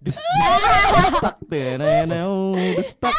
Destak, 0.00 0.24
des- 0.24 0.96
destak, 0.96 1.36
teneneu, 1.46 2.56
destak. 2.74 3.14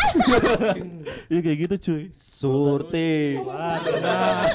Iya 1.27 1.39
kayak 1.39 1.57
gitu 1.61 1.75
cuy. 1.79 2.03
Surti. 2.11 3.37
Nah, 3.37 4.49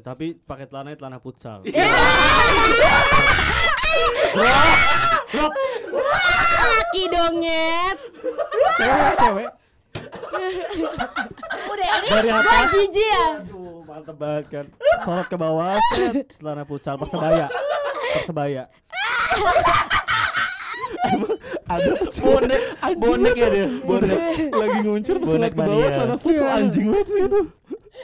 Tapi 0.00 0.38
pakai 0.38 0.64
celana 0.64 0.94
celana 0.94 1.18
futsal. 1.18 1.66
Laki 6.50 7.02
dong 7.06 7.34
nyet 7.38 7.96
Cewek, 8.76 9.12
cewek. 9.16 9.50
udah 11.70 11.88
ini 11.92 12.06
Dari 12.08 12.28
atas. 12.30 12.66
jijik 12.72 13.04
ya 13.04 13.24
Aduh, 13.40 13.80
mantep 13.84 14.16
banget 14.16 14.44
kan. 14.48 14.66
Sorot 15.00 15.26
ke 15.26 15.36
bawah, 15.36 15.76
set, 15.90 16.28
celana 16.36 16.62
futsal 16.64 16.94
persebaya. 16.96 17.46
Persebaya. 18.12 18.64
Ada 21.70 21.90
Bonek, 22.26 22.60
bonek 22.98 23.34
ya 23.34 23.48
dia. 23.48 23.66
bonek 23.80 24.18
lagi 24.50 24.78
nguncir 24.82 25.14
pas 25.16 25.28
Bonek 25.30 25.50
ngeliat 25.50 25.54
ke 25.54 25.62
bawah 25.70 25.90
sana 25.94 26.14
futsal 26.18 26.48
anjing 26.50 26.86
banget 26.90 27.06
sih 27.06 27.20
itu. 27.22 27.40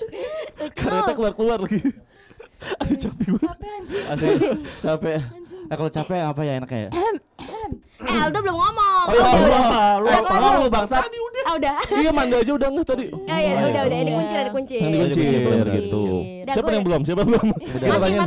Karetnya 0.78 1.14
keluar-keluar 1.14 1.58
lagi. 1.60 1.80
Aduh 2.80 2.96
capek 2.96 3.26
gue. 3.26 3.40
capek 3.42 3.68
anjing. 3.68 4.04
Asli 4.06 4.28
capek. 4.80 5.14
Eh 5.66 5.74
kalau 5.74 5.90
capek 5.90 6.20
apa 6.22 6.40
ya 6.40 6.52
enaknya 6.56 6.80
ya? 6.86 6.90
Eh 7.96 8.16
Aldo 8.16 8.38
belum 8.38 8.54
ngomong 8.54 9.04
Oh, 9.06 9.12
iya, 9.12 9.22
Udah, 9.22 9.38
Allah. 9.38 9.98
udah. 9.98 10.18
lu 10.18 10.26
tolong 10.26 10.54
lu 10.62 10.68
bangsat. 10.68 11.02
Ah 11.42 11.52
udah 11.54 11.74
Iya 11.96 12.10
Manda 12.10 12.36
aja 12.38 12.52
udah 12.52 12.68
enggak 12.70 12.86
tadi. 12.86 13.06
Ya 13.24 13.36
ya 13.38 13.50
udah 13.66 13.82
udah 13.82 13.98
ini 13.98 14.10
kunci 14.12 14.34
ada 14.36 14.50
kunci 14.50 14.76
Dikuncir. 14.78 15.26
gitu. 15.74 16.02
Udah, 16.42 16.54
Siapa 16.54 16.70
yang 16.70 16.84
belum? 16.86 17.00
Siapa 17.02 17.22
belum? 17.22 17.46
Kita 17.50 17.94
tanyain. 17.98 18.22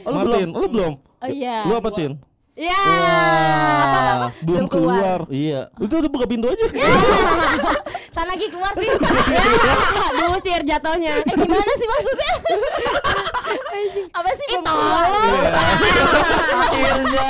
Oh, 0.00 0.10
lu 0.10 0.16
Martin, 0.16 0.48
lu 0.50 0.66
belum? 0.66 0.92
Oh 0.96 1.28
iya. 1.28 1.68
Lu 1.68 1.76
apa 1.76 1.92
Tin? 1.92 2.12
Ya 2.60 2.76
Wah. 2.76 4.28
Belum 4.44 4.68
keluar. 4.68 5.24
Iya. 5.32 5.72
Itu 5.80 5.94
udah 5.96 6.10
buka 6.12 6.26
pintu 6.28 6.52
aja. 6.52 6.66
Sana 8.14 8.36
lagi 8.36 8.50
keluar 8.50 8.68
sih 8.74 8.90
Diusir 10.18 10.60
jatuhnya 10.66 11.22
Eh 11.22 11.34
gimana 11.34 11.72
sih 11.72 11.86
maksudnya? 11.86 12.32
Apa 14.18 14.30
sih 14.34 14.44
Ih, 14.44 14.58
belum 14.58 14.64
keluar? 14.66 15.06
tolong. 15.08 15.34
Akhirnya 16.60 17.28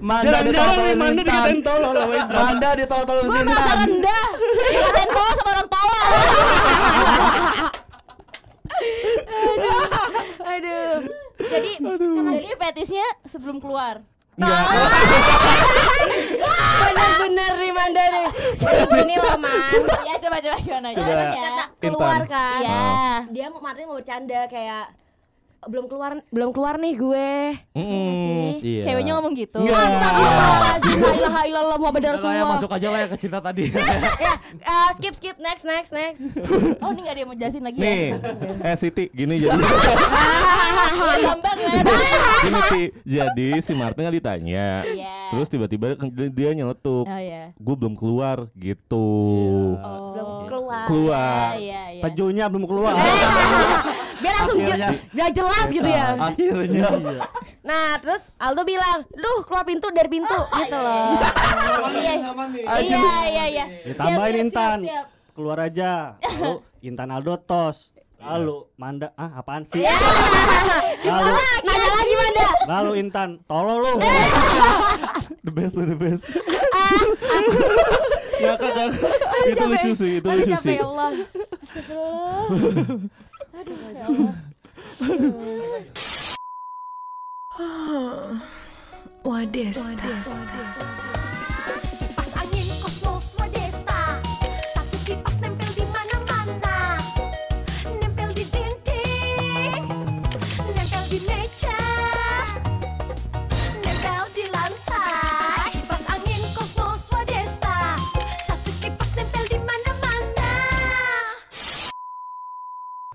Manda 0.00 0.38
ditolong 0.40 0.96
Manda 0.96 1.22
dikatain 1.22 1.60
tolol 1.62 1.92
sama 1.94 2.14
Intan. 2.16 2.32
Manda 2.34 2.68
ditolong-tolong 2.74 3.24
Gue 3.28 3.40
merasa 3.44 3.72
rendah 3.78 4.26
Dikatain 4.66 5.10
tolong 5.12 5.34
sama 5.36 5.50
orang 5.52 5.68
tolol 5.68 6.06
Aduh 9.22 9.84
Aduh 10.42 10.94
Jadi 11.38 11.70
Jadi 12.32 12.48
fetisnya 12.56 13.06
sebelum 13.22 13.60
keluar. 13.60 14.00
Enggak. 14.38 14.64
Bener-bener 16.80 17.52
nih. 17.60 17.72
Manda 17.72 18.04
nih 18.08 18.24
gini 19.02 19.14
loh 19.18 19.36
Man 19.40 19.82
Ya 20.06 20.14
coba 20.20 20.36
coba 20.38 20.56
gimana? 20.60 20.88
Coba 20.94 21.12
kata 21.28 21.64
keluar 21.80 22.20
kan 22.28 22.60
Iya. 22.62 22.80
Dia 23.32 23.46
Martin 23.50 23.84
mau 23.88 23.96
bercanda 23.98 24.40
kayak 24.48 24.84
belum 25.62 25.86
keluar 25.86 26.10
belum 26.28 26.50
keluar 26.50 26.74
nih 26.74 26.94
gue 26.94 27.30
Mm-mm. 27.72 27.86
Iya 27.86 28.12
sih 28.14 28.40
Iya. 28.62 28.82
Ceweknya 28.84 29.12
ngomong 29.14 29.34
gitu. 29.34 29.58
Enggak. 29.58 29.74
Astagfirullahaladzim 29.74 30.98
La 30.98 31.10
ilaha 31.12 31.40
illallah 31.44 31.76
Muhammad 31.76 32.00
ya 32.00 32.10
Rasulullah 32.12 32.48
masuk 32.48 32.70
aja 32.70 32.86
lah 32.88 32.98
ya 33.00 33.06
ke 33.06 33.16
cerita 33.16 33.38
tadi. 33.38 33.64
Ya 34.22 34.34
eh, 34.60 34.88
skip 34.94 35.14
skip 35.14 35.36
next 35.38 35.64
next 35.64 35.90
next 35.90 36.20
Oh 36.78 36.90
ini 36.90 37.00
gak 37.00 37.14
ada 37.14 37.20
yang 37.20 37.28
mau 37.28 37.34
jelasin 37.34 37.62
lagi 37.62 37.78
Nih, 37.78 38.12
ya? 38.12 38.18
eh 38.64 38.76
Siti, 38.76 39.08
gini 39.08 39.40
jadi 39.40 39.56
gini 42.42 42.60
Ti, 42.62 42.82
jadi 43.02 43.48
si 43.58 43.72
Martin 43.72 44.02
nggak 44.02 44.16
ditanya, 44.16 44.66
Iya. 44.84 45.14
terus 45.30 45.48
tiba-tiba 45.48 45.94
dia 46.28 46.50
nyeletuk, 46.52 47.04
Oh 47.04 47.18
iya. 47.18 47.50
gue 47.52 47.74
belum 47.74 47.94
keluar 47.94 48.50
gitu, 48.54 49.08
Oh. 49.78 50.12
belum 50.12 50.28
keluar 50.46 50.84
keluar. 50.84 51.48
Iya 51.56 51.82
iya. 51.92 52.02
Pejunya 52.02 52.44
belum 52.46 52.64
keluar. 52.64 52.94
Biar 54.22 54.34
langsung 54.34 54.58
je- 54.58 54.78
biar 55.10 55.30
jelas 55.30 55.66
gitu 55.68 55.84
ya 55.84 56.06
Akhirnya. 56.16 56.86
nah 57.60 57.98
terus 57.98 58.30
Aldo 58.36 58.62
bilang 58.62 59.02
duh 59.10 59.42
keluar 59.42 59.62
pintu 59.62 59.90
dari 59.90 60.08
pintu 60.08 60.38
gitu 60.56 60.76
loh 60.76 61.18
iya 61.92 62.14
iya 62.78 63.00
iya 63.28 63.44
iya 63.48 63.64
Ditambahin 63.84 64.34
Intan. 64.42 64.78
siap. 64.80 65.06
Keluar 65.32 65.58
aja. 65.58 66.20
Lalu 66.20 66.60
Intan 66.82 67.08
Aldo 67.08 67.34
tos. 67.38 67.96
Lalu 68.18 68.68
Manda, 68.76 69.10
ah 69.16 69.34
apaan 69.34 69.64
sih? 69.64 69.80
Iya. 69.80 69.96
Lalu 71.02 71.30
nanya 71.64 71.88
lagi 71.90 72.14
Manda 72.14 72.46
lalu 72.64 72.90
Intan, 73.00 73.28
tolol 73.42 73.80
lu. 73.80 73.92
The 75.44 75.50
best 75.50 75.74
the 75.74 75.96
best. 75.96 76.22
Ah, 76.70 77.02
Ngakak 78.38 78.70
ngakak. 78.70 79.10
Itu 79.48 79.64
lucu 79.64 79.90
sih, 79.96 80.10
itu 80.18 80.26
lucu 80.28 80.54
sih. 80.56 80.78
ya 83.52 84.04
Allah 89.24 89.46
Kipas 89.52 91.21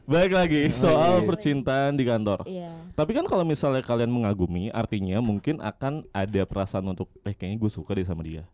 Baik 0.07 0.31
lagi 0.31 0.71
soal 0.71 1.19
percintaan 1.21 1.91
di 1.91 2.07
kantor. 2.07 2.47
Iya. 2.47 2.71
Tapi 2.95 3.11
kan 3.11 3.27
kalau 3.27 3.43
misalnya 3.43 3.83
kalian 3.83 4.07
mengagumi, 4.07 4.71
artinya 4.71 5.19
mungkin 5.19 5.59
akan 5.59 6.07
ada 6.09 6.41
perasaan 6.43 6.87
untuk, 6.87 7.11
eh 7.21 7.35
kayaknya 7.35 7.59
gue 7.59 7.67
suka 7.69 7.91
deh 7.91 8.03
sama 8.03 8.23
dia. 8.23 8.47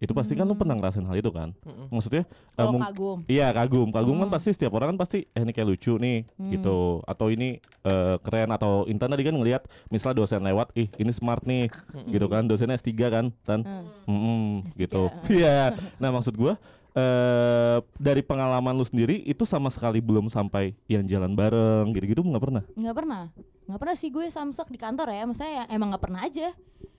itu 0.00 0.16
pasti 0.16 0.32
kan 0.32 0.48
lu 0.48 0.56
pernah 0.56 0.72
ngerasain 0.72 1.04
hal 1.04 1.12
itu 1.12 1.28
kan 1.28 1.52
Mm-mm. 1.60 1.92
maksudnya 1.92 2.24
eh, 2.24 2.56
Kalau 2.56 2.72
mung- 2.72 2.80
kagum. 2.82 3.18
Iya 3.28 3.52
kagum, 3.52 3.88
kagum 3.92 4.16
kan 4.16 4.24
Hmm. 4.24 4.32
pasti 4.32 4.48
setiap 4.50 4.72
orang 4.72 4.88
kan 4.90 4.98
pasti 4.98 5.28
eh 5.28 5.44
ini 5.44 5.52
kayak 5.52 5.68
lucu 5.68 5.92
nih 5.94 6.24
Hmm. 6.40 6.48
gitu 6.48 6.78
atau 7.04 7.28
ini 7.28 7.60
eh, 7.84 8.16
keren 8.18 8.48
atau 8.48 8.88
Intan 8.88 9.12
tadi 9.12 9.20
kan 9.20 9.36
ngelihat 9.36 9.60
misal 9.86 10.16
dosen 10.16 10.40
lewat 10.40 10.72
ih 10.72 10.88
ini 10.96 11.12
smart 11.12 11.44
nih 11.44 11.68
gitu 12.08 12.26
kan 12.26 12.48
dosennya 12.48 12.80
S3 12.80 12.88
kan 13.12 13.28
Tan 13.44 13.60
Hmm. 13.60 13.84
Mm-mm, 14.08 14.40
S3, 14.66 14.80
gitu 14.80 15.02
iya 15.36 15.76
nah 16.00 16.08
maksud 16.08 16.32
gua 16.32 16.56
eh 16.92 17.78
dari 17.96 18.20
pengalaman 18.20 18.72
lu 18.72 18.82
sendiri 18.82 19.22
itu 19.22 19.42
sama 19.42 19.70
sekali 19.70 19.98
belum 19.98 20.26
sampai 20.26 20.74
yang 20.86 21.04
jalan 21.04 21.32
bareng 21.32 21.90
gitu-gitu 21.90 22.20
nggak 22.20 22.42
pernah? 22.42 22.62
Nggak 22.74 22.96
pernah. 22.96 23.22
Nggak 23.66 23.78
pernah 23.78 23.96
sih 23.96 24.10
gue 24.10 24.26
samsek 24.26 24.68
di 24.68 24.78
kantor 24.78 25.08
ya. 25.08 25.22
Maksudnya 25.24 25.52
ya 25.52 25.64
emang 25.70 25.94
nggak 25.94 26.02
pernah 26.02 26.20
aja. 26.22 26.50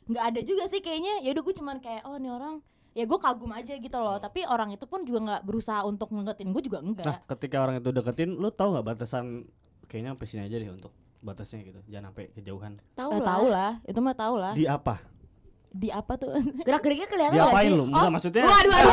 Nggak 0.08 0.24
ada 0.24 0.39
juga 0.42 0.64
sih 0.68 0.80
kayaknya. 0.80 1.20
Ya 1.22 1.32
udah 1.32 1.44
gue 1.44 1.56
cuman 1.56 1.78
kayak 1.80 2.02
oh 2.06 2.16
ini 2.16 2.30
orang. 2.30 2.56
Ya 2.92 3.08
gue 3.08 3.16
kagum 3.18 3.52
aja 3.52 3.74
gitu 3.74 3.98
loh. 3.98 4.18
Tapi 4.18 4.44
orang 4.44 4.72
itu 4.72 4.84
pun 4.84 5.04
juga 5.04 5.20
nggak 5.22 5.42
berusaha 5.44 5.84
untuk 5.84 6.12
ngedeketin. 6.12 6.52
Gue 6.52 6.64
juga 6.64 6.80
Nah, 6.80 6.88
enggak 6.88 7.24
ketika 7.30 7.58
orang 7.60 7.76
itu 7.80 7.89
deketin, 7.89 8.30
lu 8.36 8.50
tahu 8.50 8.76
nggak 8.76 8.86
batasan 8.86 9.48
kayaknya 9.88 10.16
sampai 10.16 10.28
sini 10.28 10.42
aja 10.44 10.56
deh 10.56 10.72
untuk 10.72 10.92
batasnya 11.20 11.60
gitu. 11.62 11.80
Jangan 11.86 12.12
sampai 12.12 12.26
kejauhan. 12.34 12.74
Tahu 12.94 13.10
Eh, 13.12 13.20
lah. 13.20 13.28
tahu 13.28 13.46
lah. 13.48 13.72
Itu 13.86 14.00
mah 14.00 14.16
tahu 14.16 14.36
lah. 14.38 14.54
Di 14.56 14.66
apa? 14.66 14.96
Di 15.72 15.88
apa 15.88 16.14
tuh 16.16 16.36
Gerak 16.62 16.82
geriknya 16.82 17.08
kelihatan 17.12 17.32
nggak 17.32 17.48
Diapain 17.48 17.64
sih? 17.66 17.74
lu? 17.74 17.84
Enggak 17.88 18.10
maksudnya. 18.12 18.44
waduh 18.44 18.72
waduh 18.72 18.92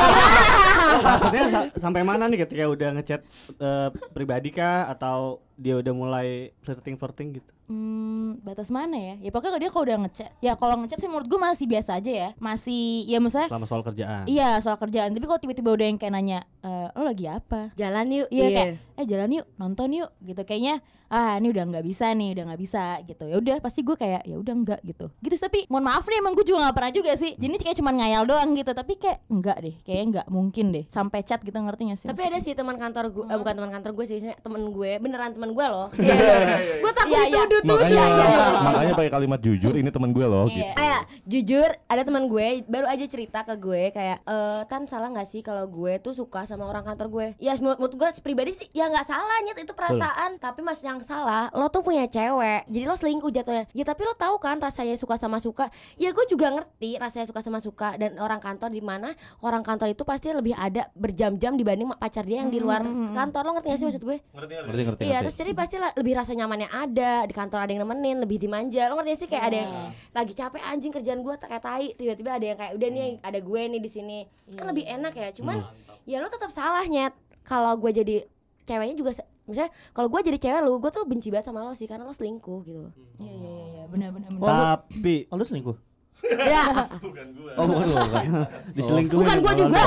maksudnya 1.01 1.43
sa- 1.45 1.71
sampai 1.77 2.01
mana 2.01 2.23
nih 2.25 2.39
ketika 2.39 2.63
udah 2.65 2.89
ngechat 2.95 3.21
eh, 3.53 3.87
pribadi 4.09 4.49
kah 4.49 4.87
atau 4.87 5.43
dia 5.59 5.75
udah 5.75 5.91
mulai 5.91 6.55
flirting 6.63 6.95
flirting 6.95 7.43
gitu? 7.43 7.51
Hmm, 7.69 8.41
batas 8.41 8.73
mana 8.73 8.97
ya? 8.97 9.15
Ya 9.21 9.29
pokoknya 9.29 9.61
dia 9.61 9.69
kalau 9.69 9.85
udah 9.85 9.97
ngechat. 10.07 10.31
Ya 10.41 10.57
kalau 10.57 10.73
ngechat 10.81 10.97
sih 10.97 11.05
menurut 11.05 11.29
gue 11.29 11.37
masih 11.37 11.69
biasa 11.69 12.01
aja 12.01 12.09
ya. 12.09 12.29
Masih 12.41 13.05
ya 13.05 13.21
maksudnya 13.21 13.45
Selama 13.45 13.69
soal 13.69 13.85
kerjaan. 13.85 14.25
Iya 14.25 14.57
soal 14.57 14.81
kerjaan. 14.81 15.13
Tapi 15.13 15.25
kalau 15.29 15.37
tiba-tiba 15.37 15.69
udah 15.77 15.85
yang 15.85 16.01
kayak 16.01 16.13
nanya, 16.17 16.39
e, 16.65 16.71
lo 16.97 17.05
lagi 17.05 17.29
apa? 17.29 17.69
Jalan 17.77 18.09
yuk. 18.09 18.27
Iya 18.33 18.47
kayak, 18.49 18.69
eh 18.97 19.05
jalan 19.05 19.29
yuk, 19.37 19.45
nonton 19.61 19.93
yuk, 19.93 20.09
gitu. 20.25 20.41
Kayaknya 20.41 20.81
ah 21.09 21.41
ini 21.41 21.49
udah 21.49 21.65
nggak 21.65 21.85
bisa 21.89 22.13
nih, 22.13 22.37
udah 22.37 22.43
nggak 22.53 22.61
bisa 22.61 22.83
gitu. 23.05 23.25
Ya 23.29 23.37
udah 23.37 23.55
pasti 23.61 23.81
gue 23.85 23.97
kayak 23.97 24.25
ya 24.25 24.35
udah 24.37 24.53
enggak 24.53 24.81
gitu. 24.85 25.09
Gitu 25.21 25.37
tapi 25.37 25.65
mohon 25.69 25.85
maaf 25.85 26.05
nih 26.05 26.21
emang 26.21 26.33
gue 26.37 26.45
juga 26.45 26.69
nggak 26.69 26.75
pernah 26.77 26.93
juga 26.93 27.11
sih. 27.21 27.37
Jadi 27.37 27.53
kayak 27.61 27.77
cuman 27.81 27.93
ngayal 28.01 28.23
doang 28.25 28.49
gitu. 28.57 28.71
Tapi 28.73 28.93
kayak 28.97 29.19
enggak 29.29 29.57
deh, 29.61 29.75
kayaknya 29.85 30.05
enggak 30.09 30.27
mungkin 30.33 30.65
deh. 30.73 30.85
Sampai 30.89 31.21
chat 31.21 31.41
gitu 31.45 31.57
ngerti 31.57 31.93
gak 31.93 31.99
sih? 32.01 32.07
Tapi 32.09 32.21
ada 32.25 32.37
sih 32.41 32.57
teman 32.57 32.81
kantor 32.81 33.13
gue, 33.13 33.25
bukan 33.29 33.53
teman 33.53 33.71
kantor 33.77 33.91
gue 33.93 34.05
sih, 34.09 34.17
sebenarnya 34.17 34.41
temen 34.41 34.61
gue, 34.73 34.91
beneran 34.97 35.29
temen 35.37 35.48
gue 35.51 35.65
loh. 35.65 35.87
Gue 36.81 36.91
takut 36.91 37.09
Iya, 37.09 37.21
iya. 37.25 37.41
dituduh 37.43 37.75
tuh. 37.75 37.89
makanya 37.89 38.37
makanya 38.61 38.93
pakai 38.95 39.11
kalimat 39.11 39.39
jujur 39.39 39.73
ini 39.73 39.89
teman 39.89 40.09
gue 40.09 40.23
loh 40.23 40.45
gitu 40.45 40.61
Iya. 40.61 40.73
Kayak 40.73 41.01
jujur 41.25 41.69
ada 41.83 42.01
teman 42.01 42.23
gue 42.25 42.47
baru 42.65 42.85
aja 42.85 43.05
cerita 43.05 43.39
ke 43.41 43.55
gue 43.55 43.83
kayak 43.89 44.17
eh 44.21 44.61
tan 44.65 44.85
salah 44.85 45.09
nggak 45.09 45.25
sih 45.25 45.41
kalau 45.41 45.65
gue 45.65 45.97
tuh 45.99 46.13
suka 46.13 46.43
sama 46.43 46.63
orang 46.63 46.83
kantor 46.83 47.07
gue 47.09 47.27
ya 47.37 47.55
menurut, 47.55 47.77
menurut 47.79 47.95
gue 47.95 48.09
pribadi 48.19 48.51
sih 48.53 48.67
ya 48.71 48.87
nggak 48.87 49.03
salah 49.03 49.37
nyet 49.41 49.57
itu 49.59 49.73
perasaan 49.73 50.37
tapi 50.37 50.59
mas 50.59 50.79
yang 50.79 50.99
salah 50.99 51.49
lo 51.51 51.67
tuh 51.67 51.81
punya 51.81 52.05
cewek 52.05 52.67
jadi 52.67 52.83
lo 52.83 52.93
selingkuh 52.93 53.31
jatuhnya 53.31 53.65
ya 53.71 53.83
tapi 53.83 54.01
lo 54.01 54.13
tahu 54.13 54.37
kan 54.37 54.57
rasanya 54.57 54.93
suka 54.95 55.15
sama 55.15 55.37
suka 55.37 55.67
ya 55.95 56.09
gue 56.09 56.25
juga 56.25 56.51
ngerti 56.51 56.95
rasanya 56.95 57.25
suka 57.25 57.39
sama 57.39 57.59
suka 57.59 57.95
dan 57.95 58.17
orang 58.17 58.37
kantor 58.37 58.69
di 58.69 58.81
mana 58.81 59.11
orang 59.39 59.61
kantor 59.61 59.89
itu 59.89 60.03
pasti 60.03 60.29
lebih 60.29 60.53
ada 60.53 60.89
berjam-jam 60.93 61.53
dibanding 61.53 61.89
pacar 61.95 62.23
dia 62.23 62.39
yang 62.39 62.49
di 62.49 62.59
luar 62.59 62.81
kantor 63.11 63.41
lo 63.43 63.51
ngerti 63.55 63.67
gak 63.67 63.77
sih 63.77 63.87
maksud 63.87 64.03
gue 64.03 64.17
Ngerti 64.29 64.53
ngerti. 64.55 65.03
Iya, 65.03 65.17
ngerti. 65.17 65.23
terus 65.23 65.35
jadi 65.39 65.55
pasti 65.55 65.79
lah 65.79 65.95
lebih 65.95 66.19
rasa 66.19 66.35
nyamannya 66.35 66.67
ada 66.67 67.23
di 67.23 67.31
kantor 67.31 67.63
ada 67.63 67.71
yang 67.71 67.87
nemenin, 67.87 68.19
lebih 68.19 68.35
dimanja. 68.35 68.91
Lo 68.91 68.99
ngerti 68.99 69.23
sih 69.23 69.29
kayak 69.31 69.43
ada 69.47 69.57
yang 69.63 69.71
lagi 70.11 70.33
capek 70.35 70.59
anjing 70.67 70.91
kerjaan 70.91 71.23
gua 71.23 71.39
kayak 71.39 71.63
tai, 71.63 71.95
tiba-tiba 71.95 72.35
ada 72.35 72.43
yang 72.43 72.57
kayak 72.59 72.73
udah 72.75 72.89
nih 72.91 73.09
ada 73.23 73.39
gue 73.39 73.61
nih 73.71 73.79
di 73.79 73.87
sini. 73.87 74.19
Kan 74.51 74.67
lebih 74.67 74.83
enak 74.83 75.15
ya. 75.15 75.31
Cuman 75.31 75.63
ya 76.03 76.19
lo 76.19 76.27
tetap 76.27 76.51
salah 76.51 76.83
nyet. 76.83 77.15
Kalau 77.47 77.79
gue 77.79 77.91
jadi 77.95 78.27
ceweknya 78.67 78.99
juga 78.99 79.15
misalnya 79.47 79.71
kalau 79.95 80.11
gue 80.11 80.21
jadi 80.27 80.37
cewek 80.37 80.61
lu, 80.61 80.77
gue 80.77 80.91
tuh 80.91 81.07
benci 81.07 81.31
banget 81.31 81.49
sama 81.49 81.63
lo 81.63 81.71
sih 81.71 81.87
karena 81.87 82.03
lo 82.03 82.11
selingkuh 82.11 82.59
gitu. 82.67 82.91
Iya 83.23 83.31
iya 83.31 83.49
iya, 83.49 83.65
iya 83.65 83.83
benar 83.87 84.09
benar 84.11 84.29
benar. 84.35 84.83
Tapi 84.83 85.31
Oh, 85.31 85.39
lu 85.39 85.47
selingkuh? 85.47 85.88
Ya, 86.27 86.63
Oh, 87.59 87.65
bukan 87.67 87.85
lu, 87.87 87.95
bukan. 87.95 88.23
diselingkuhin. 88.75 89.19
bukan 89.23 89.37
gue 89.39 89.53
sama 89.53 89.61
juga. 89.61 89.83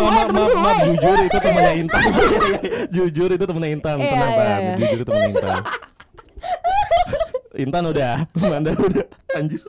maaf 0.00 0.28
maaf 0.32 0.54
maaf 0.56 0.78
jujur 0.86 1.16
itu 1.24 1.38
temennya 1.40 1.72
Intan. 1.76 2.02
Jujur 2.94 3.28
itu 3.32 3.44
temennya 3.44 3.70
Intan. 3.72 3.96
Iya, 4.00 4.10
tenang 4.12 4.30
iya, 4.30 4.38
Tan 4.38 4.60
iya. 4.60 4.72
jujur 4.76 4.96
itu 4.96 5.04
temennya 5.04 5.30
Intan. 5.30 5.62
Intan 7.60 7.82
udah. 7.90 8.14
Manda 8.38 8.70
udah. 8.76 9.06
Anjir. 9.36 9.60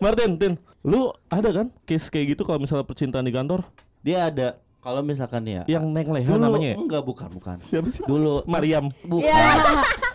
Martin 0.00 0.32
Tin 0.36 0.54
lu 0.84 1.08
ada 1.32 1.48
kan 1.48 1.66
case 1.88 2.12
kayak 2.12 2.36
gitu 2.36 2.42
kalau 2.44 2.60
misalnya 2.60 2.84
percintaan 2.84 3.24
di 3.24 3.32
kantor? 3.32 3.64
Dia 4.04 4.28
ada 4.28 4.60
kalau 4.84 5.00
misalkan 5.00 5.48
ya 5.48 5.64
yang 5.64 5.88
neng 5.88 6.12
leha 6.12 6.28
dulu 6.28 6.44
namanya 6.44 6.68
ya? 6.70 6.76
enggak 6.76 7.02
bukan 7.08 7.28
bukan. 7.32 7.56
siapa 7.56 7.88
sih 7.88 8.04
Dulu 8.04 8.44
Mariam 8.52 8.92
bukan. 9.00 9.32
Iya. 9.32 9.56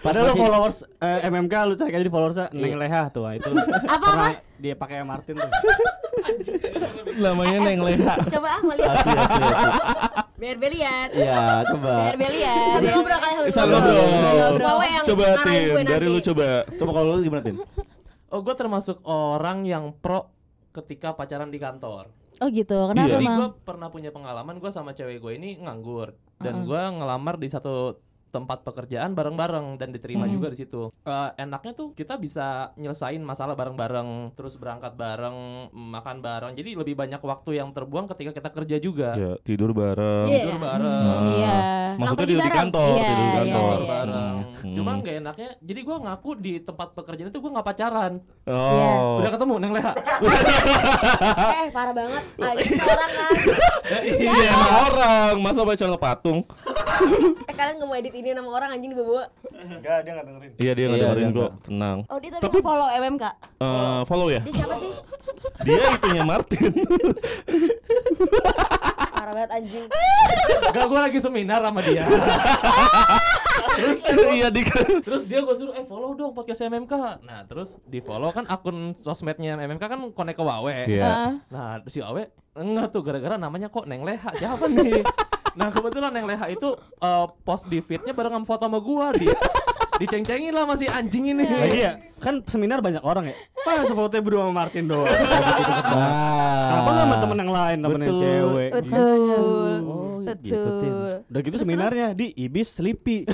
Padahal 0.06 0.30
lu 0.30 0.34
masih- 0.38 0.42
followers 0.46 0.78
eh, 1.02 1.20
MMK 1.26 1.54
lu 1.66 1.74
cari 1.74 1.90
aja 1.90 2.06
di 2.06 2.14
followersnya 2.14 2.48
Neng 2.54 2.78
Leha 2.78 3.02
tuh 3.10 3.26
itu. 3.34 3.50
Apa 3.98 4.38
Dia 4.62 4.78
pakai 4.78 5.02
Martin 5.02 5.42
tuh. 5.42 5.50
namanya 7.24 7.58
neng 7.66 7.82
leha 7.82 8.16
Coba 8.30 8.48
ah 8.54 8.62
mau 8.62 8.76
lihat. 8.78 8.94
Asli, 8.94 9.12
asli, 9.18 9.42
asli. 9.44 9.72
Biar 10.40 10.56
Bel 10.56 10.72
lihat. 10.72 11.10
Iya, 11.12 11.42
coba. 11.68 11.92
Biar 12.06 12.16
Bel 12.16 12.34
lihat. 12.38 12.70
Sambil 12.78 12.92
ngobrol 12.96 13.20
kali 13.20 13.34
sambil 13.36 13.52
Sambil 13.52 13.74
ngobrol. 13.74 14.68
Bawa 14.70 14.86
yang 14.86 15.04
coba 15.04 15.26
Tin 15.42 15.62
gue 15.66 15.84
dari 15.84 16.08
lu 16.08 16.20
coba 16.22 16.48
Coba 16.78 16.92
kalau 16.94 17.08
lu 17.18 17.22
gimana, 17.26 17.42
Tin? 17.44 17.56
Oh, 18.30 18.40
gue 18.46 18.56
termasuk 18.56 19.02
orang 19.04 19.66
yang 19.66 19.90
pro 19.98 20.30
ketika 20.70 21.18
pacaran 21.18 21.50
di 21.50 21.58
kantor. 21.58 22.14
Oh 22.40 22.48
gitu. 22.50 22.78
Kenapa 22.92 23.08
Iya. 23.08 23.16
Jadi 23.20 23.26
emang? 23.28 23.38
gue 23.38 23.50
pernah 23.64 23.88
punya 23.92 24.10
pengalaman 24.10 24.56
gue 24.58 24.72
sama 24.72 24.96
cewek 24.96 25.20
gue 25.20 25.34
ini 25.36 25.60
nganggur 25.60 26.16
dan 26.40 26.64
gue 26.64 26.82
ngelamar 27.00 27.36
di 27.36 27.48
satu 27.52 28.00
tempat 28.30 28.62
pekerjaan 28.62 29.12
bareng-bareng 29.12 29.76
dan 29.76 29.90
diterima 29.90 30.24
Mm. 30.24 30.32
juga 30.32 30.48
di 30.48 30.58
situ. 30.58 30.94
Eh, 31.00 31.30
enaknya 31.38 31.74
tuh 31.74 31.92
kita 31.92 32.16
bisa 32.16 32.48
nyelesain 32.76 33.18
masalah 33.20 33.54
bareng-bareng, 33.54 34.10
terus 34.34 34.54
berangkat 34.54 34.94
bareng, 34.94 35.38
makan 35.72 36.18
bareng. 36.20 36.54
Jadi 36.54 36.74
lebih 36.74 36.94
banyak 36.94 37.18
waktu 37.20 37.58
yang 37.58 37.70
terbuang 37.70 38.06
ketika 38.08 38.32
kita 38.32 38.50
kerja 38.52 38.78
juga. 38.78 39.10
ya 39.12 39.34
tidur 39.42 39.72
bareng 39.72 40.26
Iya. 40.26 40.40
Tidur 40.40 40.58
bareng. 40.58 41.06
Ah. 41.10 41.26
Iya. 41.28 41.58
maksudnya 41.92 41.98
Pulang 41.98 42.16
tidur 42.22 42.30
di 42.40 42.52
kantor 42.52 42.80
bareng. 42.80 43.00
tidur 43.00 43.16
di 43.16 43.26
Iya, 43.26 43.34
kantor 43.34 43.50
Kantor 43.60 43.76
iya. 43.76 43.90
bareng. 43.90 44.36
Hmm. 44.60 44.76
Cuma 44.76 44.92
nggak 44.94 45.16
enaknya, 45.18 45.50
jadi 45.60 45.80
gue 45.82 45.98
ngaku 46.00 46.30
di 46.38 46.54
tempat 46.60 46.88
pekerjaan 46.92 47.30
itu 47.30 47.40
gue 47.40 47.52
nggak 47.52 47.66
pacaran. 47.66 48.14
oh 48.46 49.18
Udah 49.18 49.32
ketemu 49.32 49.54
Neng 49.58 49.74
Leha. 49.74 49.94
Eh 51.60 51.68
parah 51.70 51.92
banget. 51.92 52.24
Anjing 52.38 52.78
orang 52.78 53.12
kan. 53.12 53.32
iya 54.22 54.54
orang 54.84 55.34
masa 55.40 55.62
pacaran 55.62 55.98
patung 55.98 56.40
Eh 57.42 57.54
kalian 57.54 57.76
nggak 57.78 57.88
mau 57.88 57.96
edit 57.96 58.14
ini 58.20 58.30
nama 58.32 58.50
orang 58.50 58.70
anjing 58.72 58.92
dibawa. 58.92 59.32
Enggak, 59.50 59.98
dia 60.02 60.12
enggak 60.12 60.26
dengerin. 60.26 60.52
iya 60.56 60.72
dia 60.74 60.86
nggak 60.86 60.96
Iya, 60.96 61.08
dengerin 61.10 61.30
kok 61.32 61.52
tenang 61.62 61.98
Oh 62.06 62.18
dia 62.18 62.30
tadi 62.32 62.60
follow 62.60 62.88
MMK. 62.92 63.24
Eh, 63.58 64.02
follow 64.06 64.28
ya 64.28 64.42
Dia 64.42 64.54
siapa 64.56 64.76
sih? 64.76 64.92
dia 65.60 65.84
itunya 65.92 66.24
Martin 66.24 66.72
Parah 69.10 69.34
banget 69.34 69.52
anjing. 69.54 69.86
Enggak, 70.66 70.86
gue 70.86 71.00
lagi 71.02 71.20
seminar 71.20 71.60
sama 71.62 71.80
dia. 71.82 72.04
iya 74.30 74.48
di 74.50 74.62
Terus 75.02 75.24
dia 75.26 75.40
gue 75.40 75.52
suruh, 75.54 75.74
eh 75.74 75.84
follow 75.84 76.12
dong 76.14 76.32
podcast 76.32 76.60
MMK. 76.62 76.94
Nah 77.22 77.44
terus 77.46 77.80
di 77.84 78.00
follow 78.00 78.32
kan 78.32 78.44
akun 78.46 78.96
sosmednya 78.96 79.56
MMK 79.58 79.84
kan 79.84 80.00
konek 80.12 80.36
ke 80.36 80.44
Wawe. 80.44 80.76
iya 80.86 81.40
Nah 81.46 81.84
si 81.86 82.00
Awe 82.00 82.28
enggak 82.54 82.92
tuh 82.92 83.02
gara-gara 83.02 83.36
namanya 83.36 83.68
kok 83.68 83.84
Neng 83.86 84.04
Leha 84.04 84.32
siapa 84.34 84.68
nih? 84.68 85.04
Nah 85.56 85.68
kebetulan 85.74 86.12
Neng 86.14 86.28
Leha 86.30 86.46
itu 86.52 86.76
eh, 86.78 87.26
post 87.46 87.66
di 87.70 87.80
feednya 87.82 88.14
bareng 88.14 88.42
sama 88.42 88.46
foto 88.46 88.64
sama 88.68 88.80
gua 88.82 89.14
di 89.16 89.30
diceng-cengin 90.00 90.56
lah 90.56 90.64
masih 90.64 90.88
anjing 90.88 91.36
ini. 91.36 91.44
Lagi 91.44 91.80
ya, 91.84 92.00
kan 92.24 92.40
seminar 92.48 92.80
banyak 92.80 93.04
orang 93.04 93.30
ya. 93.30 93.36
Masa 93.68 93.92
fotonya 93.92 94.24
berdua 94.24 94.42
sama 94.48 94.54
Martin 94.56 94.88
doang. 94.88 95.06
Ah. 95.06 96.72
Kenapa 96.72 96.90
nggak 96.90 97.06
sama 97.06 97.16
temen 97.20 97.38
yang 97.38 97.52
lain, 97.52 97.78
temen 97.84 98.00
yang 98.00 98.10
Betul. 98.10 98.24
cewek? 98.24 98.70
Betul. 98.72 99.72
Oh, 99.84 100.18
gitu, 100.36 100.54
Tin. 100.80 100.92
Betul. 100.92 101.14
Udah 101.26 101.42
gitu 101.42 101.58
seminarnya 101.58 102.08
di 102.12 102.28
Ibis 102.36 102.68
Sleepy. 102.72 103.18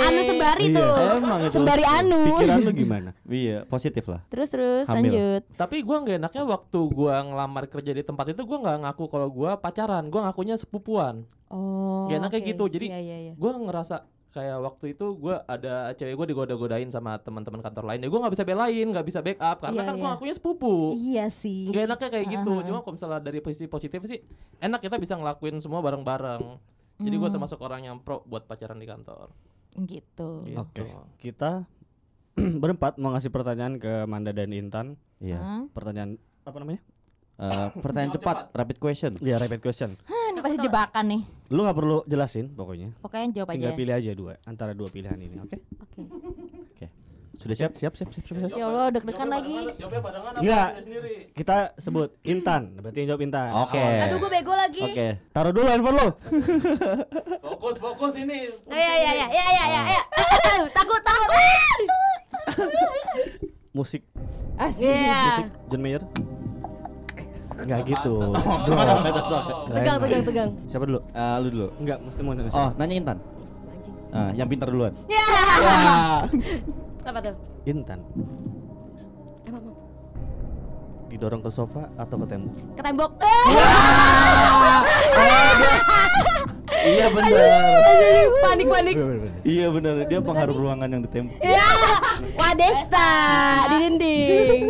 Anu 0.00 0.20
sembari 0.22 0.64
Iya. 0.64 0.76
tuh. 0.76 0.92
Emang 1.18 1.38
itu. 1.42 1.52
Sembari 1.52 1.84
anu. 1.84 2.20
Pikiran 2.26 2.58
lu 2.60 2.72
gimana? 2.80 3.10
Iya, 3.22 3.58
positif 3.64 4.04
lah. 4.04 4.20
Terus 4.26 4.48
terus 4.48 4.84
Hamil. 4.86 5.10
lanjut. 5.10 5.42
Tapi 5.54 5.76
gua 5.80 5.96
nggak 6.00 6.16
enaknya 6.18 6.42
waktu 6.44 6.80
gua 6.88 7.14
ngelamar 7.20 7.64
kerja 7.66 7.92
di 7.92 8.02
tempat 8.02 8.32
itu 8.32 8.42
gua 8.42 8.58
nggak 8.58 8.76
ngaku 8.82 9.04
kalau 9.06 9.28
gua 9.28 9.50
pacaran, 9.54 10.08
gua 10.08 10.26
ngakunya 10.26 10.56
sepupuan. 10.56 11.28
Oh. 11.48 12.04
Gak 12.06 12.18
enak 12.18 12.30
kayak 12.30 12.42
oke. 12.42 12.50
gitu, 12.50 12.64
jadi- 12.70 12.88
Iya 12.90 13.00
iya 13.02 13.16
iya. 13.22 13.32
Gua 13.34 13.52
ngerasa 13.54 14.04
kayak 14.28 14.60
waktu 14.60 14.92
itu 14.92 15.06
gua 15.16 15.40
ada 15.44 15.90
cewek 15.92 16.14
gua 16.14 16.26
digoda-godain 16.26 16.88
sama 16.88 17.16
teman-teman 17.16 17.58
kantor 17.58 17.84
lain. 17.86 18.04
Ya 18.04 18.08
gua 18.08 18.20
nggak 18.22 18.34
bisa 18.36 18.44
belain, 18.44 18.86
nggak 18.86 19.06
bisa 19.06 19.20
backup 19.20 19.56
karena 19.58 19.74
Iya, 19.74 19.84
kan 19.84 19.94
gua 19.94 20.00
iya. 20.00 20.10
ngakunya 20.12 20.34
sepupu. 20.36 20.74
Iya 20.92 21.26
sih. 21.28 21.68
Gak 21.68 21.84
enaknya 21.86 22.08
kayak 22.10 22.26
gitu. 22.30 22.52
Aha. 22.54 22.66
Cuma 22.66 22.78
kalau 22.80 22.94
misalnya 22.94 23.20
dari 23.20 23.40
posisi 23.40 23.66
positif 23.66 24.00
sih 24.04 24.20
enak 24.58 24.80
kita 24.80 24.96
bisa 24.96 25.14
ngelakuin 25.14 25.56
semua 25.58 25.80
bareng-bareng. 25.80 26.42
Jadi 26.98 27.14
gua 27.14 27.28
Hmm. 27.28 27.34
termasuk 27.34 27.58
orang 27.58 27.80
yang 27.84 27.96
pro 27.98 28.20
buat 28.22 28.44
pacaran 28.44 28.76
di 28.76 28.84
kantor. 28.84 29.32
Gitu. 29.78 30.28
Gitu. 30.44 30.58
Oke. 30.58 30.84
Kita 31.16 31.64
berempat 32.62 32.96
mau 32.96 33.10
ngasih 33.10 33.30
pertanyaan 33.30 33.76
ke 33.76 34.04
Manda 34.04 34.30
dan 34.30 34.50
Intan. 34.50 34.86
Iya. 35.18 35.38
Hah? 35.38 35.62
Pertanyaan 35.70 36.18
apa 36.42 36.56
namanya? 36.58 36.80
Eh, 37.38 37.68
pertanyaan 37.78 38.18
cepat, 38.18 38.50
rapid 38.50 38.78
question. 38.82 39.14
Ya 39.22 39.38
rapid 39.38 39.62
question. 39.62 39.94
Hah, 40.10 40.34
ini 40.34 40.42
pasti 40.42 40.58
jebakan 40.58 41.04
nih. 41.06 41.22
Lu 41.54 41.62
nggak 41.62 41.76
perlu 41.78 42.02
jelasin 42.10 42.50
pokoknya. 42.50 42.98
Pokoknya 42.98 43.26
jawab 43.30 43.54
aja. 43.54 43.56
Tinggal 43.62 43.72
pilih 43.78 43.94
aja 43.94 44.10
dua 44.18 44.32
antara 44.42 44.74
dua 44.74 44.90
pilihan 44.90 45.14
ini, 45.14 45.38
oke? 45.38 45.54
Oke. 45.78 46.00
Oke. 46.74 46.86
Sudah 47.38 47.54
siap? 47.54 47.78
Siap, 47.78 47.94
siap, 47.94 48.10
siap, 48.10 48.24
siap. 48.26 48.36
siap. 48.42 48.58
Ya 48.58 48.66
Allah, 48.66 48.90
deg-degan 48.90 49.30
lagi. 49.30 49.70
Jawabnya 49.78 50.00
barengan 50.02 50.32
Enggak. 50.42 50.68
Kita 51.38 51.56
sebut 51.78 52.08
Intan, 52.26 52.62
berarti 52.82 52.98
yang 53.06 53.08
jawab 53.14 53.22
Intan. 53.22 53.50
Oke. 53.54 53.86
Aduh 53.86 54.16
gue 54.18 54.30
bego 54.34 54.54
lagi. 54.58 54.82
Oke. 54.82 55.08
Taruh 55.30 55.52
dulu 55.54 55.66
handphone 55.70 55.94
lu. 55.94 56.08
Fokus, 57.38 57.78
fokus 57.78 58.12
ini. 58.18 58.50
Nah, 58.66 58.74
ya 58.74 58.92
ya 58.98 59.10
ya 59.14 59.26
ya 59.30 59.46
ya 59.46 59.64
ya. 59.70 59.82
ya. 59.94 60.02
takut 60.74 60.98
takut. 61.06 61.28
Musik, 63.70 64.02
Iya. 64.58 65.38
musik 65.38 65.46
John 65.70 65.82
Mayer. 65.86 66.02
Enggak 67.58 67.80
gitu. 67.86 68.14
Tegang 69.68 69.98
tegang 69.98 70.22
tegang. 70.24 70.50
Siapa 70.66 70.84
dulu? 70.86 71.00
Eh, 71.10 71.36
lu 71.42 71.48
dulu. 71.50 71.68
Enggak, 71.78 71.98
mesti 72.00 72.20
mau 72.22 72.32
nanya 72.32 72.48
Oh, 72.48 72.54
siapa? 72.54 72.78
nanya 72.78 72.94
Intan. 72.94 73.18
Ah, 74.08 74.30
yang 74.32 74.48
pintar 74.48 74.68
duluan. 74.70 74.92
Ya. 75.04 75.20
Apa 77.08 77.18
tuh? 77.20 77.34
Intan. 77.64 77.98
Emang 79.44 79.62
mau 79.64 79.76
Didorong 81.08 81.40
ke 81.40 81.48
sofa 81.48 81.88
atau 81.96 82.16
ke 82.18 82.26
tembok? 82.26 82.52
ke 82.76 82.82
tembok. 82.82 83.10
Iya 86.78 87.10
benar. 87.10 87.34
panik 88.40 88.66
panik. 88.70 88.94
Iya 89.42 89.66
benar. 89.68 89.94
Dia 90.06 90.20
pengharum 90.22 90.56
ruangan 90.56 90.88
yang 90.88 91.02
di 91.02 91.10
tembok. 91.10 91.34
Ya. 91.42 91.68
Wadesta 92.38 93.08
di 93.66 93.76
dinding. 93.82 94.62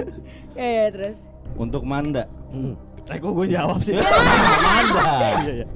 Ya, 0.57 0.67
ya 0.67 0.87
terus. 0.89 1.28
Untuk 1.59 1.83
Manda. 1.83 2.25
Hmm. 2.55 2.75
Eh 3.09 3.19
kok 3.19 3.33
gue 3.35 3.47
jawab 3.51 3.83
sih? 3.83 3.99
Manda. 4.67 5.11
Iya, 5.43 5.53
iya. 5.65 5.67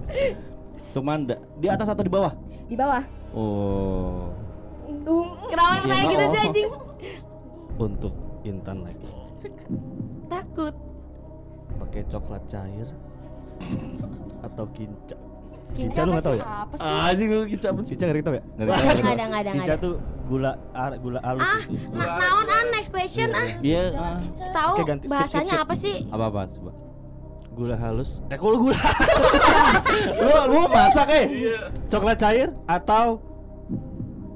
Untuk 0.92 1.04
Manda. 1.04 1.36
Di 1.58 1.66
atas 1.66 1.90
atau 1.90 2.04
di 2.06 2.12
bawah? 2.12 2.32
Di 2.70 2.76
bawah. 2.78 3.02
Oh. 3.34 4.30
Kenapa 5.50 5.82
Iya, 5.82 5.88
kayak 5.88 6.04
gitu 6.06 6.24
sih 6.24 6.40
anjing? 6.40 6.68
Untuk 7.76 8.14
Intan 8.42 8.78
lagi. 8.86 9.08
Takut. 10.30 10.74
Pakai 11.80 12.02
coklat 12.06 12.42
cair 12.46 12.88
atau 14.42 14.64
kinca? 14.74 15.16
Kinca 15.72 16.00
lu 16.04 16.12
tahu 16.20 16.36
sih? 16.36 16.40
ya? 16.40 16.46
Apa 16.62 16.74
sih? 16.76 16.84
Anjing 16.84 17.28
lu 17.32 17.40
kinca 17.48 17.66
apa? 17.72 17.80
Kinca 17.82 18.04
nggak 18.04 18.22
tahu 18.22 18.34
ya? 18.34 18.42
Nggak 18.42 18.66
ada 18.66 18.92
nggak 18.92 19.12
ada 19.16 19.24
nggak 19.24 19.44
Kinca 19.52 19.72
ada. 19.72 19.84
tuh 19.84 19.94
gula 20.28 20.52
ar, 20.72 20.92
gula 20.96 21.18
halus 21.20 21.42
Ah, 21.42 21.60
gitu. 21.66 21.86
na- 21.92 22.16
naon 22.16 22.46
ah 22.46 22.62
next 22.70 22.90
question 22.90 23.28
ah. 23.32 23.48
Dia 23.58 23.82
ah, 23.92 24.16
Tahu 24.52 24.72
bahasanya 25.06 25.54
apa 25.60 25.74
sih? 25.74 25.96
apa 26.08 26.24
apa 26.28 26.40
coba. 26.52 26.72
Gula 27.52 27.76
halus. 27.76 28.24
Eh 28.28 28.38
lu 28.38 28.58
gula? 28.62 28.78
Lu 30.24 30.32
lu 30.48 30.60
masak 30.68 31.08
eh? 31.12 31.24
coklat 31.88 32.16
cair 32.16 32.48
atau 32.64 33.20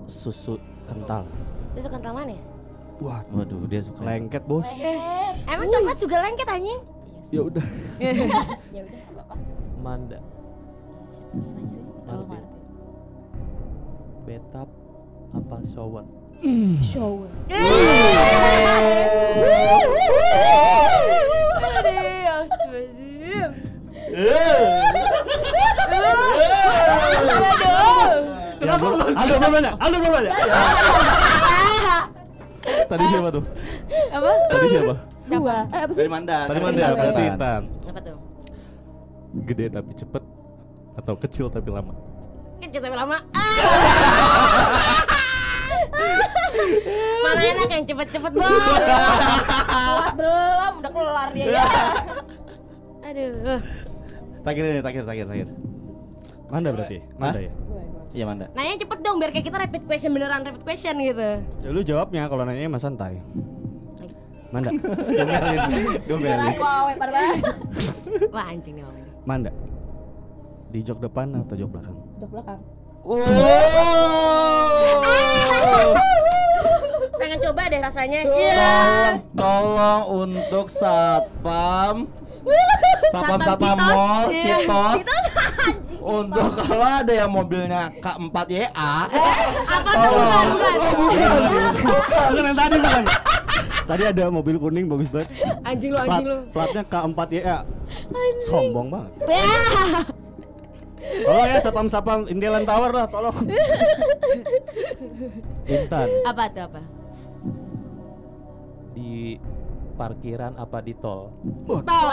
susu 0.05 0.61
kental? 0.85 1.25
Itu 1.73 1.89
kental 1.89 2.13
manis. 2.13 2.53
Wah, 2.97 3.21
Waduh, 3.29 3.69
dia 3.69 3.85
suka. 3.85 4.01
lengket 4.01 4.41
bos. 4.49 4.65
Emang 5.45 5.69
coklat 5.69 5.97
juga 6.01 6.17
lengket 6.25 6.49
anjing? 6.49 6.81
Ya 7.29 7.41
udah. 7.45 7.65
Ya 8.77 8.83
Manda. 9.81 10.19
Betap 14.27 14.67
apa 15.31 15.57
shower? 15.71 16.03
Shower. 16.83 17.31
Kenapa 28.59 28.85
lu? 28.91 28.97
Nanya. 28.99 29.73
Tadi 32.87 33.05
siapa 33.07 33.29
tuh? 33.31 33.45
Apa? 34.11 34.31
Tadi 34.51 34.67
siapa? 34.71 34.95
Siapa? 35.27 35.55
Eh, 35.71 35.81
apa 35.87 35.93
sih? 35.95 36.01
Dari 36.03 36.11
Manda. 36.11 36.39
Tadi 36.47 36.61
Manda, 36.63 36.83
Intan. 36.83 36.95
berarti 36.99 37.23
Intan. 37.27 37.63
Apa 37.87 37.99
tuh? 38.03 38.17
Gede 39.47 39.67
tapi 39.71 39.91
cepet 39.95 40.23
atau 40.97 41.15
kecil 41.19 41.47
tapi 41.51 41.69
lama? 41.71 41.95
Kecil 42.67 42.83
tapi 42.83 42.97
lama. 42.99 43.19
Mana 47.23 47.41
enak 47.47 47.69
yang 47.71 47.85
cepet-cepet 47.87 48.33
bos? 48.35 48.51
Kelas 49.71 50.15
belum, 50.19 50.73
udah 50.83 50.91
kelar 50.91 51.29
dia 51.31 51.47
ya. 51.47 51.63
Aduh. 53.07 53.63
Terakhir 54.43 54.63
ini, 54.67 54.81
terakhir, 54.83 55.03
terakhir, 55.07 55.25
terakhir. 55.31 55.49
Manda 56.51 56.69
berarti. 56.75 56.99
Manda 57.19 57.39
ya. 57.39 57.53
Iya 58.17 58.25
Manda. 58.25 58.47
Nanya 58.57 58.81
cepet 58.81 58.99
dong 59.05 59.21
biar 59.21 59.31
kayak 59.31 59.47
kita 59.47 59.59
rapid 59.61 59.83
question 59.85 60.11
beneran 60.11 60.43
rapid 60.43 60.63
question 60.67 60.97
gitu. 60.99 61.29
Ya 61.63 61.69
lu 61.71 61.87
jawabnya 61.87 62.27
kalau 62.27 62.43
nanya 62.49 62.67
mas 62.67 62.83
santai. 62.83 63.23
Manda. 64.51 64.71
Domelin. 66.09 66.57
Banget. 66.57 66.59
Wah 68.35 68.45
anjing 68.51 68.75
nih. 68.81 68.87
Manda. 69.23 69.51
Di 70.67 70.79
jok 70.83 70.99
depan 71.01 71.27
atau 71.37 71.55
jok 71.55 71.71
belakang? 71.73 71.97
Udah 72.19 72.29
belakang. 72.29 72.61
Pengen 77.17 77.39
coba 77.41 77.63
deh 77.67 77.81
rasanya. 77.81 78.21
Tolong, 78.27 79.15
tolong 79.33 80.03
untuk 80.27 80.67
satpam 80.69 81.97
Satpam 83.11 83.41
satpam 83.41 83.77
mall, 83.79 84.27
Iya. 84.31 84.43
Citos. 84.63 85.03
Untuk 86.07 86.51
kalau 86.55 86.87
ada 87.03 87.11
yang 87.11 87.31
mobilnya 87.35 87.91
K4 87.99 88.37
YA 88.47 88.71
Apa 88.71 89.91
tuh 89.91 90.11
bukan 90.15 90.47
bukan. 90.55 90.75
Oh 90.79 90.93
bukan 90.95 91.35
Bukan 92.31 92.45
yang 92.47 92.55
tadi 92.55 92.77
bukan. 92.79 93.05
Tadi 93.87 94.03
ada 94.03 94.23
mobil 94.29 94.55
kuning 94.59 94.87
bagus 94.87 95.09
banget. 95.11 95.31
Anjing 95.63 95.91
lu 95.95 95.99
anjing 95.99 96.27
lu. 96.27 96.39
platnya 96.51 96.83
K4 96.85 97.19
ya. 97.31 97.59
Sombong 98.45 98.87
banget. 98.91 99.11
Tolong 101.27 101.47
ya 101.47 101.59
sapam 101.63 101.87
sapam 101.91 102.19
Intilan 102.27 102.65
Tower 102.67 102.91
lah, 102.93 103.07
tolong. 103.07 103.37
Intan. 105.67 106.07
Apa 106.27 106.43
tuh 106.51 106.63
apa? 106.67 106.83
Di 108.97 109.37
parkiran 109.97 110.53
apa 110.61 110.79
di 110.85 110.93
tol? 111.01 111.33
Tol. 111.67 112.09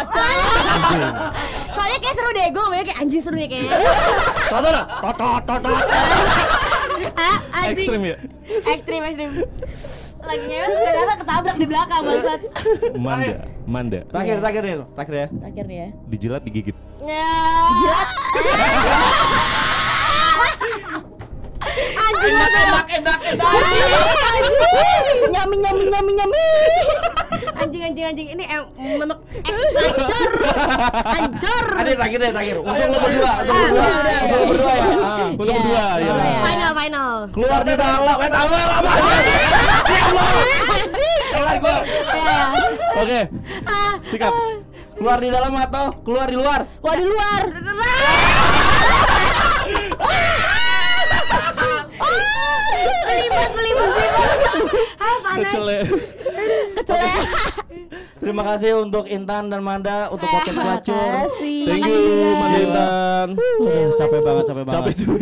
Soalnya 1.75 1.97
kayak 1.99 2.15
seru 2.15 2.29
deh, 2.31 2.47
gue 2.47 2.63
kayak 2.87 2.99
anjing 3.03 3.21
seru 3.21 3.35
nih 3.35 3.49
kayaknya. 3.51 3.71
Toto 4.47 4.69
dah. 4.71 4.85
Toto 5.03 5.29
toto. 5.43 5.71
Ah, 7.13 7.37
anjing. 7.61 7.87
Ekstrim 7.87 8.01
ya? 8.07 8.17
Ekstrim 8.71 9.01
ekstrim. 9.03 9.31
Lagi 10.23 10.45
nyewa 10.47 10.67
ternyata 10.71 11.15
ketabrak 11.19 11.55
di 11.59 11.65
belakang 11.67 12.01
bangsat. 12.07 12.39
Manda. 12.95 13.37
Manda. 13.67 13.99
Terakhir, 14.07 14.35
terakhir 14.39 14.61
nih, 14.63 14.75
terakhir 14.95 15.13
ya 15.13 15.27
Terakhir 15.31 15.65
nih 15.67 15.77
ya. 15.77 15.87
Dijilat, 16.07 16.41
digigit. 16.47 16.75
Ya. 17.03 17.27
Anjing 21.75 22.33
enak 22.33 22.51
enak 22.53 22.85
enak 22.93 23.19
enak. 23.25 23.51
Nyami 25.29 25.55
nyami 25.57 25.83
nyami 25.87 26.11
nyami. 26.13 26.43
Anjing 27.53 27.81
anjing 27.83 28.05
anjing 28.05 28.27
ini 28.29 28.43
em 28.45 28.63
memek 28.75 29.17
extractor. 29.39 30.31
Hancur. 31.05 31.65
Ada 31.73 31.91
terakhir 31.93 32.17
deh, 32.19 32.31
terakhir 32.31 32.55
Untuk 32.59 32.85
lo 32.85 32.97
berdua, 32.99 33.31
untuk 33.39 33.53
Ah, 33.53 33.63
berdua 33.63 33.83
udah, 33.83 33.93
udah, 33.93 34.19
Untuk 34.23 34.33
lo 34.33 34.45
berdua 34.47 34.73
ya 34.73 34.83
Ah. 34.83 35.27
Untuk 35.31 35.53
berdua 35.55 35.73
ya. 35.73 35.85
boleh 36.03 36.27
ya. 36.27 36.41
Final 36.43 36.71
final. 36.73 37.13
Keluar 37.31 37.61
di 37.61 37.73
dalam, 37.75 38.17
eh 38.17 38.29
tahu 38.29 38.49
ya 38.51 38.65
lama 38.67 38.91
Ya. 42.13 42.37
Oke. 42.93 43.19
Sikap 44.05 44.31
Keluar 44.93 45.17
di 45.17 45.25
dalam 45.27 45.51
atau 45.57 45.89
keluar 46.05 46.29
di 46.29 46.37
luar? 46.37 46.61
Wah 46.79 46.95
di 46.95 47.03
luar. 47.03 47.41
Belibet 53.33 53.89
belibet 53.89 53.89
belibet. 53.91 54.87
Ah 54.97 55.15
panas. 55.19 55.41
Kecele. 55.49 55.77
Kecele. 56.77 57.09
Terima 58.23 58.43
kasih 58.47 58.71
untuk 58.79 59.03
Intan 59.11 59.51
dan 59.51 59.59
Manda 59.59 60.07
untuk 60.07 60.29
podcast 60.31 60.55
pelacur. 60.55 61.11
Thank 61.43 61.83
you, 61.83 61.99
Manda 62.39 62.57
Intan. 62.63 63.27
Aduh, 63.35 63.91
capek 63.99 64.19
banget, 64.23 64.43
capek 64.47 64.63
banget. 64.63 64.75
Capek 64.79 64.93
cuy. 64.95 65.21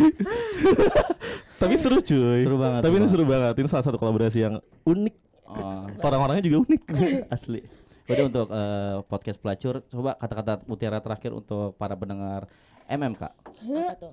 Tapi 1.62 1.74
seru 1.74 1.98
cuy. 1.98 2.40
Seru 2.46 2.56
banget, 2.62 2.80
Tapi 2.86 2.94
ini 3.02 3.06
seru 3.10 3.24
banget. 3.26 3.54
Ini 3.58 3.68
salah 3.70 3.84
satu 3.86 3.98
kolaborasi 3.98 4.38
yang 4.38 4.54
unik. 4.86 5.14
Oh, 5.50 5.84
Orang-orangnya 5.98 6.46
juga 6.46 6.62
unik. 6.70 6.82
asli. 7.34 7.60
Jadi 8.02 8.22
untuk 8.22 8.50
eh, 8.50 8.96
podcast 9.06 9.38
pelacur, 9.38 9.82
coba 9.86 10.18
kata-kata 10.18 10.52
mutiara 10.66 10.98
terakhir 10.98 11.30
untuk 11.34 11.74
para 11.78 11.94
pendengar 11.94 12.50
MMK. 12.92 13.22
Apa 13.24 13.94
tuh? 13.96 14.12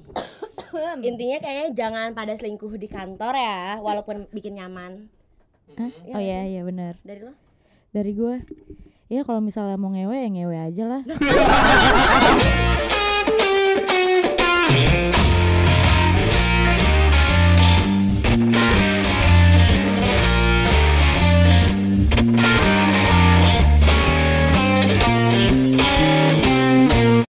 Intinya 1.03 1.37
kayaknya 1.43 1.67
jangan 1.75 2.15
pada 2.15 2.31
selingkuh 2.33 2.79
di 2.79 2.87
kantor 2.87 3.33
ya, 3.35 3.77
walaupun 3.83 4.31
bikin 4.31 4.55
nyaman. 4.55 5.11
Hah? 5.77 5.91
Iya 6.01 6.13
oh 6.17 6.21
iya 6.21 6.39
iya 6.49 6.61
benar 6.65 6.97
Dari 7.05 7.21
lo? 7.21 7.33
dari 7.89 8.11
gue 8.13 8.35
ya 9.05 9.21
kalau 9.21 9.41
misalnya 9.41 9.77
mau 9.77 9.89
ngewe 9.89 10.17
ya 10.17 10.29
ngewe 10.29 10.57
aja 10.57 10.83
lah 10.85 11.01